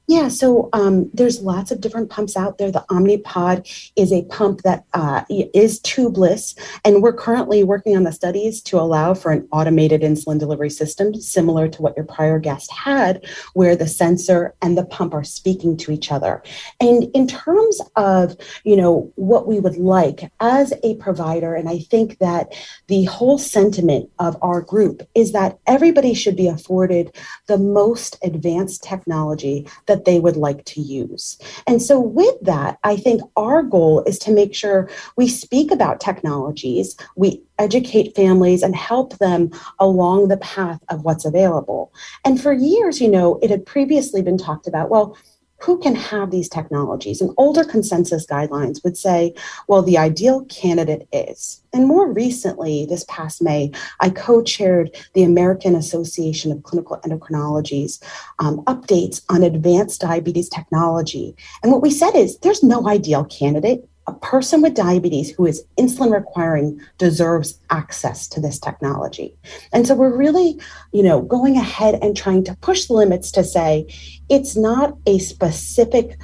Yeah, 0.08 0.28
so 0.28 0.68
um, 0.72 1.10
there's 1.12 1.40
lots 1.40 1.72
of 1.72 1.80
different 1.80 2.10
pumps 2.10 2.36
out 2.36 2.58
there. 2.58 2.70
The 2.70 2.84
Omnipod 2.90 3.90
is 3.96 4.12
a 4.12 4.24
pump 4.26 4.62
that 4.62 4.84
uh, 4.94 5.24
is 5.28 5.80
tubeless, 5.80 6.56
and 6.84 7.02
we're 7.02 7.12
currently 7.12 7.64
working 7.64 7.96
on 7.96 8.04
the 8.04 8.12
studies 8.12 8.62
to 8.62 8.78
allow 8.78 9.14
for 9.14 9.32
an 9.32 9.48
automated 9.50 10.02
insulin 10.02 10.38
delivery 10.38 10.70
system 10.70 11.12
similar 11.14 11.66
to 11.66 11.82
what 11.82 11.96
your 11.96 12.06
prior 12.06 12.38
guest 12.38 12.70
had, 12.70 13.26
where 13.54 13.74
the 13.74 13.88
sensor 13.88 14.54
and 14.62 14.78
the 14.78 14.84
pump 14.84 15.12
are 15.12 15.24
speaking 15.24 15.76
to 15.78 15.90
each 15.90 16.12
other. 16.12 16.40
And 16.80 17.10
in 17.12 17.26
terms 17.26 17.80
of 17.96 18.36
you 18.62 18.76
know 18.76 19.12
what 19.16 19.48
we 19.48 19.58
would 19.58 19.76
like 19.76 20.30
as 20.38 20.72
a 20.84 20.94
provider, 20.96 21.56
and 21.56 21.68
I 21.68 21.80
think 21.80 22.18
that 22.18 22.54
the 22.86 23.06
whole 23.06 23.38
sentiment 23.38 24.08
of 24.20 24.36
our 24.40 24.60
group 24.60 25.02
is 25.16 25.32
that 25.32 25.58
everybody 25.66 26.14
should 26.14 26.36
be 26.36 26.46
afforded 26.46 27.12
the 27.48 27.58
most 27.58 28.18
advanced 28.22 28.84
technology 28.84 29.66
that 29.86 29.95
that 29.96 30.04
they 30.04 30.20
would 30.20 30.36
like 30.36 30.64
to 30.66 30.80
use. 30.80 31.38
And 31.66 31.82
so, 31.82 31.98
with 31.98 32.38
that, 32.42 32.78
I 32.84 32.96
think 32.96 33.22
our 33.36 33.62
goal 33.62 34.04
is 34.04 34.18
to 34.20 34.30
make 34.30 34.54
sure 34.54 34.90
we 35.16 35.26
speak 35.26 35.70
about 35.70 36.00
technologies, 36.00 36.96
we 37.16 37.42
educate 37.58 38.14
families 38.14 38.62
and 38.62 38.76
help 38.76 39.16
them 39.18 39.50
along 39.78 40.28
the 40.28 40.36
path 40.36 40.80
of 40.90 41.04
what's 41.04 41.24
available. 41.24 41.92
And 42.26 42.40
for 42.40 42.52
years, 42.52 43.00
you 43.00 43.10
know, 43.10 43.38
it 43.42 43.48
had 43.48 43.64
previously 43.64 44.20
been 44.20 44.36
talked 44.36 44.66
about, 44.66 44.90
well, 44.90 45.16
who 45.58 45.78
can 45.78 45.94
have 45.94 46.30
these 46.30 46.48
technologies. 46.48 47.20
And 47.20 47.32
older 47.36 47.64
consensus 47.64 48.26
guidelines 48.26 48.82
would 48.84 48.96
say, 48.96 49.34
well, 49.68 49.82
the 49.82 49.98
ideal 49.98 50.44
candidate 50.46 51.08
is. 51.12 51.62
And 51.72 51.86
more 51.86 52.10
recently, 52.10 52.86
this 52.86 53.04
past 53.08 53.42
May, 53.42 53.70
I 54.00 54.10
co 54.10 54.42
chaired 54.42 54.96
the 55.14 55.22
American 55.22 55.74
Association 55.74 56.52
of 56.52 56.62
Clinical 56.62 56.98
Endocrinology's 57.04 58.00
um, 58.38 58.62
updates 58.64 59.22
on 59.28 59.42
advanced 59.42 60.00
diabetes 60.00 60.48
technology. 60.48 61.34
And 61.62 61.72
what 61.72 61.82
we 61.82 61.90
said 61.90 62.14
is 62.14 62.38
there's 62.38 62.62
no 62.62 62.88
ideal 62.88 63.24
candidate 63.24 63.88
a 64.06 64.12
person 64.14 64.62
with 64.62 64.74
diabetes 64.74 65.30
who 65.30 65.46
is 65.46 65.64
insulin 65.78 66.12
requiring 66.12 66.80
deserves 66.98 67.58
access 67.70 68.28
to 68.28 68.40
this 68.40 68.58
technology. 68.58 69.34
And 69.72 69.86
so 69.86 69.94
we're 69.94 70.16
really, 70.16 70.60
you 70.92 71.02
know, 71.02 71.22
going 71.22 71.56
ahead 71.56 71.98
and 72.00 72.16
trying 72.16 72.44
to 72.44 72.56
push 72.56 72.86
the 72.86 72.94
limits 72.94 73.30
to 73.32 73.42
say 73.42 73.86
it's 74.28 74.56
not 74.56 74.96
a 75.06 75.18
specific 75.18 76.18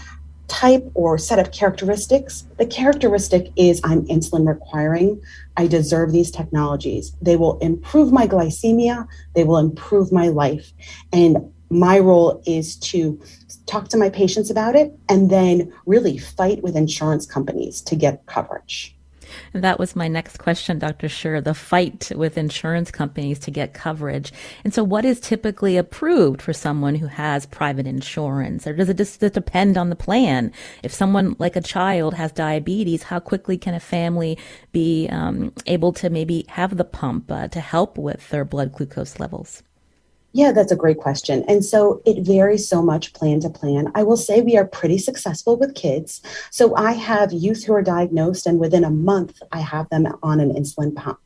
type 0.52 0.88
or 0.94 1.16
set 1.16 1.38
of 1.38 1.50
characteristics. 1.50 2.44
The 2.58 2.66
characteristic 2.66 3.50
is 3.56 3.80
I'm 3.84 4.06
insulin 4.06 4.46
requiring. 4.46 5.20
I 5.56 5.66
deserve 5.66 6.12
these 6.12 6.30
technologies. 6.30 7.12
They 7.22 7.36
will 7.36 7.58
improve 7.58 8.12
my 8.12 8.26
glycemia, 8.26 9.08
they 9.34 9.44
will 9.44 9.58
improve 9.58 10.12
my 10.12 10.28
life. 10.28 10.72
And 11.12 11.52
my 11.70 11.98
role 11.98 12.42
is 12.46 12.76
to 12.76 13.18
talk 13.72 13.88
to 13.88 13.96
my 13.96 14.10
patients 14.10 14.50
about 14.50 14.76
it 14.76 14.92
and 15.08 15.30
then 15.30 15.72
really 15.86 16.18
fight 16.18 16.62
with 16.62 16.76
insurance 16.76 17.24
companies 17.24 17.80
to 17.80 17.96
get 17.96 18.26
coverage. 18.26 18.94
And 19.54 19.64
that 19.64 19.78
was 19.78 19.96
my 19.96 20.08
next 20.08 20.36
question, 20.36 20.78
Dr. 20.78 21.08
Sherr, 21.08 21.42
the 21.42 21.54
fight 21.54 22.12
with 22.14 22.36
insurance 22.36 22.90
companies 22.90 23.38
to 23.38 23.50
get 23.50 23.72
coverage. 23.72 24.30
And 24.62 24.74
so, 24.74 24.84
what 24.84 25.06
is 25.06 25.20
typically 25.20 25.78
approved 25.78 26.42
for 26.42 26.52
someone 26.52 26.96
who 26.96 27.06
has 27.06 27.46
private 27.46 27.86
insurance? 27.86 28.66
Or 28.66 28.74
does 28.74 28.90
it 28.90 28.98
just 28.98 29.20
depend 29.20 29.78
on 29.78 29.88
the 29.88 29.96
plan? 29.96 30.52
If 30.82 30.92
someone 30.92 31.34
like 31.38 31.56
a 31.56 31.62
child 31.62 32.12
has 32.12 32.30
diabetes, 32.30 33.04
how 33.04 33.20
quickly 33.20 33.56
can 33.56 33.72
a 33.72 33.80
family 33.80 34.36
be 34.72 35.08
um, 35.08 35.54
able 35.66 35.94
to 35.94 36.10
maybe 36.10 36.44
have 36.48 36.76
the 36.76 36.84
pump 36.84 37.32
uh, 37.32 37.48
to 37.48 37.60
help 37.60 37.96
with 37.96 38.28
their 38.28 38.44
blood 38.44 38.72
glucose 38.72 39.18
levels? 39.18 39.62
Yeah, 40.34 40.52
that's 40.52 40.72
a 40.72 40.76
great 40.76 40.96
question. 40.96 41.44
And 41.46 41.64
so 41.64 42.00
it 42.06 42.24
varies 42.24 42.66
so 42.66 42.82
much 42.82 43.12
plan 43.12 43.40
to 43.40 43.50
plan. 43.50 43.92
I 43.94 44.02
will 44.02 44.16
say 44.16 44.40
we 44.40 44.56
are 44.56 44.64
pretty 44.64 44.96
successful 44.98 45.56
with 45.58 45.74
kids. 45.74 46.22
So 46.50 46.74
I 46.74 46.92
have 46.92 47.32
youth 47.32 47.64
who 47.64 47.74
are 47.74 47.82
diagnosed, 47.82 48.46
and 48.46 48.58
within 48.58 48.84
a 48.84 48.90
month, 48.90 49.42
I 49.52 49.60
have 49.60 49.90
them 49.90 50.06
on 50.22 50.40
an 50.40 50.50
insulin 50.54 50.94
pump. 50.94 51.18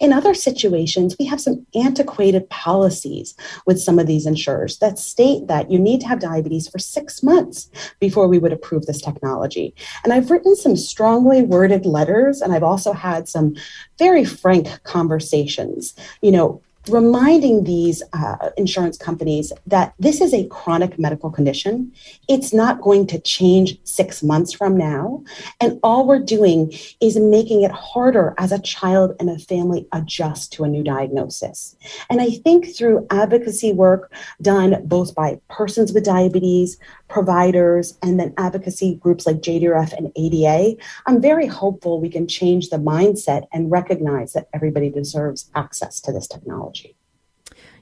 In 0.00 0.12
other 0.12 0.34
situations, 0.34 1.16
we 1.18 1.24
have 1.24 1.40
some 1.40 1.66
antiquated 1.74 2.48
policies 2.50 3.34
with 3.66 3.80
some 3.80 3.98
of 3.98 4.06
these 4.06 4.26
insurers 4.26 4.78
that 4.78 4.98
state 4.98 5.46
that 5.48 5.70
you 5.70 5.78
need 5.78 6.00
to 6.02 6.08
have 6.08 6.20
diabetes 6.20 6.68
for 6.68 6.78
six 6.78 7.22
months 7.22 7.70
before 7.98 8.28
we 8.28 8.38
would 8.38 8.52
approve 8.52 8.86
this 8.86 9.00
technology. 9.00 9.74
And 10.04 10.12
I've 10.12 10.30
written 10.30 10.54
some 10.54 10.76
strongly 10.76 11.42
worded 11.42 11.86
letters, 11.86 12.42
and 12.42 12.52
I've 12.52 12.62
also 12.62 12.92
had 12.92 13.28
some 13.28 13.56
very 13.98 14.24
frank 14.24 14.82
conversations. 14.84 15.94
You 16.20 16.32
know, 16.32 16.62
reminding 16.88 17.64
these 17.64 18.02
uh, 18.12 18.50
insurance 18.56 18.96
companies 18.96 19.52
that 19.66 19.94
this 19.98 20.20
is 20.20 20.34
a 20.34 20.46
chronic 20.48 20.98
medical 20.98 21.30
condition. 21.30 21.92
It's 22.28 22.52
not 22.52 22.80
going 22.80 23.06
to 23.08 23.20
change 23.20 23.78
six 23.84 24.22
months 24.22 24.52
from 24.52 24.76
now. 24.76 25.22
And 25.60 25.78
all 25.82 26.06
we're 26.06 26.18
doing 26.18 26.72
is 27.00 27.16
making 27.16 27.62
it 27.62 27.70
harder 27.70 28.34
as 28.38 28.50
a 28.50 28.58
child 28.58 29.14
and 29.20 29.30
a 29.30 29.38
family 29.38 29.86
adjust 29.92 30.52
to 30.54 30.64
a 30.64 30.68
new 30.68 30.82
diagnosis. 30.82 31.76
And 32.10 32.20
I 32.20 32.30
think 32.30 32.74
through 32.74 33.06
advocacy 33.10 33.72
work 33.72 34.12
done 34.40 34.84
both 34.84 35.14
by 35.14 35.40
persons 35.48 35.92
with 35.92 36.04
diabetes, 36.04 36.78
providers, 37.12 37.98
and 38.02 38.18
then 38.18 38.32
advocacy 38.38 38.96
groups 38.96 39.26
like 39.26 39.36
JDRF 39.36 39.92
and 39.92 40.10
ADA, 40.16 40.80
I'm 41.06 41.20
very 41.20 41.46
hopeful 41.46 42.00
we 42.00 42.08
can 42.08 42.26
change 42.26 42.70
the 42.70 42.78
mindset 42.78 43.46
and 43.52 43.70
recognize 43.70 44.32
that 44.32 44.48
everybody 44.54 44.90
deserves 44.90 45.50
access 45.54 46.00
to 46.00 46.12
this 46.12 46.26
technology. 46.26 46.96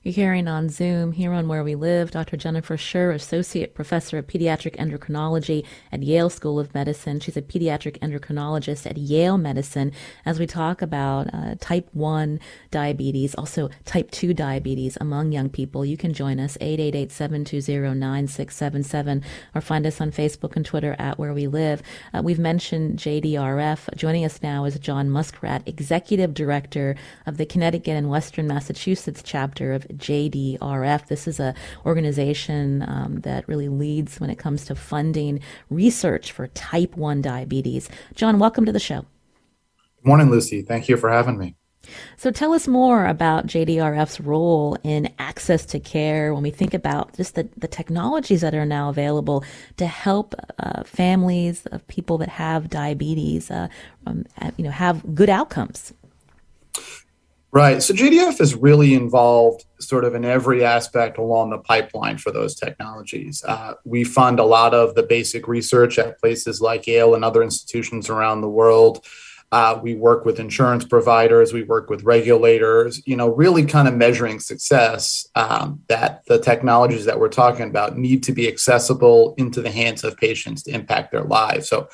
You're 0.02 0.14
hearing 0.14 0.48
on 0.48 0.70
Zoom 0.70 1.12
here 1.12 1.34
on 1.34 1.46
Where 1.46 1.62
We 1.62 1.74
Live 1.74 2.10
Dr. 2.10 2.38
Jennifer 2.38 2.78
Sherr, 2.78 3.14
Associate 3.14 3.74
Professor 3.74 4.16
of 4.16 4.26
Pediatric 4.26 4.74
Endocrinology 4.76 5.62
at 5.92 6.02
Yale 6.02 6.30
School 6.30 6.58
of 6.58 6.72
Medicine. 6.72 7.20
She's 7.20 7.36
a 7.36 7.42
pediatric 7.42 7.98
endocrinologist 7.98 8.86
at 8.86 8.96
Yale 8.96 9.36
Medicine 9.36 9.92
as 10.24 10.38
we 10.38 10.46
talk 10.46 10.80
about 10.80 11.26
uh, 11.34 11.56
type 11.60 11.86
1 11.92 12.40
diabetes, 12.70 13.34
also 13.34 13.68
type 13.84 14.10
2 14.10 14.32
diabetes 14.32 14.96
among 15.02 15.32
young 15.32 15.50
people. 15.50 15.84
You 15.84 15.98
can 15.98 16.14
join 16.14 16.40
us 16.40 16.56
888-720-9677 16.62 19.22
or 19.54 19.60
find 19.60 19.86
us 19.86 20.00
on 20.00 20.12
Facebook 20.12 20.56
and 20.56 20.64
Twitter 20.64 20.96
at 20.98 21.18
Where 21.18 21.34
We 21.34 21.46
Live. 21.46 21.82
Uh, 22.14 22.22
we've 22.24 22.38
mentioned 22.38 22.98
JDRF. 22.98 23.94
Joining 23.96 24.24
us 24.24 24.42
now 24.42 24.64
is 24.64 24.78
John 24.78 25.10
Muskrat, 25.10 25.68
Executive 25.68 26.32
Director 26.32 26.96
of 27.26 27.36
the 27.36 27.44
Connecticut 27.44 27.96
and 27.96 28.08
Western 28.08 28.46
Massachusetts 28.46 29.22
chapter 29.22 29.74
of 29.74 29.89
JDRF. 29.96 31.06
This 31.06 31.26
is 31.28 31.40
a 31.40 31.54
organization 31.84 32.82
um, 32.82 33.20
that 33.20 33.46
really 33.48 33.68
leads 33.68 34.20
when 34.20 34.30
it 34.30 34.36
comes 34.36 34.64
to 34.66 34.74
funding 34.74 35.40
research 35.68 36.32
for 36.32 36.46
type 36.48 36.96
1 36.96 37.22
diabetes. 37.22 37.88
John, 38.14 38.38
welcome 38.38 38.64
to 38.66 38.72
the 38.72 38.78
show. 38.80 39.06
Good 40.02 40.08
morning, 40.08 40.30
Lucy. 40.30 40.62
Thank 40.62 40.88
you 40.88 40.96
for 40.96 41.10
having 41.10 41.38
me. 41.38 41.56
So 42.16 42.30
tell 42.30 42.52
us 42.52 42.68
more 42.68 43.06
about 43.06 43.46
JDRF's 43.46 44.20
role 44.20 44.76
in 44.82 45.12
access 45.18 45.64
to 45.66 45.80
care 45.80 46.34
when 46.34 46.42
we 46.42 46.50
think 46.50 46.74
about 46.74 47.16
just 47.16 47.34
the, 47.34 47.48
the 47.56 47.68
technologies 47.68 48.42
that 48.42 48.54
are 48.54 48.66
now 48.66 48.90
available 48.90 49.44
to 49.78 49.86
help 49.86 50.34
uh, 50.58 50.84
families 50.84 51.66
of 51.66 51.86
people 51.88 52.18
that 52.18 52.28
have 52.28 52.68
diabetes 52.68 53.50
uh, 53.50 53.68
um, 54.06 54.24
you 54.56 54.64
know, 54.64 54.70
have 54.70 55.14
good 55.14 55.30
outcomes. 55.30 55.92
Right. 57.52 57.82
So 57.82 57.92
JDRF 57.92 58.40
is 58.40 58.54
really 58.54 58.94
involved 58.94 59.64
sort 59.80 60.04
of 60.04 60.14
in 60.14 60.24
every 60.24 60.64
aspect 60.64 61.18
along 61.18 61.50
the 61.50 61.58
pipeline 61.58 62.16
for 62.16 62.30
those 62.30 62.54
technologies. 62.54 63.42
Uh, 63.44 63.74
we 63.84 64.04
fund 64.04 64.38
a 64.38 64.44
lot 64.44 64.72
of 64.72 64.94
the 64.94 65.02
basic 65.02 65.48
research 65.48 65.98
at 65.98 66.20
places 66.20 66.60
like 66.60 66.86
Yale 66.86 67.16
and 67.16 67.24
other 67.24 67.42
institutions 67.42 68.08
around 68.08 68.40
the 68.40 68.48
world. 68.48 69.04
Uh, 69.50 69.80
we 69.82 69.96
work 69.96 70.24
with 70.24 70.38
insurance 70.38 70.84
providers, 70.84 71.52
we 71.52 71.64
work 71.64 71.90
with 71.90 72.04
regulators, 72.04 73.04
you 73.04 73.16
know, 73.16 73.28
really 73.28 73.66
kind 73.66 73.88
of 73.88 73.94
measuring 73.94 74.38
success 74.38 75.26
um, 75.34 75.82
that 75.88 76.24
the 76.26 76.38
technologies 76.38 77.04
that 77.04 77.18
we're 77.18 77.28
talking 77.28 77.68
about 77.68 77.98
need 77.98 78.22
to 78.22 78.30
be 78.30 78.46
accessible 78.46 79.34
into 79.38 79.60
the 79.60 79.72
hands 79.72 80.04
of 80.04 80.16
patients 80.16 80.62
to 80.62 80.70
impact 80.70 81.10
their 81.10 81.24
lives. 81.24 81.68
So, 81.68 81.88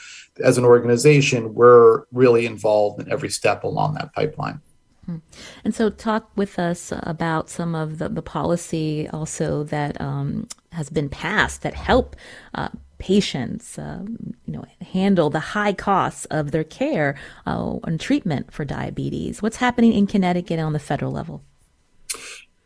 as 0.44 0.58
an 0.58 0.66
organization, 0.66 1.54
we're 1.54 2.02
really 2.12 2.44
involved 2.44 3.00
in 3.00 3.10
every 3.10 3.30
step 3.30 3.64
along 3.64 3.94
that 3.94 4.12
pipeline. 4.12 4.60
Hmm. 5.06 5.16
And 5.64 5.74
so, 5.74 5.88
talk 5.88 6.30
with 6.34 6.58
us 6.58 6.92
about 6.92 7.48
some 7.48 7.74
of 7.74 7.98
the, 7.98 8.08
the 8.08 8.22
policy 8.22 9.08
also 9.12 9.62
that 9.64 10.00
um, 10.00 10.48
has 10.72 10.90
been 10.90 11.08
passed 11.08 11.62
that 11.62 11.74
help 11.74 12.16
uh, 12.54 12.70
patients, 12.98 13.78
uh, 13.78 14.02
you 14.46 14.52
know, 14.52 14.64
handle 14.80 15.30
the 15.30 15.40
high 15.40 15.72
costs 15.72 16.24
of 16.26 16.50
their 16.50 16.64
care 16.64 17.16
uh, 17.46 17.76
and 17.84 18.00
treatment 18.00 18.52
for 18.52 18.64
diabetes. 18.64 19.42
What's 19.42 19.58
happening 19.58 19.92
in 19.92 20.06
Connecticut 20.06 20.58
on 20.58 20.72
the 20.72 20.78
federal 20.80 21.12
level? 21.12 21.42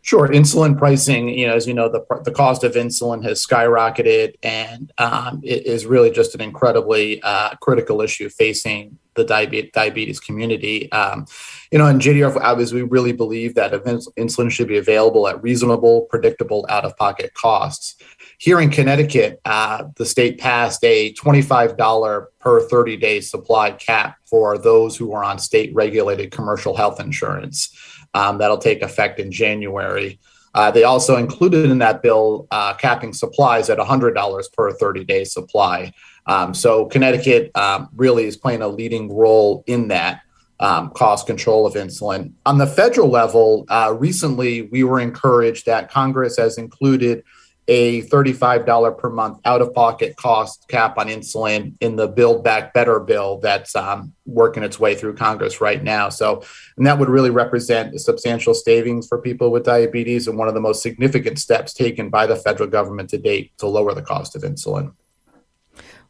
Sure, 0.02 0.28
insulin 0.28 0.78
pricing. 0.78 1.28
You 1.28 1.48
know, 1.48 1.54
as 1.54 1.66
you 1.66 1.74
know, 1.74 1.90
the 1.90 2.04
the 2.24 2.32
cost 2.32 2.64
of 2.64 2.72
insulin 2.72 3.22
has 3.22 3.44
skyrocketed, 3.44 4.34
and 4.42 4.90
um, 4.96 5.40
it 5.44 5.66
is 5.66 5.84
really 5.84 6.10
just 6.10 6.34
an 6.34 6.40
incredibly 6.40 7.22
uh, 7.22 7.50
critical 7.60 8.00
issue 8.00 8.30
facing 8.30 8.98
the 9.14 9.24
diabetes, 9.24 9.70
diabetes 9.72 10.18
community. 10.18 10.90
Um, 10.90 11.26
you 11.70 11.78
know, 11.78 11.86
in 11.86 12.00
JDRF, 12.00 12.36
obviously, 12.36 12.82
we 12.82 12.88
really 12.88 13.12
believe 13.12 13.54
that 13.54 13.72
insulin 13.72 14.50
should 14.50 14.66
be 14.66 14.78
available 14.78 15.28
at 15.28 15.40
reasonable, 15.40 16.02
predictable, 16.02 16.66
out 16.68 16.84
of 16.84 16.96
pocket 16.96 17.32
costs. 17.34 17.94
Here 18.38 18.60
in 18.60 18.70
Connecticut, 18.70 19.40
uh, 19.44 19.84
the 19.96 20.04
state 20.04 20.38
passed 20.38 20.82
a 20.82 21.12
$25 21.14 22.26
per 22.40 22.60
30 22.68 22.96
day 22.96 23.20
supply 23.20 23.70
cap 23.70 24.16
for 24.24 24.58
those 24.58 24.96
who 24.96 25.12
are 25.12 25.22
on 25.22 25.38
state 25.38 25.72
regulated 25.72 26.32
commercial 26.32 26.74
health 26.74 26.98
insurance. 26.98 27.76
Um, 28.14 28.38
that'll 28.38 28.58
take 28.58 28.82
effect 28.82 29.20
in 29.20 29.30
January. 29.30 30.18
Uh, 30.52 30.72
they 30.72 30.82
also 30.82 31.16
included 31.16 31.70
in 31.70 31.78
that 31.78 32.02
bill 32.02 32.48
uh, 32.50 32.74
capping 32.74 33.12
supplies 33.12 33.70
at 33.70 33.78
$100 33.78 34.52
per 34.52 34.72
30 34.72 35.04
day 35.04 35.22
supply. 35.22 35.92
Um, 36.26 36.52
so 36.52 36.86
Connecticut 36.86 37.56
um, 37.56 37.88
really 37.94 38.24
is 38.24 38.36
playing 38.36 38.62
a 38.62 38.68
leading 38.68 39.14
role 39.14 39.62
in 39.68 39.88
that 39.88 40.22
um, 40.60 40.90
cost 40.90 41.26
control 41.26 41.66
of 41.66 41.74
insulin. 41.74 42.32
On 42.46 42.58
the 42.58 42.66
federal 42.66 43.08
level, 43.08 43.64
uh, 43.68 43.94
recently 43.98 44.62
we 44.62 44.84
were 44.84 45.00
encouraged 45.00 45.66
that 45.66 45.90
Congress 45.90 46.36
has 46.36 46.58
included 46.58 47.24
a 47.68 48.02
$35 48.02 48.98
per 48.98 49.10
month 49.10 49.38
out 49.44 49.62
of 49.62 49.72
pocket 49.72 50.16
cost 50.16 50.66
cap 50.68 50.98
on 50.98 51.06
insulin 51.06 51.74
in 51.80 51.94
the 51.94 52.08
Build 52.08 52.42
Back 52.42 52.74
Better 52.74 52.98
bill 52.98 53.38
that's 53.38 53.76
um, 53.76 54.12
working 54.26 54.64
its 54.64 54.80
way 54.80 54.96
through 54.96 55.14
Congress 55.14 55.60
right 55.60 55.82
now. 55.82 56.08
So, 56.08 56.42
and 56.76 56.84
that 56.86 56.98
would 56.98 57.08
really 57.08 57.30
represent 57.30 57.94
a 57.94 58.00
substantial 58.00 58.54
savings 58.54 59.06
for 59.06 59.18
people 59.18 59.52
with 59.52 59.64
diabetes 59.64 60.26
and 60.26 60.36
one 60.36 60.48
of 60.48 60.54
the 60.54 60.60
most 60.60 60.82
significant 60.82 61.38
steps 61.38 61.72
taken 61.72 62.10
by 62.10 62.26
the 62.26 62.34
federal 62.34 62.68
government 62.68 63.08
to 63.10 63.18
date 63.18 63.52
to 63.58 63.68
lower 63.68 63.94
the 63.94 64.02
cost 64.02 64.34
of 64.34 64.42
insulin. 64.42 64.92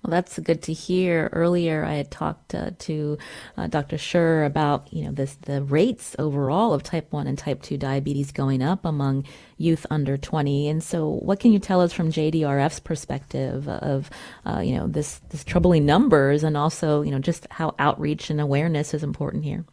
Well, 0.03 0.11
that's 0.11 0.39
good 0.39 0.63
to 0.63 0.73
hear. 0.73 1.29
Earlier, 1.33 1.85
I 1.85 1.95
had 1.95 2.11
talked 2.11 2.55
uh, 2.55 2.71
to 2.79 3.19
uh, 3.59 3.67
Dr. 3.67 3.97
Sherr 3.97 4.47
about 4.47 4.91
you 4.91 5.05
know 5.05 5.13
this, 5.13 5.35
the 5.43 5.63
rates 5.63 6.17
overall 6.19 6.73
of 6.73 6.83
type 6.83 7.13
one 7.13 7.27
and 7.27 7.37
type 7.37 7.61
two 7.61 7.77
diabetes 7.77 8.33
going 8.33 8.63
up 8.63 8.87
among 8.87 9.27
youth 9.59 9.85
under 9.91 10.17
20. 10.17 10.69
And 10.69 10.83
so, 10.83 11.07
what 11.07 11.39
can 11.39 11.53
you 11.53 11.59
tell 11.59 11.83
us 11.83 11.93
from 11.93 12.11
JDRF's 12.11 12.81
perspective 12.81 13.69
of 13.69 14.09
uh, 14.47 14.61
you 14.61 14.75
know 14.75 14.87
this 14.87 15.21
this 15.29 15.45
troubling 15.45 15.85
numbers 15.85 16.45
and 16.45 16.57
also 16.57 17.03
you 17.03 17.11
know 17.11 17.19
just 17.19 17.47
how 17.51 17.75
outreach 17.79 18.31
and 18.31 18.41
awareness 18.41 18.95
is 18.95 19.03
important 19.03 19.45
here? 19.45 19.67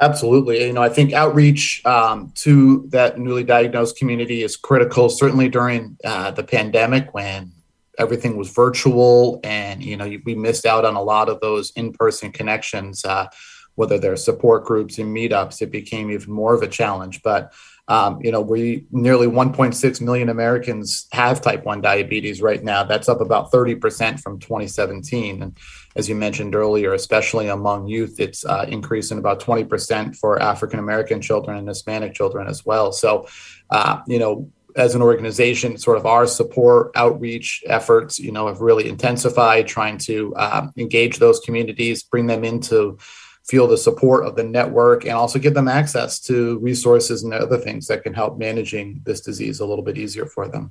Absolutely. 0.00 0.66
You 0.66 0.72
know, 0.72 0.82
I 0.82 0.88
think 0.88 1.12
outreach 1.12 1.84
um, 1.84 2.32
to 2.36 2.88
that 2.88 3.18
newly 3.18 3.44
diagnosed 3.44 3.98
community 3.98 4.42
is 4.42 4.56
critical, 4.56 5.10
certainly 5.10 5.48
during 5.48 5.96
uh, 6.04 6.30
the 6.30 6.42
pandemic 6.42 7.12
when 7.12 7.52
everything 7.98 8.36
was 8.36 8.50
virtual 8.50 9.40
and 9.44 9.82
you 9.82 9.96
know 9.96 10.10
we 10.24 10.34
missed 10.34 10.66
out 10.66 10.84
on 10.84 10.94
a 10.94 11.02
lot 11.02 11.28
of 11.28 11.40
those 11.40 11.72
in-person 11.76 12.32
connections 12.32 13.04
uh, 13.04 13.26
whether 13.74 13.98
they're 13.98 14.16
support 14.16 14.64
groups 14.64 14.98
and 14.98 15.14
meetups 15.14 15.62
it 15.62 15.70
became 15.70 16.10
even 16.10 16.32
more 16.32 16.54
of 16.54 16.62
a 16.62 16.68
challenge. 16.68 17.22
But 17.22 17.52
um, 17.88 18.18
you 18.22 18.30
know 18.30 18.40
we 18.40 18.86
nearly 18.90 19.26
1.6 19.26 20.00
million 20.00 20.28
americans 20.28 21.08
have 21.12 21.40
type 21.40 21.64
1 21.64 21.80
diabetes 21.80 22.40
right 22.40 22.62
now. 22.62 22.84
That's 22.84 23.08
up 23.08 23.20
about 23.20 23.50
30% 23.50 24.20
from 24.20 24.38
2017 24.38 25.42
and 25.42 25.58
as 25.96 26.08
you 26.08 26.14
mentioned 26.14 26.54
earlier 26.54 26.92
especially 26.92 27.48
among 27.48 27.88
youth 27.88 28.20
it's 28.20 28.44
uh, 28.44 28.66
increasing 28.68 29.18
about 29.18 29.40
20% 29.40 30.16
for 30.16 30.40
african 30.40 30.78
american 30.78 31.20
children 31.20 31.58
and 31.58 31.68
hispanic 31.68 32.14
children 32.14 32.46
as 32.46 32.64
well. 32.64 32.92
So 32.92 33.26
uh, 33.70 34.00
you 34.06 34.18
know 34.18 34.50
as 34.76 34.94
an 34.94 35.02
organization, 35.02 35.76
sort 35.76 35.98
of 35.98 36.06
our 36.06 36.26
support 36.26 36.90
outreach 36.94 37.62
efforts, 37.66 38.18
you 38.18 38.32
know, 38.32 38.46
have 38.46 38.60
really 38.60 38.88
intensified, 38.88 39.66
trying 39.66 39.98
to 39.98 40.34
uh, 40.36 40.68
engage 40.76 41.18
those 41.18 41.40
communities, 41.40 42.02
bring 42.02 42.26
them 42.26 42.44
into 42.44 42.98
feel 43.44 43.66
the 43.66 43.76
support 43.76 44.24
of 44.24 44.36
the 44.36 44.44
network, 44.44 45.04
and 45.04 45.14
also 45.14 45.38
give 45.38 45.54
them 45.54 45.68
access 45.68 46.20
to 46.20 46.58
resources 46.60 47.24
and 47.24 47.34
other 47.34 47.58
things 47.58 47.88
that 47.88 48.02
can 48.02 48.14
help 48.14 48.38
managing 48.38 49.00
this 49.04 49.20
disease 49.20 49.60
a 49.60 49.66
little 49.66 49.84
bit 49.84 49.98
easier 49.98 50.26
for 50.26 50.48
them. 50.48 50.70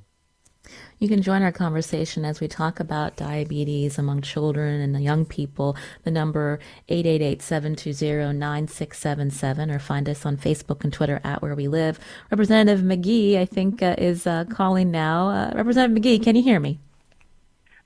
You 1.01 1.07
can 1.07 1.21
join 1.23 1.41
our 1.41 1.51
conversation 1.51 2.23
as 2.25 2.39
we 2.39 2.47
talk 2.47 2.79
about 2.79 3.15
diabetes 3.15 3.97
among 3.97 4.21
children 4.21 4.81
and 4.81 5.03
young 5.03 5.25
people. 5.25 5.75
The 6.03 6.11
number 6.11 6.59
888-720-9677 6.89 9.75
or 9.75 9.79
find 9.79 10.07
us 10.07 10.27
on 10.27 10.37
Facebook 10.37 10.83
and 10.83 10.93
Twitter 10.93 11.19
at 11.23 11.41
Where 11.41 11.55
We 11.55 11.67
Live. 11.67 11.99
Representative 12.29 12.85
McGee, 12.85 13.35
I 13.35 13.45
think, 13.45 13.81
uh, 13.81 13.95
is 13.97 14.27
uh, 14.27 14.45
calling 14.45 14.91
now. 14.91 15.29
Uh, 15.29 15.53
Representative 15.55 15.97
McGee, 15.97 16.23
can 16.23 16.35
you 16.35 16.43
hear 16.43 16.59
me? 16.59 16.77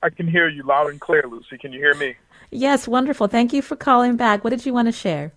I 0.02 0.10
can 0.10 0.28
hear 0.28 0.50
you 0.50 0.62
loud 0.64 0.90
and 0.90 1.00
clear, 1.00 1.24
Lucy. 1.26 1.56
Can 1.56 1.72
you 1.72 1.80
hear 1.80 1.94
me? 1.94 2.16
Yes, 2.50 2.86
wonderful. 2.86 3.28
Thank 3.28 3.54
you 3.54 3.62
for 3.62 3.76
calling 3.76 4.16
back. 4.16 4.44
What 4.44 4.50
did 4.50 4.66
you 4.66 4.74
want 4.74 4.88
to 4.88 4.92
share? 4.92 5.32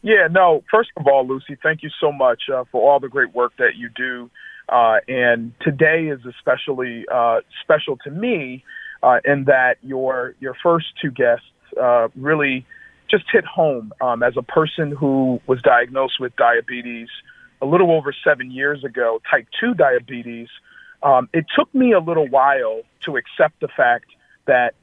Yeah, 0.00 0.28
no, 0.30 0.64
first 0.70 0.88
of 0.96 1.06
all, 1.06 1.26
Lucy, 1.26 1.58
thank 1.62 1.82
you 1.82 1.90
so 2.00 2.10
much 2.10 2.44
uh, 2.50 2.64
for 2.72 2.90
all 2.90 2.98
the 2.98 3.10
great 3.10 3.34
work 3.34 3.52
that 3.58 3.76
you 3.76 3.90
do 3.94 4.30
uh, 4.68 4.98
and 5.08 5.52
today 5.60 6.08
is 6.08 6.20
especially 6.26 7.06
uh, 7.12 7.40
special 7.62 7.96
to 8.04 8.10
me 8.10 8.64
uh, 9.02 9.18
in 9.24 9.44
that 9.44 9.76
your 9.82 10.34
your 10.40 10.54
first 10.62 10.86
two 11.00 11.10
guests 11.10 11.46
uh, 11.80 12.08
really 12.16 12.66
just 13.10 13.24
hit 13.32 13.44
home. 13.44 13.92
Um, 14.00 14.22
as 14.22 14.34
a 14.36 14.42
person 14.42 14.90
who 14.90 15.40
was 15.46 15.62
diagnosed 15.62 16.20
with 16.20 16.36
diabetes 16.36 17.08
a 17.62 17.66
little 17.66 17.90
over 17.90 18.14
seven 18.24 18.50
years 18.50 18.84
ago, 18.84 19.20
type 19.30 19.46
two 19.58 19.74
diabetes, 19.74 20.48
um, 21.02 21.28
it 21.32 21.46
took 21.56 21.74
me 21.74 21.92
a 21.92 22.00
little 22.00 22.28
while 22.28 22.82
to 23.04 23.16
accept 23.16 23.60
the 23.60 23.68
fact 23.68 24.06
that 24.46 24.74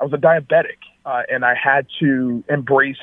I 0.00 0.04
was 0.04 0.12
a 0.12 0.18
diabetic 0.18 0.78
uh, 1.06 1.22
and 1.30 1.44
I 1.44 1.54
had 1.54 1.86
to 2.00 2.44
embrace 2.48 2.96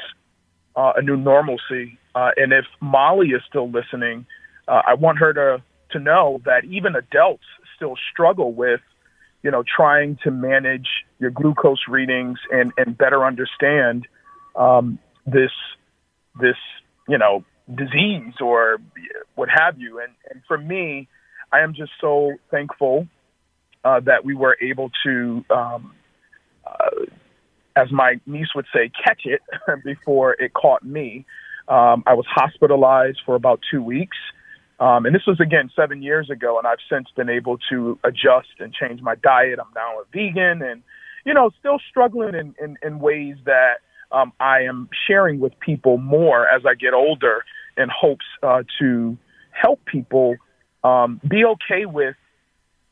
uh, 0.75 0.93
a 0.95 1.01
new 1.01 1.17
normalcy. 1.17 1.97
and 2.13 2.53
if 2.53 2.65
Molly 2.81 3.29
is 3.29 3.41
still 3.49 3.69
listening, 3.69 4.25
I 4.67 4.93
want 4.93 5.17
her 5.17 5.33
to 5.33 5.63
to 5.91 5.99
know 5.99 6.41
that 6.45 6.65
even 6.65 6.95
adults 6.95 7.43
still 7.75 7.95
struggle 8.11 8.53
with, 8.53 8.81
you 9.43 9.51
know, 9.51 9.63
trying 9.63 10.17
to 10.23 10.31
manage 10.31 10.87
your 11.19 11.31
glucose 11.31 11.87
readings 11.87 12.39
and, 12.51 12.71
and 12.77 12.97
better 12.97 13.25
understand 13.25 14.07
um, 14.55 14.99
this 15.25 15.51
this 16.39 16.57
you 17.07 17.17
know 17.17 17.43
disease 17.75 18.33
or 18.41 18.77
what 19.35 19.49
have 19.49 19.79
you. 19.79 19.99
And, 19.99 20.13
and 20.29 20.41
for 20.47 20.57
me, 20.57 21.07
I 21.51 21.61
am 21.61 21.73
just 21.73 21.91
so 21.99 22.33
thankful 22.51 23.07
uh, 23.83 23.99
that 24.01 24.25
we 24.25 24.35
were 24.35 24.57
able 24.61 24.91
to, 25.05 25.45
um, 25.49 25.93
uh, 26.65 27.05
as 27.75 27.91
my 27.91 28.19
niece 28.25 28.49
would 28.55 28.65
say, 28.73 28.91
catch 29.03 29.21
it 29.25 29.41
before 29.83 30.33
it 30.33 30.53
caught 30.53 30.83
me. 30.83 31.25
Um, 31.67 32.03
I 32.07 32.13
was 32.15 32.25
hospitalized 32.27 33.19
for 33.25 33.35
about 33.35 33.59
two 33.71 33.81
weeks. 33.81 34.17
Um, 34.79 35.05
and 35.05 35.13
this 35.13 35.23
was 35.27 35.39
again 35.39 35.69
seven 35.75 36.01
years 36.01 36.29
ago, 36.29 36.57
and 36.57 36.65
I've 36.65 36.79
since 36.89 37.07
been 37.15 37.29
able 37.29 37.57
to 37.69 37.99
adjust 38.03 38.59
and 38.59 38.73
change 38.73 39.01
my 39.01 39.15
diet. 39.15 39.59
I'm 39.59 39.71
now 39.75 39.99
a 39.99 40.03
vegan, 40.13 40.61
and 40.61 40.83
you 41.25 41.33
know, 41.33 41.51
still 41.59 41.79
struggling 41.89 42.33
in 42.35 42.55
in, 42.61 42.77
in 42.81 42.99
ways 42.99 43.35
that 43.45 43.79
um, 44.11 44.31
I 44.39 44.61
am 44.61 44.89
sharing 45.07 45.39
with 45.39 45.59
people 45.59 45.97
more 45.97 46.47
as 46.47 46.63
I 46.65 46.75
get 46.75 46.93
older, 46.93 47.43
in 47.77 47.89
hopes 47.89 48.25
uh, 48.43 48.63
to 48.79 49.17
help 49.51 49.83
people 49.85 50.35
um, 50.83 51.19
be 51.27 51.43
okay 51.45 51.85
with 51.85 52.15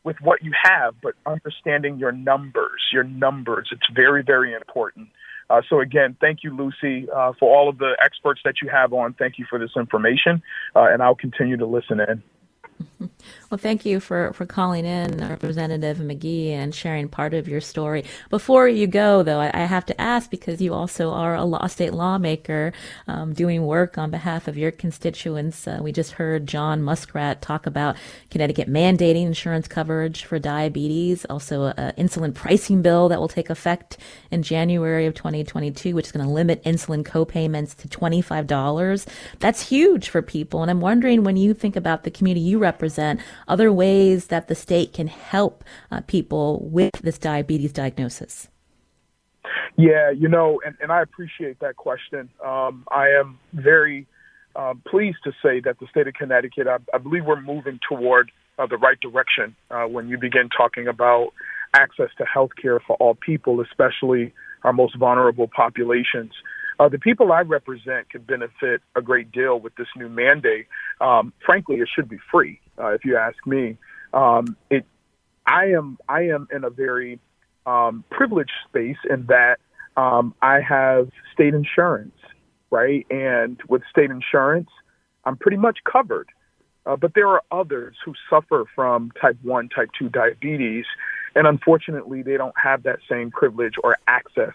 with 0.04 0.18
what 0.22 0.42
you 0.42 0.54
have, 0.64 0.96
but 1.04 1.16
understanding 1.26 2.00
your 2.00 2.14
numbers. 2.14 2.82
Your 2.94 3.04
numbers. 3.04 3.70
It's 3.72 3.88
very 3.94 4.24
very 4.24 4.54
important. 4.54 5.10
Uh, 5.50 5.62
so 5.70 5.80
again, 5.80 6.16
thank 6.20 6.44
you, 6.44 6.56
Lucy, 6.56 7.08
uh, 7.10 7.32
for 7.40 7.56
all 7.56 7.70
of 7.70 7.78
the 7.78 7.96
experts 8.04 8.42
that 8.44 8.56
you 8.62 8.70
have 8.70 8.94
on. 8.94 9.14
Thank 9.14 9.40
you 9.40 9.46
for 9.50 9.58
this 9.58 9.72
information, 9.78 10.42
uh, 10.76 10.88
and 10.92 11.02
I'll 11.02 11.16
continue 11.16 11.58
to 11.58 11.66
listen 11.66 12.00
in. 12.00 12.22
Well, 13.50 13.58
thank 13.58 13.86
you 13.86 14.02
for, 14.02 14.34
for 14.34 14.46
calling 14.46 14.86
in, 14.86 15.26
Representative 15.26 16.00
McGee, 16.00 16.50
and 16.50 16.76
sharing 16.76 17.08
part 17.08 17.34
of 17.34 17.48
your 17.48 17.62
story. 17.62 18.04
Before 18.30 18.68
you 18.68 18.88
go, 18.88 19.24
though, 19.24 19.40
I, 19.40 19.52
I 19.54 19.66
have 19.66 19.86
to 19.86 20.02
ask 20.02 20.30
because 20.30 20.62
you 20.62 20.74
also 20.74 21.12
are 21.12 21.34
a, 21.34 21.46
law, 21.46 21.66
state 21.68 21.94
lawmaker 21.94 22.74
um, 23.08 23.34
doing 23.34 23.66
work 23.66 23.98
on 23.98 24.12
behalf 24.12 24.50
of 24.50 24.58
your 24.58 24.72
constituents. 24.72 25.66
Uh, 25.66 25.80
we 25.82 25.94
just 25.94 26.14
heard 26.14 26.46
John 26.46 26.82
Muskrat 26.82 27.42
talk 27.42 27.66
about 27.66 27.96
Connecticut 28.30 28.70
mandating 28.70 29.26
insurance 29.26 29.70
coverage 29.70 30.26
for 30.26 30.40
diabetes, 30.40 31.24
also 31.26 31.74
an 31.78 31.94
insulin 31.94 32.34
pricing 32.34 32.82
bill 32.82 33.08
that 33.08 33.20
will 33.20 33.30
take 33.30 33.50
effect 33.50 33.98
in 34.30 34.44
January 34.44 35.06
of 35.06 35.14
2022, 35.14 35.96
which 35.96 36.08
is 36.08 36.12
going 36.12 36.26
to 36.26 36.32
limit 36.32 36.62
insulin 36.66 37.06
co-payments 37.06 37.76
to 37.76 37.88
$25. 37.88 39.08
That's 39.40 39.70
huge 39.70 40.10
for 40.10 40.22
people. 40.22 40.62
And 40.62 40.70
I'm 40.70 40.82
wondering 40.82 41.24
when 41.24 41.38
you 41.38 41.54
think 41.54 41.78
about 41.78 42.04
the 42.04 42.12
community 42.12 42.42
you 42.42 42.60
represent, 42.72 43.20
other 43.48 43.70
ways 43.72 44.28
that 44.28 44.48
the 44.48 44.56
state 44.56 44.90
can 44.94 45.08
help 45.08 45.64
uh, 45.92 46.02
people 46.16 46.46
with 46.78 46.96
this 47.02 47.18
diabetes 47.18 47.74
diagnosis? 47.74 48.50
Yeah, 49.78 50.10
you 50.12 50.28
know, 50.28 50.60
and, 50.66 50.76
and 50.82 50.92
I 50.92 51.02
appreciate 51.02 51.60
that 51.60 51.76
question. 51.78 52.30
Um, 52.44 52.74
I 52.92 53.06
am 53.20 53.40
very 53.54 54.08
uh, 54.56 54.74
pleased 54.92 55.20
to 55.24 55.32
say 55.44 55.60
that 55.62 55.80
the 55.80 55.88
state 55.88 56.08
of 56.08 56.16
Connecticut, 56.16 56.68
I, 56.68 56.78
I 56.94 56.98
believe 56.98 57.26
we're 57.26 57.42
moving 57.42 57.80
toward 57.88 58.32
uh, 58.58 58.66
the 58.66 58.78
right 58.78 59.00
direction 59.00 59.56
uh, 59.70 59.84
when 59.84 60.10
you 60.10 60.18
begin 60.18 60.50
talking 60.50 60.88
about 60.88 61.30
access 61.76 62.10
to 62.18 62.26
health 62.26 62.52
care 62.60 62.80
for 62.80 62.96
all 62.98 63.14
people, 63.14 63.62
especially 63.62 64.34
our 64.64 64.74
most 64.74 64.98
vulnerable 64.98 65.48
populations. 65.48 66.34
Uh, 66.80 66.90
the 66.90 67.00
people 67.00 67.32
I 67.32 67.42
represent 67.42 68.10
could 68.12 68.28
benefit 68.28 68.82
a 68.96 69.02
great 69.02 69.32
deal 69.32 69.60
with 69.60 69.76
this 69.76 69.88
new 69.96 70.10
mandate. 70.10 70.68
Um, 71.02 71.34
frankly, 71.46 71.78
it 71.78 71.90
should 71.94 72.08
be 72.08 72.20
free, 72.32 72.60
uh, 72.80 72.90
if 72.90 73.04
you 73.04 73.18
ask 73.18 73.36
me. 73.48 73.78
Um, 74.14 74.56
it, 74.70 74.86
I 75.46 75.66
am, 75.68 75.98
I 76.08 76.24
am 76.24 76.48
in 76.52 76.64
a 76.64 76.70
very 76.70 77.20
um, 77.66 78.04
privileged 78.12 78.52
space 78.68 78.98
in 79.10 79.26
that 79.28 79.58
um, 79.96 80.36
I 80.42 80.62
have 80.62 81.10
state 81.34 81.56
insurance, 81.56 82.16
right? 82.70 83.06
And 83.10 83.60
with 83.68 83.82
state 83.90 84.12
insurance, 84.12 84.70
I'm 85.26 85.36
pretty 85.36 85.58
much 85.58 85.80
covered. 85.92 86.30
Uh, 86.86 86.96
but 86.96 87.14
there 87.16 87.28
are 87.28 87.42
others 87.52 87.96
who 88.06 88.14
suffer 88.30 88.66
from 88.76 89.12
type 89.20 89.38
1, 89.42 89.70
type 89.70 89.90
2 90.00 90.10
diabetes, 90.10 90.86
and 91.36 91.46
unfortunately, 91.46 92.22
they 92.22 92.38
don't 92.38 92.56
have 92.62 92.84
that 92.84 93.00
same 93.10 93.32
privilege 93.32 93.74
or 93.84 93.98
access 94.08 94.54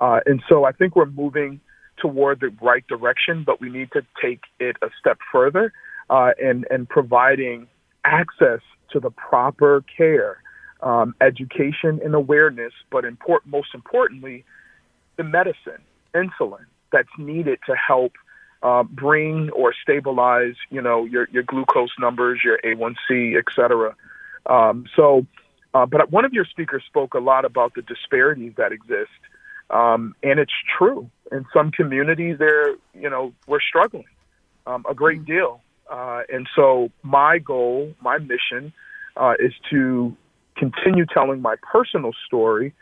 uh, 0.00 0.20
and 0.26 0.42
so 0.48 0.64
I 0.64 0.72
think 0.72 0.96
we're 0.96 1.06
moving 1.06 1.60
toward 1.96 2.40
the 2.40 2.50
right 2.60 2.86
direction, 2.86 3.44
but 3.44 3.60
we 3.60 3.70
need 3.70 3.90
to 3.92 4.02
take 4.20 4.40
it 4.58 4.76
a 4.82 4.88
step 4.98 5.18
further 5.30 5.72
uh, 6.10 6.30
and, 6.42 6.66
and 6.70 6.88
providing 6.88 7.68
access 8.04 8.60
to 8.92 9.00
the 9.00 9.10
proper 9.10 9.84
care, 9.96 10.42
um, 10.82 11.14
education, 11.20 12.00
and 12.04 12.14
awareness, 12.14 12.72
but 12.90 13.04
import, 13.04 13.42
most 13.46 13.68
importantly, 13.74 14.44
the 15.16 15.24
medicine, 15.24 15.82
insulin, 16.14 16.66
that's 16.92 17.08
needed 17.18 17.58
to 17.66 17.74
help 17.74 18.12
uh, 18.62 18.82
bring 18.82 19.50
or 19.50 19.72
stabilize, 19.82 20.54
you 20.70 20.82
know, 20.82 21.04
your, 21.04 21.28
your 21.32 21.42
glucose 21.42 21.90
numbers, 21.98 22.40
your 22.44 22.58
A1C, 22.64 23.36
et 23.38 23.44
cetera. 23.54 23.94
Um, 24.46 24.86
so 24.96 25.26
Uh, 25.74 25.86
but 25.86 26.08
one 26.12 26.24
of 26.24 26.32
your 26.32 26.44
speakers 26.44 26.84
spoke 26.86 27.14
a 27.14 27.18
lot 27.18 27.44
about 27.44 27.74
the 27.74 27.82
disparities 27.82 28.52
that 28.56 28.70
exist, 28.70 29.10
um, 29.70 30.14
and 30.22 30.38
it's 30.38 30.52
true. 30.78 31.10
In 31.32 31.46
some 31.52 31.70
communities, 31.70 32.38
there, 32.38 32.70
you 32.94 33.10
know, 33.10 33.32
we're 33.46 33.60
struggling 33.60 34.04
um, 34.66 34.84
a 34.88 34.94
great 34.94 35.24
deal. 35.24 35.60
Uh, 35.90 36.22
and 36.32 36.48
so, 36.54 36.90
my 37.02 37.38
goal, 37.38 37.94
my 38.00 38.18
mission, 38.18 38.72
uh, 39.16 39.34
is 39.38 39.52
to 39.70 40.16
continue 40.56 41.04
telling 41.06 41.40
my 41.40 41.56
personal 41.70 42.12
story 42.26 42.72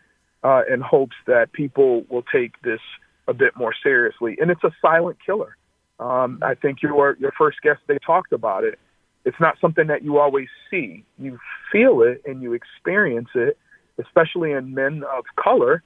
uh, 0.45 0.63
in 0.73 0.81
hopes 0.81 1.17
that 1.27 1.53
people 1.53 2.05
will 2.09 2.25
take 2.33 2.61
this 2.63 2.81
a 3.29 3.35
bit 3.35 3.57
more 3.57 3.75
seriously. 3.83 4.37
And 4.41 4.51
it's 4.51 4.65
a 4.65 4.73
silent 4.81 5.19
killer. 5.25 5.57
Um, 5.99 6.41
I 6.43 6.55
think 6.55 6.83
your 6.83 7.17
your 7.21 7.33
first 7.39 7.61
guest 7.63 7.81
they 7.87 7.99
talked 8.05 8.33
about 8.33 8.65
it. 8.65 8.79
It's 9.25 9.39
not 9.39 9.57
something 9.61 9.87
that 9.87 10.03
you 10.03 10.19
always 10.19 10.49
see. 10.71 11.05
You 11.19 11.39
feel 11.71 12.03
it 12.03 12.23
and 12.27 12.43
you 12.43 12.55
experience 12.55 13.29
it, 13.35 13.57
especially 13.99 14.51
in 14.51 14.75
men 14.75 15.05
of 15.05 15.25
color, 15.37 15.83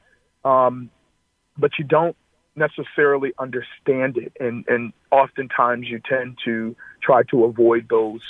um, 0.47 0.91
but 1.59 1.73
you 1.79 1.85
don't 1.85 2.17
necessarily 2.55 3.33
understand 3.39 4.17
it. 4.17 4.33
And, 4.41 4.65
and 4.69 4.93
oftentimes 5.11 5.89
you 5.89 6.01
tend 6.09 6.39
to 6.45 6.77
try 7.03 7.23
to 7.31 7.45
avoid 7.45 7.89
those 7.91 8.21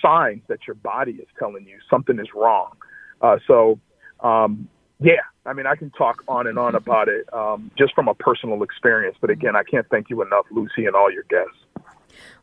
signs 0.00 0.42
that 0.48 0.60
your 0.66 0.76
body 0.76 1.12
is 1.12 1.28
telling 1.38 1.66
you 1.66 1.78
something 1.90 2.18
is 2.18 2.28
wrong. 2.34 2.72
Uh, 3.20 3.38
so, 3.46 3.78
um, 4.20 4.68
yeah, 5.00 5.22
I 5.44 5.52
mean, 5.52 5.66
I 5.66 5.74
can 5.74 5.90
talk 5.90 6.22
on 6.28 6.46
and 6.46 6.58
on 6.58 6.74
about 6.74 7.08
it 7.08 7.32
um, 7.32 7.70
just 7.76 7.94
from 7.94 8.08
a 8.08 8.14
personal 8.14 8.62
experience. 8.62 9.16
But 9.20 9.30
again, 9.30 9.56
I 9.56 9.62
can't 9.64 9.86
thank 9.90 10.10
you 10.10 10.22
enough, 10.22 10.46
Lucy, 10.50 10.86
and 10.86 10.94
all 10.94 11.10
your 11.12 11.24
guests. 11.24 11.58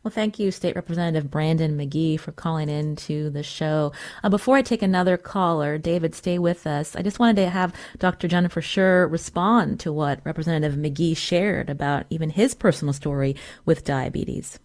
Well, 0.02 0.10
thank 0.10 0.38
you, 0.38 0.50
State 0.50 0.76
Representative 0.76 1.30
Brandon 1.30 1.76
McGee, 1.76 2.18
for 2.18 2.32
calling 2.32 2.68
in 2.68 2.96
to 2.96 3.30
the 3.30 3.42
show. 3.42 3.92
Uh, 4.22 4.28
before 4.28 4.56
I 4.56 4.62
take 4.62 4.82
another 4.82 5.16
caller, 5.16 5.78
David, 5.78 6.14
stay 6.14 6.38
with 6.38 6.66
us. 6.66 6.94
I 6.96 7.02
just 7.02 7.18
wanted 7.18 7.36
to 7.36 7.50
have 7.50 7.74
Dr. 7.98 8.28
Jennifer 8.28 8.60
Sherr 8.60 9.10
respond 9.10 9.80
to 9.80 9.92
what 9.92 10.20
Representative 10.24 10.78
McGee 10.78 11.16
shared 11.16 11.70
about 11.70 12.06
even 12.10 12.30
his 12.30 12.54
personal 12.54 12.92
story 12.92 13.36
with 13.64 13.84
diabetes. 13.84 14.58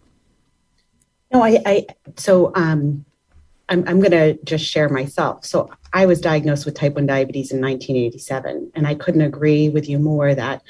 No, 1.32 1.42
I, 1.42 1.62
I 1.64 1.86
so 2.16 2.52
um, 2.54 3.04
I'm, 3.68 3.84
I'm 3.88 4.00
going 4.00 4.10
to 4.12 4.38
just 4.44 4.66
share 4.66 4.88
myself. 4.90 5.44
So 5.46 5.70
I 5.92 6.04
was 6.04 6.20
diagnosed 6.20 6.66
with 6.66 6.74
type 6.74 6.94
1 6.94 7.06
diabetes 7.06 7.52
in 7.52 7.60
1987, 7.60 8.72
and 8.74 8.86
I 8.86 8.94
couldn't 8.94 9.22
agree 9.22 9.68
with 9.70 9.88
you 9.88 9.98
more 9.98 10.34
that 10.34 10.62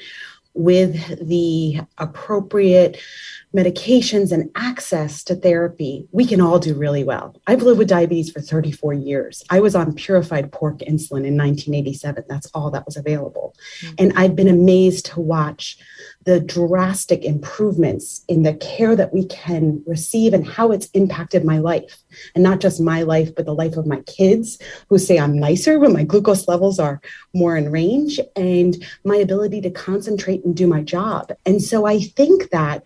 with 0.53 1.27
the 1.27 1.81
appropriate 1.97 2.99
medications 3.55 4.31
and 4.31 4.49
access 4.55 5.23
to 5.23 5.35
therapy, 5.35 6.07
we 6.11 6.25
can 6.25 6.41
all 6.41 6.59
do 6.59 6.73
really 6.73 7.03
well. 7.03 7.35
I've 7.45 7.61
lived 7.61 7.79
with 7.79 7.87
diabetes 7.87 8.31
for 8.31 8.41
34 8.41 8.93
years. 8.93 9.43
I 9.49 9.59
was 9.59 9.75
on 9.75 9.93
purified 9.93 10.51
pork 10.51 10.79
insulin 10.79 11.25
in 11.25 11.37
1987. 11.37 12.25
That's 12.27 12.49
all 12.53 12.71
that 12.71 12.85
was 12.85 12.97
available. 12.97 13.55
Mm-hmm. 13.81 13.95
And 13.99 14.13
I've 14.15 14.35
been 14.35 14.47
amazed 14.47 15.05
to 15.07 15.21
watch 15.21 15.77
the 16.25 16.39
drastic 16.39 17.25
improvements 17.25 18.23
in 18.27 18.43
the 18.43 18.53
care 18.55 18.95
that 18.95 19.13
we 19.13 19.25
can 19.25 19.83
receive 19.85 20.33
and 20.33 20.47
how 20.47 20.71
it's 20.71 20.89
impacted 20.93 21.43
my 21.43 21.59
life. 21.59 22.03
And 22.35 22.43
not 22.43 22.59
just 22.59 22.79
my 22.79 23.01
life, 23.01 23.33
but 23.35 23.45
the 23.45 23.55
life 23.55 23.75
of 23.75 23.87
my 23.87 24.01
kids 24.01 24.59
who 24.89 24.97
say 24.97 25.19
I'm 25.19 25.37
nicer 25.37 25.79
when 25.79 25.93
my 25.93 26.03
glucose 26.03 26.47
levels 26.47 26.79
are 26.79 27.01
more 27.33 27.57
in 27.57 27.71
range 27.71 28.19
and 28.35 28.75
my 29.03 29.17
ability 29.17 29.61
to 29.61 29.71
concentrate 29.71 30.45
and 30.45 30.55
do 30.55 30.67
my 30.67 30.81
job. 30.81 31.31
And 31.45 31.61
so 31.61 31.85
I 31.85 31.99
think 31.99 32.51
that 32.51 32.83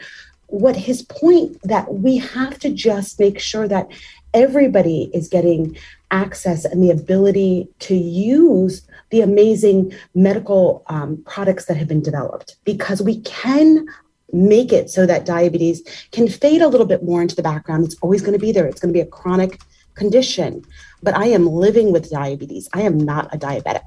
what 0.47 0.77
his 0.77 1.03
point 1.03 1.57
that 1.63 1.93
we 1.93 2.17
have 2.17 2.57
to 2.59 2.69
just 2.69 3.19
make 3.19 3.37
sure 3.37 3.67
that 3.67 3.87
everybody 4.33 5.09
is 5.13 5.27
getting 5.27 5.77
access 6.11 6.65
and 6.65 6.81
the 6.81 6.91
ability 6.91 7.67
to 7.79 7.95
use 7.95 8.87
the 9.09 9.21
amazing 9.21 9.93
medical 10.15 10.83
um, 10.87 11.23
products 11.25 11.65
that 11.65 11.77
have 11.77 11.87
been 11.87 12.01
developed 12.01 12.57
because 12.65 13.01
we 13.01 13.21
can 13.21 13.85
make 14.33 14.73
it 14.73 14.89
so 14.89 15.05
that 15.05 15.25
diabetes 15.25 15.81
can 16.11 16.27
fade 16.27 16.61
a 16.61 16.67
little 16.67 16.85
bit 16.85 17.03
more 17.03 17.21
into 17.21 17.35
the 17.35 17.43
background. 17.43 17.85
It's 17.85 17.97
always 18.01 18.21
going 18.21 18.33
to 18.33 18.39
be 18.39 18.51
there, 18.51 18.67
it's 18.67 18.79
going 18.79 18.93
to 18.93 18.97
be 18.97 19.01
a 19.01 19.05
chronic 19.05 19.59
condition. 19.95 20.63
But 21.01 21.15
I 21.15 21.27
am 21.27 21.47
living 21.47 21.91
with 21.91 22.09
diabetes. 22.09 22.69
I 22.73 22.81
am 22.81 22.97
not 22.97 23.33
a 23.33 23.37
diabetic. 23.37 23.83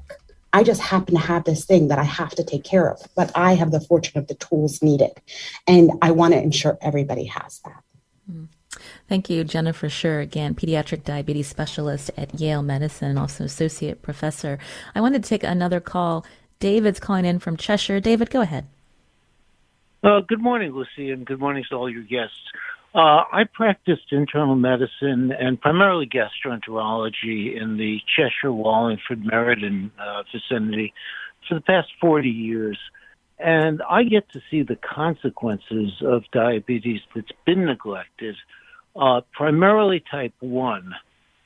I 0.53 0.63
just 0.63 0.81
happen 0.81 1.15
to 1.15 1.21
have 1.21 1.45
this 1.45 1.65
thing 1.65 1.87
that 1.87 1.99
I 1.99 2.03
have 2.03 2.31
to 2.31 2.43
take 2.43 2.63
care 2.63 2.89
of, 2.89 3.01
but 3.15 3.31
I 3.35 3.53
have 3.53 3.71
the 3.71 3.79
fortune 3.79 4.17
of 4.17 4.27
the 4.27 4.35
tools 4.35 4.81
needed. 4.81 5.11
And 5.65 5.91
I 6.01 6.11
want 6.11 6.33
to 6.33 6.41
ensure 6.41 6.77
everybody 6.81 7.25
has 7.25 7.61
that. 7.65 7.80
Thank 9.11 9.29
you, 9.29 9.43
Jennifer 9.43 9.89
Sherr, 9.89 10.21
again, 10.23 10.55
pediatric 10.55 11.03
diabetes 11.03 11.49
specialist 11.49 12.11
at 12.15 12.39
Yale 12.39 12.63
Medicine 12.63 13.17
also 13.17 13.43
associate 13.43 14.01
professor. 14.01 14.57
I 14.95 15.01
wanted 15.01 15.21
to 15.21 15.27
take 15.27 15.43
another 15.43 15.81
call. 15.81 16.25
David's 16.61 17.01
calling 17.01 17.25
in 17.25 17.39
from 17.39 17.57
Cheshire. 17.57 17.99
David, 17.99 18.29
go 18.29 18.39
ahead. 18.39 18.67
Uh, 20.01 20.21
good 20.21 20.41
morning, 20.41 20.71
Lucy, 20.71 21.11
and 21.11 21.25
good 21.25 21.41
morning 21.41 21.65
to 21.69 21.75
all 21.75 21.89
your 21.89 22.03
guests. 22.03 22.39
Uh, 22.95 23.23
I 23.29 23.43
practiced 23.53 24.13
internal 24.13 24.55
medicine 24.55 25.33
and 25.37 25.59
primarily 25.59 26.07
gastroenterology 26.07 27.61
in 27.61 27.75
the 27.75 27.99
Cheshire, 28.15 28.53
Wallingford, 28.53 29.25
Meriden 29.25 29.91
uh, 29.99 30.23
vicinity 30.31 30.93
for 31.49 31.55
the 31.55 31.61
past 31.61 31.89
40 31.99 32.29
years. 32.29 32.79
And 33.39 33.81
I 33.89 34.03
get 34.03 34.31
to 34.31 34.41
see 34.49 34.63
the 34.63 34.77
consequences 34.77 35.91
of 36.01 36.23
diabetes 36.31 37.01
that's 37.13 37.27
been 37.45 37.65
neglected, 37.65 38.37
uh, 38.95 39.21
primarily 39.33 40.03
type 40.11 40.33
1. 40.39 40.93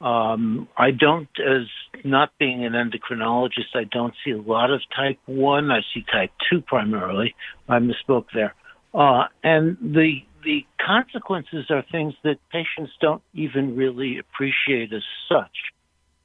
Um, 0.02 0.68
I 0.78 0.92
don't, 0.92 1.30
as 1.40 1.68
not 2.04 2.32
being 2.38 2.66
an 2.66 2.74
endocrinologist, 2.74 3.76
I 3.76 3.86
don't 3.86 4.14
see 4.24 4.32
a 4.32 4.42
lot 4.42 4.72
of 4.72 4.82
type 4.96 5.20
1. 5.26 5.72
I 5.72 5.80
see 5.94 6.04
type 6.12 6.32
2 6.52 6.62
primarily. 6.62 7.34
I 7.70 7.80
misspoke 7.80 8.26
there. 8.34 8.54
Uh, 8.94 9.26
and 9.44 9.78
the 9.82 10.20
the 10.44 10.64
consequences 10.80 11.66
are 11.70 11.84
things 11.92 12.14
that 12.24 12.38
patients 12.52 12.92
don't 13.02 13.22
even 13.34 13.76
really 13.76 14.20
appreciate 14.20 14.94
as 14.94 15.04
such. 15.28 15.52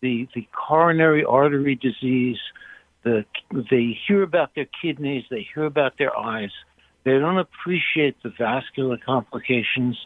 The 0.03 0.29
the 0.35 0.47
coronary 0.53 1.25
artery 1.25 1.75
disease, 1.75 2.39
the 3.03 3.25
they 3.71 3.99
hear 4.07 4.23
about 4.23 4.55
their 4.55 4.68
kidneys, 4.81 5.25
they 5.31 5.49
hear 5.55 5.64
about 5.64 5.95
their 5.99 6.16
eyes. 6.16 6.51
They 7.05 7.12
don't 7.12 7.39
appreciate 7.39 8.23
the 8.23 8.31
vascular 8.39 8.99
complications. 9.05 9.97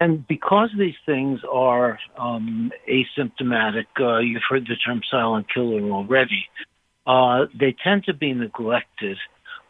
And 0.00 0.26
because 0.28 0.70
these 0.78 0.94
things 1.06 1.40
are 1.50 1.98
um, 2.16 2.70
asymptomatic, 2.88 3.86
uh, 4.00 4.18
you've 4.18 4.42
heard 4.48 4.64
the 4.64 4.76
term 4.76 5.00
silent 5.10 5.46
killer 5.52 5.90
already, 5.90 6.46
uh, 7.06 7.46
they 7.58 7.74
tend 7.82 8.04
to 8.04 8.14
be 8.14 8.32
neglected 8.32 9.18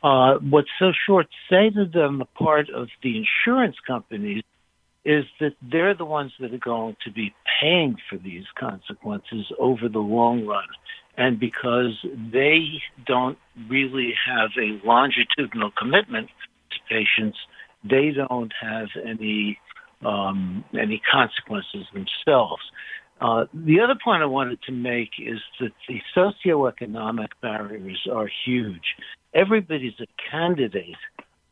uh, 0.02 0.34
what's 0.38 0.68
so 0.78 0.92
short-sighted 1.06 1.96
on 1.96 2.18
the 2.18 2.24
part 2.24 2.70
of 2.70 2.88
the 3.02 3.16
insurance 3.16 3.76
companies 3.86 4.42
is 5.04 5.24
that 5.40 5.54
they're 5.62 5.94
the 5.94 6.04
ones 6.04 6.32
that 6.38 6.52
are 6.52 6.58
going 6.58 6.96
to 7.04 7.10
be 7.10 7.34
paying 7.60 7.96
for 8.08 8.16
these 8.16 8.44
consequences 8.58 9.46
over 9.58 9.88
the 9.88 9.98
long 9.98 10.46
run. 10.46 10.66
And 11.16 11.40
because 11.40 11.96
they 12.32 12.80
don't 13.06 13.38
really 13.68 14.14
have 14.26 14.50
a 14.56 14.86
longitudinal 14.86 15.72
commitment 15.76 16.28
to 16.70 16.78
patients, 16.88 17.38
they 17.82 18.10
don't 18.10 18.52
have 18.60 18.88
any 19.04 19.58
um, 20.04 20.64
any 20.78 21.00
consequences 21.10 21.86
themselves. 21.92 22.62
Uh, 23.20 23.46
the 23.52 23.80
other 23.80 23.94
point 24.02 24.22
I 24.22 24.26
wanted 24.26 24.62
to 24.62 24.72
make 24.72 25.10
is 25.18 25.40
that 25.58 25.72
the 25.88 26.00
socioeconomic 26.16 27.28
barriers 27.42 28.06
are 28.12 28.28
huge 28.46 28.94
everybody's 29.34 29.94
a 30.00 30.06
candidate, 30.30 30.96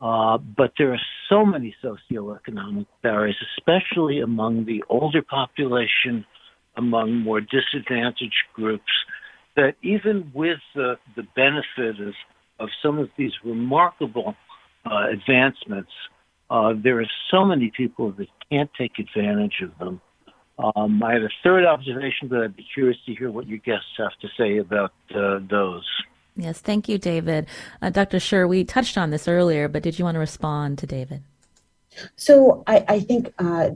uh, 0.01 0.38
but 0.38 0.72
there 0.78 0.92
are 0.92 1.01
so 1.28 1.44
many 1.44 1.74
socioeconomic 1.82 2.86
barriers, 3.03 3.36
especially 3.57 4.20
among 4.20 4.66
the 4.66 4.82
older 4.88 5.22
population, 5.22 6.24
among 6.76 7.16
more 7.16 7.40
disadvantaged 7.40 8.44
groups, 8.55 8.92
that 9.57 9.74
even 9.82 10.30
with 10.34 10.59
the, 10.74 10.97
the 11.16 11.22
benefit 11.34 12.01
of, 12.01 12.14
of 12.61 12.68
some 12.82 12.99
of 12.99 13.09
these 13.16 13.32
remarkable 13.44 14.34
uh, 14.84 15.09
advancements, 15.11 15.90
uh, 16.51 16.74
there 16.76 17.01
are 17.01 17.11
so 17.30 17.44
many 17.44 17.70
people 17.76 18.12
that 18.12 18.28
can't 18.51 18.70
take 18.78 18.99
advantage 18.99 19.62
of 19.62 19.76
them. 19.78 20.01
Um, 20.59 21.03
I 21.03 21.14
have 21.14 21.22
a 21.22 21.30
third 21.42 21.66
observation, 21.66 22.28
but 22.28 22.40
I'd 22.40 22.57
be 22.57 22.66
curious 22.72 22.97
to 23.07 23.14
hear 23.14 23.30
what 23.30 23.47
your 23.47 23.59
guests 23.59 23.90
have 23.99 24.12
to 24.22 24.28
say 24.38 24.59
about 24.59 24.92
uh, 25.14 25.40
those. 25.51 25.84
Yes, 26.34 26.61
thank 26.61 26.88
you, 26.88 26.99
David. 26.99 27.47
Uh, 27.82 27.90
Dr. 27.90 28.18
Sherr, 28.18 28.49
we 28.49 28.64
touched 28.64 28.97
on 28.97 29.11
this 29.11 29.26
earlier, 29.26 29.68
but 29.68 29.82
did 29.82 29.99
you 29.99 30.05
want 30.05 30.14
to 30.14 30.18
respond 30.20 30.78
to 30.78 30.86
David? 30.86 31.22
So 32.16 32.62
I, 32.66 32.84
I 32.88 33.01
think 33.01 33.32
uh, 33.38 33.70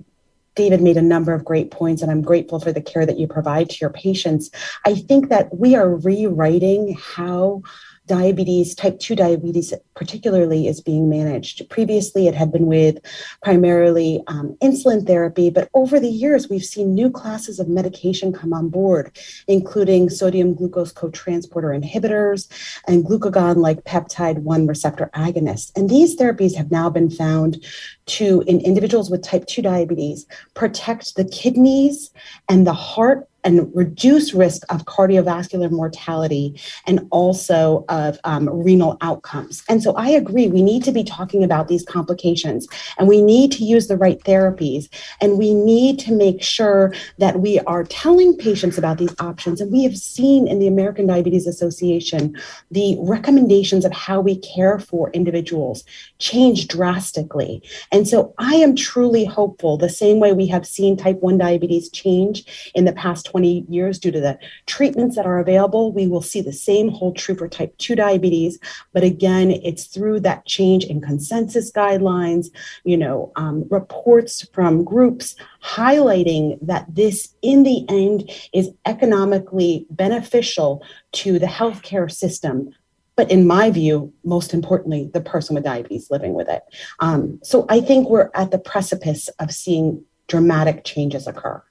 David 0.55 0.83
made 0.83 0.97
a 0.97 1.03
number 1.03 1.33
of 1.33 1.45
great 1.45 1.71
points, 1.71 2.03
and 2.03 2.11
I'm 2.11 2.23
grateful 2.23 2.61
for 2.61 2.73
the 2.73 2.83
care 2.83 3.07
that 3.07 3.18
you 3.18 3.27
provide 3.27 3.71
to 3.71 3.77
your 3.81 3.91
patients. 3.91 4.51
I 4.85 4.95
think 4.95 5.29
that 5.31 5.57
we 5.57 5.75
are 5.75 5.89
rewriting 5.89 6.97
how 7.01 7.62
diabetes, 8.07 8.74
type 8.74 8.98
2 8.98 9.14
diabetes 9.14 9.72
particularly, 9.94 10.66
is 10.66 10.80
being 10.80 11.09
managed. 11.09 11.68
Previously, 11.70 12.26
it 12.26 12.34
had 12.34 12.51
been 12.51 12.66
with 12.66 12.98
primarily 13.42 14.22
um, 14.26 14.57
insulin 14.62 15.07
therapy, 15.07 15.48
but 15.48 15.68
over 15.74 16.01
the 16.01 16.09
years, 16.09 16.48
we've 16.48 16.64
seen 16.64 16.94
new 16.94 17.11
classes 17.11 17.61
of 17.61 17.68
medication 17.68 18.32
come 18.32 18.53
on 18.53 18.68
board, 18.68 19.16
including 19.46 20.11
sodium 20.11 20.55
glucose 20.55 20.92
cotransporter 20.92 21.78
inhibitors 21.78 22.48
and 22.88 23.05
glucagon 23.05 23.57
like 23.57 23.84
peptide 23.84 24.38
1 24.38 24.66
receptor 24.66 25.11
agonists. 25.14 25.70
And 25.76 25.88
these 25.88 26.16
therapies 26.16 26.57
have 26.57 26.70
now 26.70 26.90
been 26.90 27.11
found 27.11 27.64
to, 28.07 28.42
in 28.46 28.61
individuals 28.61 29.11
with 29.11 29.22
type 29.22 29.46
2 29.46 29.62
diabetes, 29.62 30.26
protect 30.55 31.14
the 31.14 31.24
kidneys 31.24 32.11
and 32.48 32.66
the 32.66 32.72
heart 32.72 33.30
and 33.45 33.70
reduce 33.74 34.34
risk 34.34 34.62
of 34.70 34.84
cardiovascular 34.84 35.70
mortality 35.70 36.61
and 36.86 37.07
also 37.11 37.84
of 37.88 38.18
um, 38.24 38.49
renal 38.49 38.97
outcomes. 39.01 39.62
And 39.68 39.82
so 39.82 39.93
I 39.95 40.09
agree, 40.11 40.49
we 40.49 40.62
need 40.62 40.84
to 40.84 40.93
be 40.93 41.05
talking 41.05 41.43
about 41.45 41.68
these 41.68 41.84
complications 41.84 42.66
and 42.99 43.09
we 43.09 43.22
need 43.22 43.53
to 43.53 43.64
use 43.64 43.88
the 43.88 43.97
right 43.97 44.18
therapies 44.20 44.88
and 45.20 45.38
we 45.38 45.55
need 45.55 45.99
to 46.01 46.12
make 46.12 46.43
sure 46.43 46.93
that 47.18 47.41
we 47.41 47.59
are 47.61 47.84
telling 47.84 48.36
patients 48.36 48.78
about 48.78 48.99
these 48.99 49.14
options. 49.20 49.61
And 49.61 49.72
we 49.72 49.84
have 49.84 49.97
seen 49.97 50.47
in 50.47 50.59
the 50.59 50.66
American 50.66 51.07
Diabetes 51.07 51.47
Association 51.47 52.36
the 52.70 52.97
recommendations 53.01 53.84
of 53.84 53.93
how 53.93 54.20
we 54.20 54.36
care 54.38 54.78
for 54.78 55.11
individuals 55.11 55.84
change 56.18 56.68
drastically. 56.68 57.62
And 57.93 58.07
so 58.07 58.34
I 58.38 58.55
am 58.57 58.76
truly 58.76 59.24
hopeful, 59.24 59.76
the 59.76 59.88
same 59.88 60.20
way 60.20 60.32
we 60.32 60.47
have 60.49 60.66
seen 60.66 60.97
type 60.97 61.20
1 61.20 61.38
diabetes 61.38 61.91
change 61.91 62.72
in 62.74 62.84
the 62.84 62.93
past 62.93 63.30
20 63.31 63.66
years 63.68 63.99
due 63.99 64.11
to 64.11 64.20
the 64.20 64.39
treatments 64.66 65.16
that 65.16 65.26
are 65.26 65.39
available. 65.39 65.93
We 65.93 66.07
will 66.07 66.22
see 66.22 66.41
the 66.41 66.53
same 66.53 66.89
hold 66.89 67.16
true 67.16 67.37
for 67.37 67.49
type 67.49 67.76
2 67.78 67.95
diabetes. 67.95 68.59
But 68.93 69.05
again, 69.05 69.51
it's 69.51 69.87
through 69.87 70.20
that 70.20 70.47
change 70.47 70.85
in 70.85 71.01
consensus 71.01 71.70
guidelines, 71.70 72.49
you 72.85 72.97
know, 72.97 73.33
um, 73.37 73.66
reports 73.70 74.47
from 74.53 74.85
groups 74.85 75.37
highlighting 75.62 76.59
that 76.62 76.87
this, 76.93 77.35
in 77.43 77.62
the 77.62 77.85
end, 77.89 78.31
is 78.53 78.70
economically 78.87 79.87
beneficial 79.91 80.83
to 81.12 81.39
the 81.39 81.47
healthcare 81.47 82.11
system 82.11 82.74
but 83.16 83.31
in 83.31 83.47
my 83.47 83.70
view, 83.70 84.11
most 84.24 84.55
importantly, 84.55 85.11
the 85.12 85.20
person 85.20 85.55
with 85.55 85.64
diabetes 85.64 86.11
living 86.11 86.33
with 86.33 86.49
it. 86.49 86.62
Um, 87.01 87.39
so 87.43 87.66
I 87.68 87.83
think 87.83 88.09
we're 88.09 88.31
at 88.33 88.51
the 88.51 88.59
precipice 88.59 89.28
of 89.39 89.51
seeing 89.51 90.03
dramatic 90.26 90.85
changes 90.85 91.26
occur. 91.26 91.62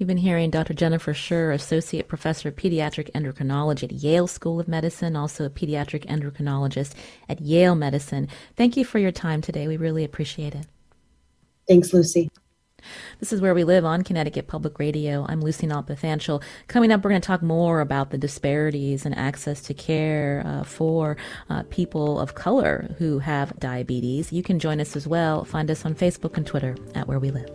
You've 0.00 0.06
been 0.06 0.16
hearing 0.16 0.48
Dr. 0.48 0.72
Jennifer 0.72 1.12
Sherr, 1.12 1.52
Associate 1.52 2.08
Professor 2.08 2.48
of 2.48 2.56
Pediatric 2.56 3.10
Endocrinology 3.12 3.82
at 3.82 3.92
Yale 3.92 4.26
School 4.26 4.58
of 4.58 4.66
Medicine, 4.66 5.14
also 5.14 5.44
a 5.44 5.50
pediatric 5.50 6.06
endocrinologist 6.06 6.94
at 7.28 7.42
Yale 7.42 7.74
Medicine. 7.74 8.26
Thank 8.56 8.78
you 8.78 8.84
for 8.86 8.98
your 8.98 9.12
time 9.12 9.42
today. 9.42 9.68
We 9.68 9.76
really 9.76 10.02
appreciate 10.02 10.54
it. 10.54 10.66
Thanks, 11.68 11.92
Lucy. 11.92 12.30
This 13.18 13.30
is 13.30 13.42
Where 13.42 13.52
We 13.52 13.62
Live 13.62 13.84
on 13.84 14.02
Connecticut 14.02 14.46
Public 14.46 14.78
Radio. 14.78 15.26
I'm 15.28 15.42
Lucy 15.42 15.66
Nalpathanchel. 15.66 16.42
Coming 16.66 16.92
up, 16.92 17.04
we're 17.04 17.10
going 17.10 17.20
to 17.20 17.26
talk 17.26 17.42
more 17.42 17.82
about 17.82 18.08
the 18.08 18.16
disparities 18.16 19.04
in 19.04 19.12
access 19.12 19.60
to 19.64 19.74
care 19.74 20.42
uh, 20.46 20.64
for 20.64 21.18
uh, 21.50 21.64
people 21.64 22.18
of 22.18 22.34
color 22.34 22.94
who 22.96 23.18
have 23.18 23.60
diabetes. 23.60 24.32
You 24.32 24.42
can 24.42 24.60
join 24.60 24.80
us 24.80 24.96
as 24.96 25.06
well. 25.06 25.44
Find 25.44 25.70
us 25.70 25.84
on 25.84 25.94
Facebook 25.94 26.38
and 26.38 26.46
Twitter 26.46 26.74
at 26.94 27.06
Where 27.06 27.18
We 27.18 27.32
Live. 27.32 27.50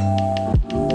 Música 0.00 0.89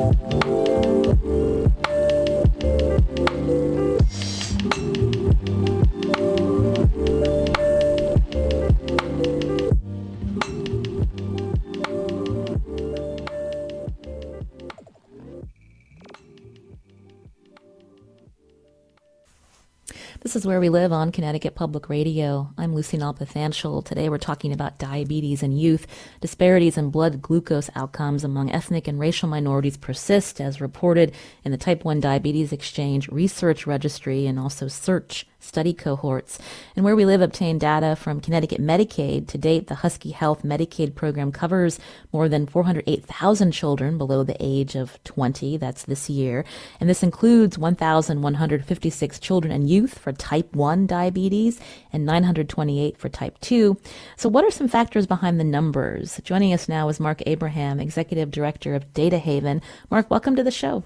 This 20.35 20.41
is 20.41 20.47
Where 20.47 20.59
We 20.59 20.67
Live 20.67 20.91
on 20.91 21.13
Connecticut 21.13 21.55
Public 21.55 21.87
Radio. 21.87 22.51
I'm 22.57 22.75
Lucy 22.75 22.97
Nalpathanchel. 22.97 23.85
Today 23.85 24.09
we're 24.09 24.17
talking 24.17 24.51
about 24.51 24.77
diabetes 24.77 25.41
and 25.41 25.57
youth. 25.57 25.87
Disparities 26.19 26.77
in 26.77 26.89
blood 26.89 27.21
glucose 27.21 27.69
outcomes 27.73 28.25
among 28.25 28.51
ethnic 28.51 28.85
and 28.85 28.99
racial 28.99 29.29
minorities 29.29 29.77
persist, 29.77 30.41
as 30.41 30.59
reported 30.59 31.13
in 31.45 31.53
the 31.53 31.57
Type 31.57 31.85
1 31.85 32.01
Diabetes 32.01 32.51
Exchange 32.51 33.07
Research 33.07 33.65
Registry 33.65 34.27
and 34.27 34.37
also 34.37 34.67
Search 34.67 35.25
study 35.45 35.73
cohorts. 35.73 36.39
And 36.75 36.83
Where 36.83 36.95
We 36.95 37.05
Live 37.05 37.21
obtained 37.21 37.61
data 37.61 37.95
from 37.95 38.19
Connecticut 38.19 38.59
Medicaid. 38.59 39.27
To 39.27 39.37
date, 39.37 39.67
the 39.67 39.75
Husky 39.75 40.11
Health 40.11 40.43
Medicaid 40.43 40.95
program 40.95 41.31
covers 41.31 41.79
more 42.11 42.27
than 42.27 42.47
408,000 42.47 43.51
children 43.51 43.97
below 43.97 44.23
the 44.23 44.35
age 44.39 44.75
of 44.75 45.01
20. 45.03 45.57
That's 45.57 45.83
this 45.83 46.09
year. 46.09 46.43
And 46.79 46.89
this 46.89 47.03
includes 47.03 47.57
1,156 47.57 49.19
children 49.19 49.53
and 49.53 49.69
youth 49.69 49.97
for 49.97 50.11
type 50.25 50.55
1 50.55 50.87
diabetes 50.87 51.59
and 51.93 52.05
928 52.05 52.97
for 52.97 53.09
type 53.09 53.39
2. 53.41 53.77
So, 54.17 54.27
what 54.27 54.43
are 54.43 54.51
some 54.51 54.67
factors 54.67 55.05
behind 55.05 55.39
the 55.39 55.43
numbers? 55.43 56.19
Joining 56.23 56.51
us 56.51 56.67
now 56.67 56.89
is 56.89 56.99
Mark 56.99 57.21
Abraham, 57.27 57.79
Executive 57.79 58.31
Director 58.31 58.73
of 58.73 58.91
Data 58.93 59.19
Haven. 59.19 59.61
Mark, 59.91 60.09
welcome 60.09 60.35
to 60.35 60.43
the 60.43 60.51
show. 60.51 60.83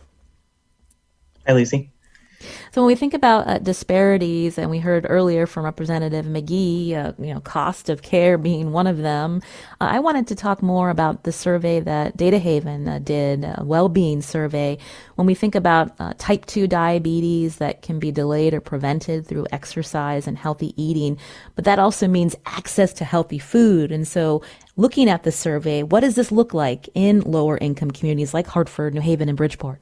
Hi, 1.47 1.53
Lucy. 1.53 1.89
So 2.71 2.81
when 2.81 2.87
we 2.87 2.95
think 2.95 3.13
about 3.13 3.47
uh, 3.47 3.59
disparities, 3.59 4.57
and 4.57 4.69
we 4.69 4.79
heard 4.79 5.05
earlier 5.09 5.45
from 5.45 5.65
Representative 5.65 6.25
McGee, 6.25 6.93
uh, 6.93 7.13
you 7.19 7.33
know, 7.33 7.41
cost 7.41 7.89
of 7.89 8.01
care 8.01 8.37
being 8.37 8.71
one 8.71 8.87
of 8.87 8.97
them, 8.97 9.41
uh, 9.81 9.89
I 9.91 9.99
wanted 9.99 10.27
to 10.27 10.35
talk 10.35 10.61
more 10.61 10.89
about 10.89 11.23
the 11.23 11.31
survey 11.31 11.79
that 11.81 12.15
Data 12.15 12.37
Haven 12.37 12.87
uh, 12.87 12.99
did, 12.99 13.43
a 13.43 13.63
well-being 13.63 14.21
survey. 14.21 14.77
When 15.15 15.25
we 15.27 15.35
think 15.35 15.55
about 15.55 15.91
uh, 15.99 16.13
type 16.17 16.45
2 16.45 16.67
diabetes 16.67 17.57
that 17.57 17.81
can 17.81 17.99
be 17.99 18.11
delayed 18.11 18.53
or 18.53 18.61
prevented 18.61 19.27
through 19.27 19.47
exercise 19.51 20.27
and 20.27 20.37
healthy 20.37 20.73
eating, 20.81 21.17
but 21.55 21.65
that 21.65 21.79
also 21.79 22.07
means 22.07 22.35
access 22.45 22.93
to 22.93 23.03
healthy 23.03 23.39
food. 23.39 23.91
And 23.91 24.07
so 24.07 24.41
looking 24.77 25.09
at 25.09 25.23
the 25.23 25.31
survey, 25.31 25.83
what 25.83 26.01
does 26.01 26.15
this 26.15 26.31
look 26.31 26.53
like 26.53 26.87
in 26.93 27.21
lower 27.21 27.57
income 27.57 27.91
communities 27.91 28.33
like 28.33 28.47
Hartford, 28.47 28.93
New 28.93 29.01
Haven, 29.01 29.27
and 29.27 29.37
Bridgeport? 29.37 29.81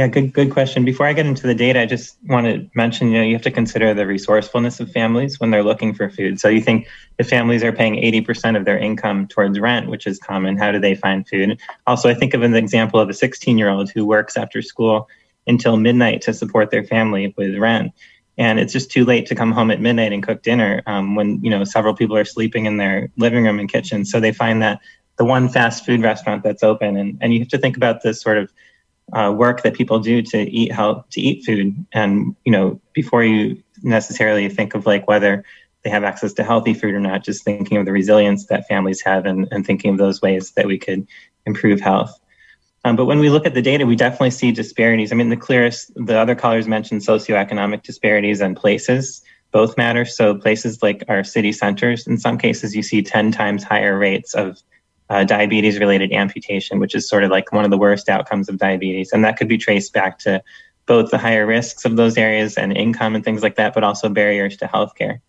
Yeah, 0.00 0.06
good 0.06 0.32
good 0.32 0.50
question. 0.50 0.86
Before 0.86 1.04
I 1.04 1.12
get 1.12 1.26
into 1.26 1.46
the 1.46 1.54
data, 1.54 1.82
I 1.82 1.84
just 1.84 2.16
want 2.26 2.46
to 2.46 2.70
mention, 2.74 3.08
you 3.08 3.18
know, 3.18 3.22
you 3.22 3.34
have 3.34 3.42
to 3.42 3.50
consider 3.50 3.92
the 3.92 4.06
resourcefulness 4.06 4.80
of 4.80 4.90
families 4.90 5.38
when 5.38 5.50
they're 5.50 5.62
looking 5.62 5.92
for 5.92 6.08
food. 6.08 6.40
So 6.40 6.48
you 6.48 6.62
think 6.62 6.88
if 7.18 7.28
families 7.28 7.62
are 7.62 7.70
paying 7.70 7.96
80% 7.96 8.56
of 8.56 8.64
their 8.64 8.78
income 8.78 9.28
towards 9.28 9.60
rent, 9.60 9.90
which 9.90 10.06
is 10.06 10.18
common, 10.18 10.56
how 10.56 10.72
do 10.72 10.78
they 10.78 10.94
find 10.94 11.28
food? 11.28 11.60
Also, 11.86 12.08
I 12.08 12.14
think 12.14 12.32
of 12.32 12.40
an 12.40 12.54
example 12.54 12.98
of 12.98 13.10
a 13.10 13.12
16-year-old 13.12 13.90
who 13.90 14.06
works 14.06 14.38
after 14.38 14.62
school 14.62 15.06
until 15.46 15.76
midnight 15.76 16.22
to 16.22 16.32
support 16.32 16.70
their 16.70 16.84
family 16.84 17.34
with 17.36 17.58
rent. 17.58 17.92
And 18.38 18.58
it's 18.58 18.72
just 18.72 18.90
too 18.90 19.04
late 19.04 19.26
to 19.26 19.34
come 19.34 19.52
home 19.52 19.70
at 19.70 19.82
midnight 19.82 20.14
and 20.14 20.22
cook 20.22 20.42
dinner 20.42 20.80
um, 20.86 21.14
when, 21.14 21.44
you 21.44 21.50
know, 21.50 21.62
several 21.64 21.94
people 21.94 22.16
are 22.16 22.24
sleeping 22.24 22.64
in 22.64 22.78
their 22.78 23.10
living 23.18 23.44
room 23.44 23.58
and 23.58 23.70
kitchen. 23.70 24.06
So 24.06 24.18
they 24.18 24.32
find 24.32 24.62
that 24.62 24.80
the 25.18 25.26
one 25.26 25.50
fast 25.50 25.84
food 25.84 26.00
restaurant 26.00 26.42
that's 26.42 26.62
open. 26.62 26.96
And, 26.96 27.18
and 27.20 27.34
you 27.34 27.40
have 27.40 27.48
to 27.48 27.58
think 27.58 27.76
about 27.76 28.02
this 28.02 28.22
sort 28.22 28.38
of 28.38 28.50
uh, 29.12 29.32
work 29.32 29.62
that 29.62 29.74
people 29.74 29.98
do 29.98 30.22
to 30.22 30.38
eat 30.38 30.72
how 30.72 31.04
to 31.10 31.20
eat 31.20 31.44
food. 31.44 31.74
And 31.92 32.34
you 32.44 32.52
know 32.52 32.80
before 32.92 33.24
you 33.24 33.62
necessarily 33.82 34.48
think 34.48 34.74
of 34.74 34.86
like 34.86 35.08
whether 35.08 35.44
they 35.82 35.90
have 35.90 36.04
access 36.04 36.32
to 36.34 36.44
healthy 36.44 36.74
food 36.74 36.94
or 36.94 37.00
not 37.00 37.24
just 37.24 37.44
thinking 37.44 37.78
of 37.78 37.86
the 37.86 37.92
resilience 37.92 38.46
that 38.46 38.68
families 38.68 39.00
have 39.02 39.24
and, 39.24 39.48
and 39.50 39.66
thinking 39.66 39.90
of 39.90 39.98
those 39.98 40.20
ways 40.20 40.52
that 40.52 40.66
we 40.66 40.78
could 40.78 41.06
improve 41.46 41.80
health. 41.80 42.18
Um, 42.84 42.96
but 42.96 43.06
when 43.06 43.18
we 43.18 43.30
look 43.30 43.46
at 43.46 43.54
the 43.54 43.62
data 43.62 43.86
we 43.86 43.96
definitely 43.96 44.30
see 44.30 44.52
disparities. 44.52 45.12
I 45.12 45.14
mean 45.14 45.30
the 45.30 45.36
clearest 45.36 45.92
the 45.94 46.18
other 46.18 46.34
callers 46.34 46.68
mentioned 46.68 47.02
socioeconomic 47.02 47.82
disparities 47.82 48.40
and 48.40 48.56
places 48.56 49.22
both 49.52 49.76
matter. 49.76 50.04
So 50.04 50.36
places 50.36 50.82
like 50.82 51.02
our 51.08 51.24
city 51.24 51.52
centers 51.52 52.06
in 52.06 52.18
some 52.18 52.38
cases 52.38 52.76
you 52.76 52.82
see 52.82 53.02
10 53.02 53.32
times 53.32 53.64
higher 53.64 53.98
rates 53.98 54.34
of 54.34 54.58
uh, 55.10 55.24
diabetes 55.24 55.78
related 55.78 56.12
amputation, 56.12 56.78
which 56.78 56.94
is 56.94 57.08
sort 57.08 57.24
of 57.24 57.30
like 57.30 57.52
one 57.52 57.64
of 57.64 57.70
the 57.70 57.76
worst 57.76 58.08
outcomes 58.08 58.48
of 58.48 58.56
diabetes. 58.56 59.12
And 59.12 59.24
that 59.24 59.36
could 59.36 59.48
be 59.48 59.58
traced 59.58 59.92
back 59.92 60.20
to 60.20 60.42
both 60.86 61.10
the 61.10 61.18
higher 61.18 61.46
risks 61.46 61.84
of 61.84 61.96
those 61.96 62.16
areas 62.16 62.56
and 62.56 62.76
income 62.76 63.14
and 63.14 63.24
things 63.24 63.42
like 63.42 63.56
that, 63.56 63.74
but 63.74 63.84
also 63.84 64.08
barriers 64.08 64.56
to 64.58 64.66
healthcare. 64.66 65.20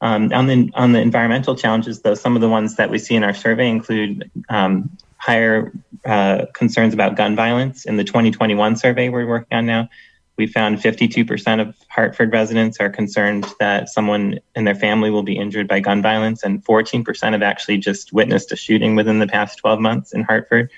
Um, 0.00 0.30
on 0.32 0.46
the 0.46 0.70
on 0.74 0.92
the 0.92 1.00
environmental 1.00 1.56
challenges, 1.56 2.02
though, 2.02 2.14
some 2.14 2.36
of 2.36 2.42
the 2.42 2.48
ones 2.48 2.76
that 2.76 2.90
we 2.90 2.98
see 2.98 3.14
in 3.14 3.24
our 3.24 3.32
survey 3.32 3.70
include 3.70 4.30
um, 4.50 4.90
higher 5.16 5.72
uh, 6.04 6.44
concerns 6.52 6.92
about 6.92 7.16
gun 7.16 7.34
violence. 7.34 7.86
In 7.86 7.96
the 7.96 8.04
2021 8.04 8.76
survey 8.76 9.08
we're 9.08 9.26
working 9.26 9.56
on 9.56 9.64
now, 9.64 9.88
we 10.36 10.46
found 10.46 10.78
52% 10.78 11.60
of 11.60 11.76
Hartford 11.88 12.32
residents 12.32 12.78
are 12.80 12.90
concerned 12.90 13.46
that 13.60 13.88
someone 13.88 14.40
in 14.56 14.64
their 14.64 14.74
family 14.74 15.10
will 15.10 15.22
be 15.22 15.36
injured 15.36 15.68
by 15.68 15.80
gun 15.80 16.02
violence, 16.02 16.42
and 16.42 16.64
14% 16.64 17.32
have 17.32 17.42
actually 17.42 17.78
just 17.78 18.12
witnessed 18.12 18.50
a 18.50 18.56
shooting 18.56 18.96
within 18.96 19.20
the 19.20 19.28
past 19.28 19.58
12 19.58 19.80
months 19.80 20.12
in 20.12 20.22
Hartford. 20.22 20.70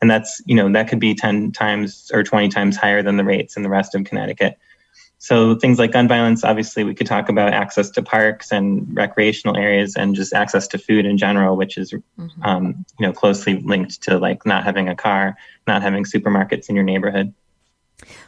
And 0.00 0.10
that's, 0.10 0.42
you 0.46 0.56
know, 0.56 0.70
that 0.72 0.88
could 0.88 0.98
be 0.98 1.14
10 1.14 1.52
times 1.52 2.10
or 2.12 2.24
20 2.24 2.48
times 2.48 2.76
higher 2.76 3.02
than 3.02 3.16
the 3.16 3.24
rates 3.24 3.56
in 3.56 3.62
the 3.62 3.68
rest 3.68 3.94
of 3.94 4.04
Connecticut. 4.04 4.58
So 5.18 5.54
things 5.54 5.78
like 5.78 5.92
gun 5.92 6.06
violence, 6.06 6.44
obviously, 6.44 6.84
we 6.84 6.94
could 6.94 7.06
talk 7.06 7.30
about 7.30 7.54
access 7.54 7.88
to 7.90 8.02
parks 8.02 8.52
and 8.52 8.86
recreational 8.94 9.56
areas, 9.56 9.96
and 9.96 10.14
just 10.14 10.34
access 10.34 10.68
to 10.68 10.78
food 10.78 11.06
in 11.06 11.16
general, 11.16 11.56
which 11.56 11.78
is, 11.78 11.92
mm-hmm. 11.92 12.42
um, 12.42 12.84
you 12.98 13.06
know, 13.06 13.12
closely 13.12 13.60
linked 13.60 14.02
to 14.02 14.18
like 14.18 14.44
not 14.44 14.64
having 14.64 14.88
a 14.88 14.94
car, 14.94 15.36
not 15.66 15.80
having 15.80 16.04
supermarkets 16.04 16.68
in 16.68 16.74
your 16.74 16.84
neighborhood. 16.84 17.32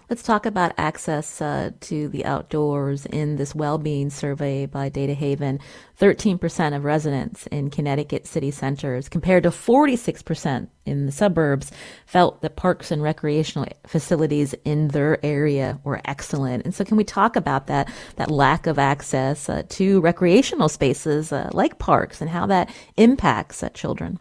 Let's 0.09 0.23
talk 0.23 0.47
about 0.47 0.73
access 0.79 1.41
uh, 1.43 1.73
to 1.81 2.07
the 2.07 2.25
outdoors 2.25 3.07
in 3.07 3.35
this 3.37 3.57
well-being 3.57 4.11
survey 4.11 4.67
by 4.67 4.89
Data 4.89 5.15
Haven. 5.15 5.59
13% 5.99 6.77
of 6.77 6.85
residents 6.85 7.49
in 7.49 7.71
Connecticut 7.71 8.25
city 8.25 8.53
centers, 8.53 9.09
compared 9.09 9.43
to 9.43 9.51
46% 9.51 10.69
in 10.85 11.07
the 11.07 11.13
suburbs, 11.13 11.73
felt 12.07 12.41
that 12.43 12.55
parks 12.55 12.93
and 12.93 13.03
recreational 13.03 13.67
facilities 13.85 14.55
in 14.65 14.89
their 14.89 15.25
area 15.27 15.81
were 15.83 16.01
excellent. 16.05 16.65
And 16.65 16.73
so, 16.73 16.85
can 16.85 16.97
we 16.97 17.05
talk 17.05 17.35
about 17.35 17.67
that 17.67 17.91
that 18.15 18.31
lack 18.31 18.69
of 18.69 18.79
access 18.79 19.49
uh, 19.49 19.65
to 19.71 20.01
recreational 20.03 20.69
spaces 20.69 21.33
uh, 21.33 21.51
like 21.53 21.81
parks 21.81 22.21
and 22.21 22.31
how 22.31 22.47
that 22.47 22.73
impacts 22.97 23.61
uh, 23.61 23.71
children? 23.71 24.21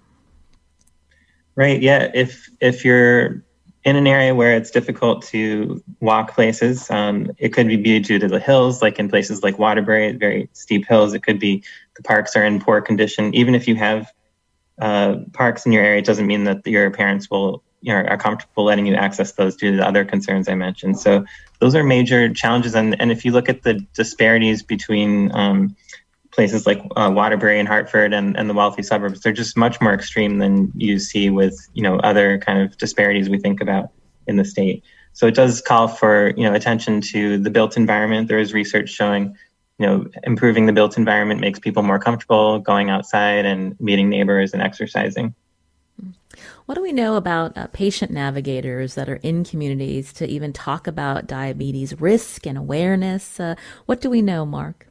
Right. 1.56 1.80
Yeah. 1.80 2.10
If 2.16 2.50
if 2.60 2.84
you're 2.84 3.44
in 3.86 3.96
an 3.96 4.08
area 4.08 4.34
where 4.34 4.58
it's 4.58 4.72
difficult 4.72 5.24
to 5.28 5.82
walk 6.00 6.34
places. 6.34 6.90
Um, 6.90 7.32
it 7.38 7.50
could 7.50 7.68
be 7.68 8.00
due 8.00 8.18
to 8.18 8.28
the 8.28 8.40
hills, 8.40 8.82
like 8.82 8.98
in 8.98 9.10
places 9.10 9.44
like 9.44 9.60
Waterbury, 9.60 10.12
very 10.14 10.50
steep 10.54 10.88
hills. 10.88 11.14
It 11.14 11.22
could 11.22 11.40
be 11.40 11.64
the 11.96 12.02
parks 12.02 12.36
are 12.36 12.44
in 12.44 12.60
poor 12.60 12.82
condition. 12.82 13.34
Even 13.36 13.54
if 13.54 13.68
you 13.68 13.76
have 13.76 14.12
uh, 14.82 15.18
parks 15.34 15.68
in 15.68 15.72
your 15.72 15.84
area, 15.84 16.00
it 16.00 16.06
doesn't 16.06 16.26
mean 16.26 16.46
that 16.46 16.66
your 16.66 16.90
parents 16.90 17.30
will 17.30 17.64
you 17.82 17.94
know, 17.94 18.00
are 18.00 18.18
comfortable 18.18 18.64
letting 18.64 18.88
you 18.88 18.96
access 18.96 19.34
those 19.34 19.56
due 19.56 19.70
to 19.70 19.78
the 19.78 19.88
other 19.88 20.04
concerns 20.04 20.50
I 20.50 20.56
mentioned. 20.56 21.00
So 21.00 21.24
those 21.60 21.76
are 21.76 21.84
major 21.84 22.34
challenges. 22.34 22.74
And, 22.74 23.00
and 23.00 23.12
if 23.12 23.24
you 23.24 23.32
look 23.32 23.48
at 23.48 23.62
the 23.62 23.76
disparities 23.94 24.64
between 24.64 25.32
um, 25.36 25.76
places 26.36 26.68
like 26.68 26.82
uh, 26.98 27.12
Waterbury 27.14 27.60
and 27.60 27.68
Hartford 27.68 28.14
and, 28.14 28.38
and 28.38 28.50
the 28.50 28.54
wealthy 28.54 28.84
suburbs, 28.84 29.22
they're 29.22 29.34
just 29.34 29.58
much 29.58 29.80
more 29.82 29.94
extreme 29.94 30.38
than 30.38 30.72
you 30.76 31.00
see 31.00 31.30
with 31.30 31.58
you 31.74 31.82
know 31.82 31.98
other 32.00 32.38
kind 32.38 32.62
of 32.62 32.78
disparities 32.78 33.30
we 33.30 33.40
think 33.40 33.62
about 33.62 33.90
in 34.28 34.36
the 34.36 34.46
state. 34.46 34.84
So 35.14 35.28
it 35.28 35.34
does 35.34 35.62
call 35.62 35.88
for 35.88 36.34
you 36.38 36.44
know 36.44 36.54
attention 36.54 37.02
to 37.02 37.38
the 37.38 37.50
built 37.50 37.78
environment. 37.78 38.28
There 38.28 38.38
is 38.38 38.54
research 38.54 38.90
showing 38.90 39.36
you 39.80 39.88
know 39.88 40.06
improving 40.24 40.66
the 40.66 40.74
built 40.74 40.98
environment 40.98 41.40
makes 41.40 41.58
people 41.58 41.82
more 41.84 42.00
comfortable 42.00 42.60
going 42.60 42.90
outside 42.90 43.46
and 43.46 43.80
meeting 43.80 44.10
neighbors 44.10 44.54
and 44.54 44.62
exercising. 44.62 45.34
What 46.66 46.76
do 46.76 46.82
we 46.82 46.92
know 46.92 47.16
about 47.16 47.58
uh, 47.58 47.68
patient 47.68 48.12
navigators 48.12 48.96
that 48.96 49.08
are 49.08 49.18
in 49.18 49.46
communities 49.46 50.12
to 50.14 50.28
even 50.28 50.52
talk 50.52 50.86
about 50.86 51.28
diabetes 51.28 52.00
risk 52.02 52.46
and 52.46 52.58
awareness? 52.58 53.40
Uh, 53.40 53.56
what 53.86 54.02
do 54.02 54.10
we 54.10 54.22
know, 54.22 54.46
Mark? 54.46 54.88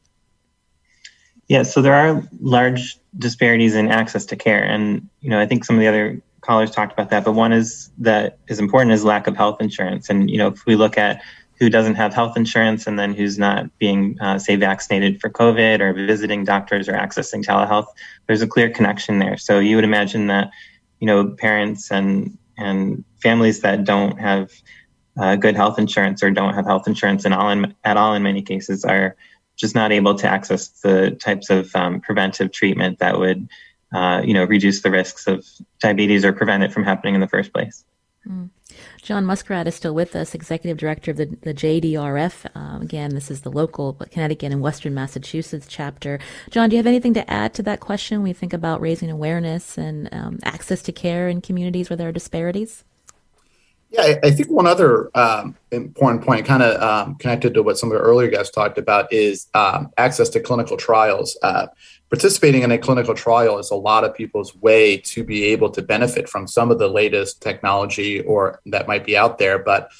Yeah, 1.48 1.62
so 1.62 1.82
there 1.82 1.94
are 1.94 2.22
large 2.40 2.98
disparities 3.18 3.74
in 3.74 3.88
access 3.88 4.24
to 4.26 4.36
care, 4.36 4.62
and 4.62 5.08
you 5.20 5.30
know 5.30 5.38
I 5.38 5.46
think 5.46 5.64
some 5.64 5.76
of 5.76 5.80
the 5.80 5.88
other 5.88 6.22
callers 6.40 6.70
talked 6.70 6.92
about 6.92 7.10
that. 7.10 7.24
But 7.24 7.32
one 7.32 7.52
is 7.52 7.90
that 7.98 8.38
is 8.48 8.58
important 8.58 8.92
is 8.92 9.04
lack 9.04 9.26
of 9.26 9.36
health 9.36 9.60
insurance, 9.60 10.08
and 10.08 10.30
you 10.30 10.38
know 10.38 10.48
if 10.48 10.64
we 10.66 10.74
look 10.76 10.96
at 10.96 11.22
who 11.58 11.70
doesn't 11.70 11.94
have 11.94 12.12
health 12.12 12.36
insurance 12.36 12.86
and 12.86 12.98
then 12.98 13.14
who's 13.14 13.38
not 13.38 13.66
being 13.78 14.18
uh, 14.20 14.38
say 14.38 14.56
vaccinated 14.56 15.20
for 15.20 15.30
COVID 15.30 15.80
or 15.80 15.92
visiting 15.92 16.44
doctors 16.44 16.88
or 16.88 16.92
accessing 16.94 17.44
telehealth, 17.44 17.86
there's 18.26 18.42
a 18.42 18.46
clear 18.46 18.68
connection 18.68 19.20
there. 19.20 19.36
So 19.36 19.60
you 19.60 19.76
would 19.76 19.84
imagine 19.84 20.26
that 20.28 20.50
you 21.00 21.06
know 21.06 21.28
parents 21.28 21.90
and 21.90 22.36
and 22.56 23.04
families 23.22 23.60
that 23.60 23.84
don't 23.84 24.18
have 24.18 24.50
uh, 25.18 25.36
good 25.36 25.54
health 25.54 25.78
insurance 25.78 26.22
or 26.22 26.30
don't 26.30 26.54
have 26.54 26.66
health 26.66 26.88
insurance 26.88 27.24
in 27.24 27.32
all 27.32 27.50
in, 27.50 27.74
at 27.84 27.96
all 27.96 28.14
in 28.14 28.22
many 28.22 28.42
cases 28.42 28.84
are 28.84 29.16
just 29.56 29.74
not 29.74 29.92
able 29.92 30.14
to 30.16 30.28
access 30.28 30.68
the 30.68 31.12
types 31.12 31.50
of 31.50 31.74
um, 31.76 32.00
preventive 32.00 32.52
treatment 32.52 32.98
that 32.98 33.18
would, 33.18 33.48
uh, 33.94 34.22
you 34.24 34.34
know, 34.34 34.44
reduce 34.44 34.82
the 34.82 34.90
risks 34.90 35.26
of 35.26 35.46
diabetes 35.80 36.24
or 36.24 36.32
prevent 36.32 36.62
it 36.62 36.72
from 36.72 36.84
happening 36.84 37.14
in 37.14 37.20
the 37.20 37.28
first 37.28 37.52
place. 37.52 37.84
Mm. 38.26 38.50
John 39.02 39.26
Muskrat 39.26 39.68
is 39.68 39.74
still 39.74 39.94
with 39.94 40.16
us, 40.16 40.34
Executive 40.34 40.78
Director 40.78 41.10
of 41.10 41.18
the, 41.18 41.26
the 41.42 41.52
JDRF. 41.52 42.46
Uh, 42.54 42.80
again, 42.80 43.14
this 43.14 43.30
is 43.30 43.42
the 43.42 43.50
local 43.50 43.92
Connecticut 43.92 44.50
and 44.50 44.62
Western 44.62 44.94
Massachusetts 44.94 45.66
chapter. 45.68 46.18
John, 46.50 46.70
do 46.70 46.76
you 46.76 46.78
have 46.78 46.86
anything 46.86 47.14
to 47.14 47.30
add 47.30 47.52
to 47.54 47.62
that 47.64 47.80
question 47.80 48.22
we 48.22 48.32
think 48.32 48.52
about 48.52 48.80
raising 48.80 49.10
awareness 49.10 49.76
and 49.76 50.08
um, 50.12 50.38
access 50.42 50.82
to 50.82 50.92
care 50.92 51.28
in 51.28 51.42
communities 51.42 51.90
where 51.90 51.96
there 51.96 52.08
are 52.08 52.12
disparities? 52.12 52.84
Yeah, 53.94 54.16
I, 54.24 54.32
think 54.32 54.50
one 54.50 54.66
other 54.66 55.08
um, 55.16 55.54
important 55.70 56.24
point, 56.24 56.44
kind 56.44 56.64
of 56.64 56.82
um, 56.82 57.14
connected 57.14 57.54
to 57.54 57.62
what 57.62 57.78
some 57.78 57.92
of 57.92 57.96
the 57.96 58.02
earlier 58.02 58.28
guests 58.28 58.52
talked 58.52 58.76
about, 58.76 59.12
is 59.12 59.46
um, 59.54 59.92
access 59.96 60.28
to 60.30 60.40
clinical 60.40 60.76
trials. 60.76 61.38
Uh, 61.44 61.68
participating 62.10 62.62
in 62.62 62.72
a 62.72 62.78
clinical 62.78 63.14
trial 63.14 63.56
is 63.60 63.70
a 63.70 63.76
lot 63.76 64.02
of 64.02 64.12
people's 64.12 64.52
way 64.56 64.96
to 64.96 65.22
be 65.22 65.44
able 65.44 65.70
to 65.70 65.80
benefit 65.80 66.28
from 66.28 66.48
some 66.48 66.72
of 66.72 66.80
the 66.80 66.88
latest 66.88 67.40
technology 67.40 68.20
or 68.22 68.60
that 68.66 68.88
might 68.88 69.04
be 69.04 69.16
out 69.16 69.38
there, 69.38 69.60
but 69.60 69.92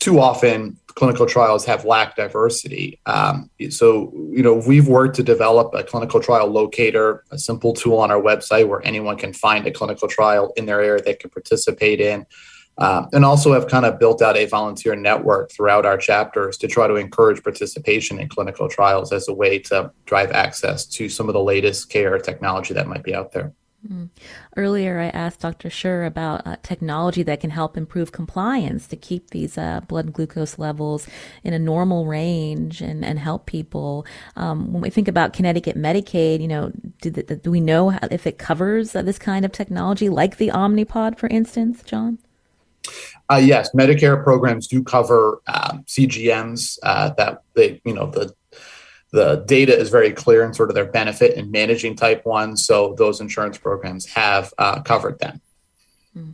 too 0.00 0.18
often 0.18 0.76
clinical 0.96 1.26
trials 1.26 1.64
have 1.64 1.84
lacked 1.84 2.16
diversity. 2.16 2.98
Um, 3.06 3.48
so, 3.70 4.12
you 4.32 4.42
know, 4.42 4.54
we've 4.66 4.88
worked 4.88 5.14
to 5.16 5.22
develop 5.22 5.72
a 5.72 5.84
clinical 5.84 6.18
trial 6.18 6.48
locator, 6.48 7.22
a 7.30 7.38
simple 7.38 7.74
tool 7.74 7.98
on 7.98 8.10
our 8.10 8.20
website 8.20 8.66
where 8.66 8.84
anyone 8.84 9.16
can 9.16 9.32
find 9.32 9.68
a 9.68 9.70
clinical 9.70 10.08
trial 10.08 10.52
in 10.56 10.66
their 10.66 10.80
area 10.80 11.00
they 11.00 11.14
can 11.14 11.30
participate 11.30 12.00
in. 12.00 12.26
Uh, 12.78 13.06
and 13.12 13.24
also 13.24 13.54
have 13.54 13.68
kind 13.68 13.86
of 13.86 13.98
built 13.98 14.20
out 14.20 14.36
a 14.36 14.44
volunteer 14.44 14.94
network 14.94 15.50
throughout 15.50 15.86
our 15.86 15.96
chapters 15.96 16.58
to 16.58 16.68
try 16.68 16.86
to 16.86 16.96
encourage 16.96 17.42
participation 17.42 18.20
in 18.20 18.28
clinical 18.28 18.68
trials 18.68 19.12
as 19.12 19.28
a 19.28 19.32
way 19.32 19.58
to 19.58 19.90
drive 20.04 20.30
access 20.32 20.84
to 20.84 21.08
some 21.08 21.28
of 21.28 21.32
the 21.32 21.42
latest 21.42 21.88
care 21.88 22.18
technology 22.18 22.74
that 22.74 22.86
might 22.86 23.02
be 23.02 23.14
out 23.14 23.32
there. 23.32 23.52
Mm. 23.86 24.10
Earlier, 24.56 25.00
I 25.00 25.06
asked 25.06 25.40
Dr. 25.40 25.68
Sherr 25.68 26.06
about 26.06 26.46
uh, 26.46 26.56
technology 26.62 27.22
that 27.22 27.40
can 27.40 27.50
help 27.50 27.76
improve 27.76 28.12
compliance 28.12 28.86
to 28.88 28.96
keep 28.96 29.30
these 29.30 29.58
uh, 29.58 29.80
blood 29.86 30.12
glucose 30.12 30.58
levels 30.58 31.06
in 31.44 31.52
a 31.52 31.58
normal 31.58 32.06
range 32.06 32.80
and, 32.80 33.04
and 33.04 33.18
help 33.18 33.46
people. 33.46 34.06
Um, 34.34 34.72
when 34.72 34.82
we 34.82 34.90
think 34.90 35.08
about 35.08 35.32
Connecticut 35.32 35.76
Medicaid, 35.76 36.40
you 36.40 36.48
know, 36.48 36.72
do, 37.00 37.10
the, 37.10 37.36
do 37.36 37.50
we 37.50 37.60
know 37.60 37.90
how, 37.90 38.00
if 38.10 38.26
it 38.26 38.38
covers 38.38 38.94
uh, 38.94 39.02
this 39.02 39.18
kind 39.18 39.44
of 39.44 39.52
technology, 39.52 40.08
like 40.08 40.38
the 40.38 40.48
Omnipod, 40.48 41.18
for 41.18 41.28
instance, 41.28 41.82
John? 41.84 42.18
Uh, 43.30 43.36
yes, 43.36 43.70
Medicare 43.74 44.22
programs 44.22 44.66
do 44.66 44.82
cover 44.82 45.40
um, 45.46 45.84
CGMs. 45.86 46.78
Uh, 46.82 47.10
that 47.16 47.42
they, 47.54 47.80
you 47.84 47.92
know, 47.94 48.06
the 48.06 48.34
the 49.12 49.44
data 49.46 49.76
is 49.76 49.88
very 49.88 50.12
clear 50.12 50.44
in 50.44 50.52
sort 50.52 50.68
of 50.68 50.74
their 50.74 50.90
benefit 50.90 51.36
in 51.36 51.50
managing 51.50 51.96
type 51.96 52.26
one. 52.26 52.56
So 52.56 52.94
those 52.98 53.20
insurance 53.20 53.56
programs 53.56 54.06
have 54.06 54.52
uh, 54.58 54.82
covered 54.82 55.18
them. 55.20 55.40
Hmm. 56.12 56.30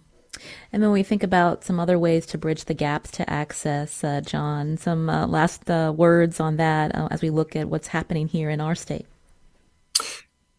And 0.72 0.82
then 0.82 0.90
we 0.90 1.02
think 1.02 1.22
about 1.22 1.64
some 1.64 1.78
other 1.78 1.98
ways 1.98 2.26
to 2.26 2.38
bridge 2.38 2.64
the 2.64 2.74
gaps 2.74 3.10
to 3.12 3.30
access, 3.30 4.02
uh, 4.02 4.20
John. 4.22 4.78
Some 4.78 5.08
uh, 5.08 5.26
last 5.26 5.70
uh, 5.70 5.92
words 5.94 6.40
on 6.40 6.56
that 6.56 6.92
as 7.10 7.22
we 7.22 7.30
look 7.30 7.54
at 7.54 7.68
what's 7.68 7.88
happening 7.88 8.26
here 8.26 8.50
in 8.50 8.60
our 8.60 8.74
state. 8.74 9.06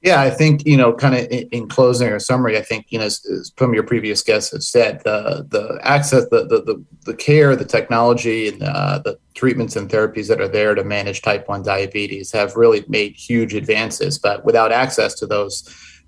Yeah, 0.03 0.19
I 0.19 0.29
think 0.31 0.65
you 0.65 0.75
know, 0.75 0.91
kind 0.91 1.15
of 1.15 1.21
in, 1.31 1.47
in, 1.53 1.69
closing 1.69 2.09
or 2.09 2.19
summary, 2.19 2.57
I 2.57 2.61
think 2.61 2.87
you 2.89 2.99
know, 2.99 3.05
as, 3.05 3.25
of 3.57 3.73
your 3.73 3.83
previous 3.83 4.21
guests 4.21 4.51
have 4.51 4.61
said, 4.61 5.01
the 5.05 5.47
the 5.49 5.79
access, 5.81 6.27
the 6.29 6.45
the 6.45 6.61
the, 6.61 6.83
the 7.05 7.13
care, 7.13 7.55
the 7.55 7.63
technology, 7.63 8.49
and 8.49 8.61
uh, 8.63 8.99
the 8.99 9.17
treatments 9.33 9.77
and 9.77 9.89
therapies 9.89 10.27
that 10.27 10.41
are 10.41 10.47
there 10.49 10.75
to 10.75 10.83
manage 10.83 11.21
type 11.21 11.47
one 11.47 11.63
diabetes 11.63 12.33
have 12.33 12.57
really 12.57 12.83
made 12.89 13.15
huge 13.15 13.53
advances. 13.53 14.19
But 14.19 14.43
without 14.43 14.73
access 14.73 15.13
to 15.15 15.25
those 15.25 15.63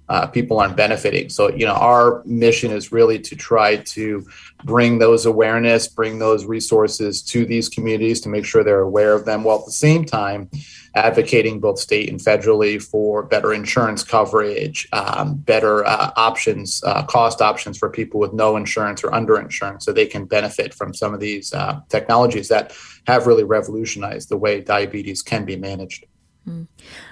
uh, 0.09 0.27
people 0.27 0.59
aren't 0.59 0.75
benefiting. 0.75 1.29
So, 1.29 1.49
you 1.49 1.65
know, 1.65 1.73
our 1.73 2.21
mission 2.25 2.71
is 2.71 2.91
really 2.91 3.19
to 3.19 3.35
try 3.35 3.77
to 3.77 4.25
bring 4.63 4.99
those 4.99 5.25
awareness, 5.25 5.87
bring 5.87 6.19
those 6.19 6.45
resources 6.45 7.21
to 7.23 7.45
these 7.45 7.69
communities 7.69 8.21
to 8.21 8.29
make 8.29 8.45
sure 8.45 8.63
they're 8.63 8.81
aware 8.81 9.13
of 9.13 9.25
them, 9.25 9.43
while 9.43 9.59
at 9.59 9.65
the 9.65 9.71
same 9.71 10.05
time 10.05 10.49
advocating 10.95 11.59
both 11.59 11.77
state 11.77 12.09
and 12.09 12.19
federally 12.19 12.81
for 12.81 13.23
better 13.23 13.53
insurance 13.53 14.03
coverage, 14.03 14.87
um, 14.93 15.35
better 15.35 15.85
uh, 15.85 16.11
options, 16.15 16.81
uh, 16.85 17.03
cost 17.03 17.41
options 17.41 17.77
for 17.77 17.89
people 17.89 18.19
with 18.19 18.31
no 18.33 18.55
insurance 18.55 19.03
or 19.03 19.13
under 19.13 19.39
insurance, 19.39 19.85
so 19.85 19.91
they 19.91 20.05
can 20.05 20.25
benefit 20.25 20.73
from 20.73 20.93
some 20.93 21.13
of 21.13 21.19
these 21.19 21.53
uh, 21.53 21.79
technologies 21.89 22.47
that 22.47 22.73
have 23.07 23.27
really 23.27 23.43
revolutionized 23.43 24.29
the 24.29 24.37
way 24.37 24.61
diabetes 24.61 25.21
can 25.21 25.45
be 25.45 25.55
managed. 25.55 26.05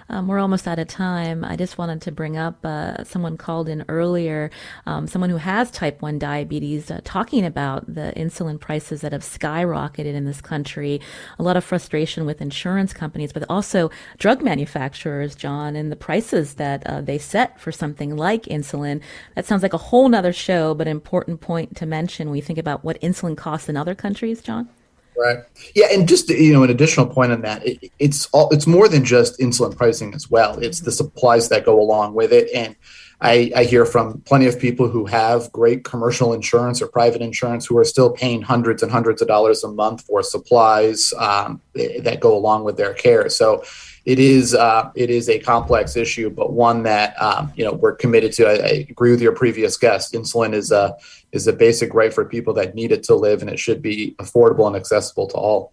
Um, 0.10 0.28
we're 0.28 0.40
almost 0.40 0.68
out 0.68 0.80
of 0.80 0.88
time. 0.88 1.44
I 1.44 1.56
just 1.56 1.78
wanted 1.78 2.02
to 2.02 2.12
bring 2.12 2.38
up 2.38 2.66
uh, 2.66 3.04
someone 3.04 3.38
called 3.38 3.70
in 3.70 3.86
earlier, 3.88 4.52
um, 4.86 5.08
someone 5.08 5.30
who 5.30 5.38
has 5.38 5.72
type 5.72 6.02
1 6.02 6.20
diabetes, 6.20 6.92
uh, 6.92 7.02
talking 7.04 7.46
about 7.46 7.94
the 7.94 8.14
insulin 8.16 8.60
prices 8.60 9.02
that 9.02 9.12
have 9.12 9.24
skyrocketed 9.24 10.14
in 10.14 10.26
this 10.26 10.42
country. 10.42 11.02
A 11.40 11.44
lot 11.44 11.58
of 11.58 11.64
frustration 11.64 12.26
with 12.26 12.42
insurance 12.42 12.94
companies, 12.94 13.34
but 13.34 13.44
also 13.50 13.90
drug 14.18 14.42
manufacturers, 14.42 15.36
John, 15.36 15.76
and 15.76 15.92
the 15.92 15.96
prices 15.96 16.56
that 16.56 16.86
uh, 16.86 17.02
they 17.02 17.18
set 17.18 17.60
for 17.60 17.72
something 17.72 18.16
like 18.16 18.44
insulin. 18.44 19.02
That 19.36 19.46
sounds 19.46 19.64
like 19.64 19.74
a 19.74 19.78
whole 19.78 20.10
nother 20.10 20.34
show, 20.34 20.74
but 20.74 20.88
an 20.88 20.92
important 20.92 21.42
point 21.42 21.76
to 21.78 21.86
mention 21.86 22.30
when 22.30 22.36
you 22.36 22.42
think 22.42 22.60
about 22.60 22.84
what 22.84 23.00
insulin 23.02 23.38
costs 23.38 23.70
in 23.70 23.78
other 23.78 23.96
countries, 23.96 24.42
John. 24.42 24.70
Right. 25.18 25.40
Yeah, 25.76 25.88
and 25.92 26.08
just 26.08 26.30
you 26.30 26.54
know, 26.54 26.64
an 26.64 26.70
additional 26.70 27.06
point 27.06 27.32
on 27.32 27.42
that, 27.42 27.66
it, 27.66 27.92
it's 28.00 28.28
all 28.28 28.50
it's 28.50 28.68
more 28.68 28.88
than 28.88 29.06
just 29.06 29.40
insulin 29.40 29.76
pricing 29.76 30.14
as 30.14 30.30
well. 30.30 30.58
It's 30.60 30.82
the 30.82 30.92
supplies 30.92 31.50
that 31.50 31.66
go 31.66 31.80
along 31.80 32.16
with 32.16 32.34
it, 32.34 32.50
and 32.54 32.76
I, 33.24 33.52
I 33.56 33.64
hear 33.64 33.86
from 33.86 34.20
plenty 34.22 34.48
of 34.48 34.60
people 34.60 34.90
who 34.90 35.06
have 35.06 35.50
great 35.54 35.86
commercial 35.86 36.34
insurance 36.34 36.82
or 36.82 36.88
private 36.88 37.22
insurance 37.22 37.66
who 37.66 37.78
are 37.78 37.86
still 37.86 38.12
paying 38.12 38.42
hundreds 38.42 38.84
and 38.84 38.92
hundreds 38.92 39.22
of 39.22 39.30
dollars 39.30 39.64
a 39.64 39.72
month 39.72 40.02
for 40.02 40.22
supplies 40.24 41.14
um, 41.14 41.62
that 41.74 42.20
go 42.20 42.36
along 42.36 42.66
with 42.66 42.76
their 42.76 42.94
care. 42.94 43.30
So 43.30 43.64
it 44.06 44.20
is 44.20 44.54
uh, 44.54 44.92
it 44.96 45.10
is 45.10 45.30
a 45.30 45.40
complex 45.40 45.96
issue, 45.96 46.30
but 46.30 46.52
one 46.52 46.84
that 46.84 47.20
um, 47.22 47.54
you 47.56 47.64
know 47.64 47.72
we're 47.72 47.96
committed 47.96 48.34
to. 48.34 48.46
I, 48.46 48.52
I, 48.52 48.88
agree 48.90 49.12
with 49.12 49.22
your 49.22 49.32
previous 49.34 49.78
guest. 49.78 50.14
Insulin 50.14 50.54
is 50.54 50.72
a 50.72 50.98
is 51.32 51.48
a 51.48 51.54
basic 51.54 51.94
right 51.94 52.14
for 52.14 52.26
people 52.26 52.54
that 52.56 52.76
need 52.76 52.92
it 52.92 53.04
to 53.04 53.16
live, 53.16 53.42
and 53.42 53.50
it 53.50 53.60
should 53.60 53.82
be 53.82 54.16
affordable 54.20 54.68
and 54.68 54.76
accessible 54.76 55.28
to 55.28 55.36
all. 55.36 55.72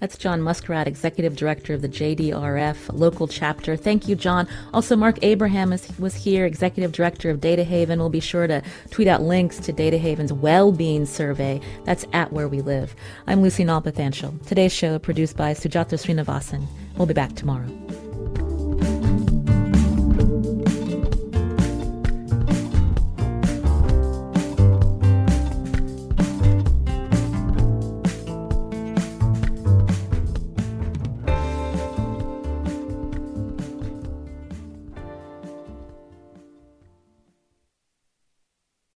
That's 0.00 0.16
John 0.16 0.40
Muskrat, 0.40 0.88
Executive 0.88 1.36
Director 1.36 1.74
of 1.74 1.82
the 1.82 1.88
JDRF 1.88 2.98
local 2.98 3.28
chapter. 3.28 3.76
Thank 3.76 4.08
you, 4.08 4.16
John. 4.16 4.48
Also, 4.72 4.96
Mark 4.96 5.18
Abraham 5.22 5.72
is, 5.72 5.86
was 5.98 6.14
here, 6.14 6.46
Executive 6.46 6.90
Director 6.90 7.28
of 7.28 7.40
Data 7.40 7.64
Haven. 7.64 7.98
We'll 7.98 8.08
be 8.08 8.18
sure 8.18 8.46
to 8.46 8.62
tweet 8.90 9.08
out 9.08 9.22
links 9.22 9.58
to 9.58 9.72
Data 9.72 9.98
Haven's 9.98 10.32
well-being 10.32 11.04
survey. 11.04 11.60
That's 11.84 12.06
at 12.14 12.32
Where 12.32 12.48
We 12.48 12.62
Live. 12.62 12.96
I'm 13.26 13.42
Lucy 13.42 13.64
Nalpathanchel. 13.64 14.46
Today's 14.46 14.72
show 14.72 14.98
produced 14.98 15.36
by 15.36 15.52
Sujatha 15.52 15.98
Srinivasan. 15.98 16.66
We'll 16.96 17.06
be 17.06 17.14
back 17.14 17.34
tomorrow. 17.34 17.68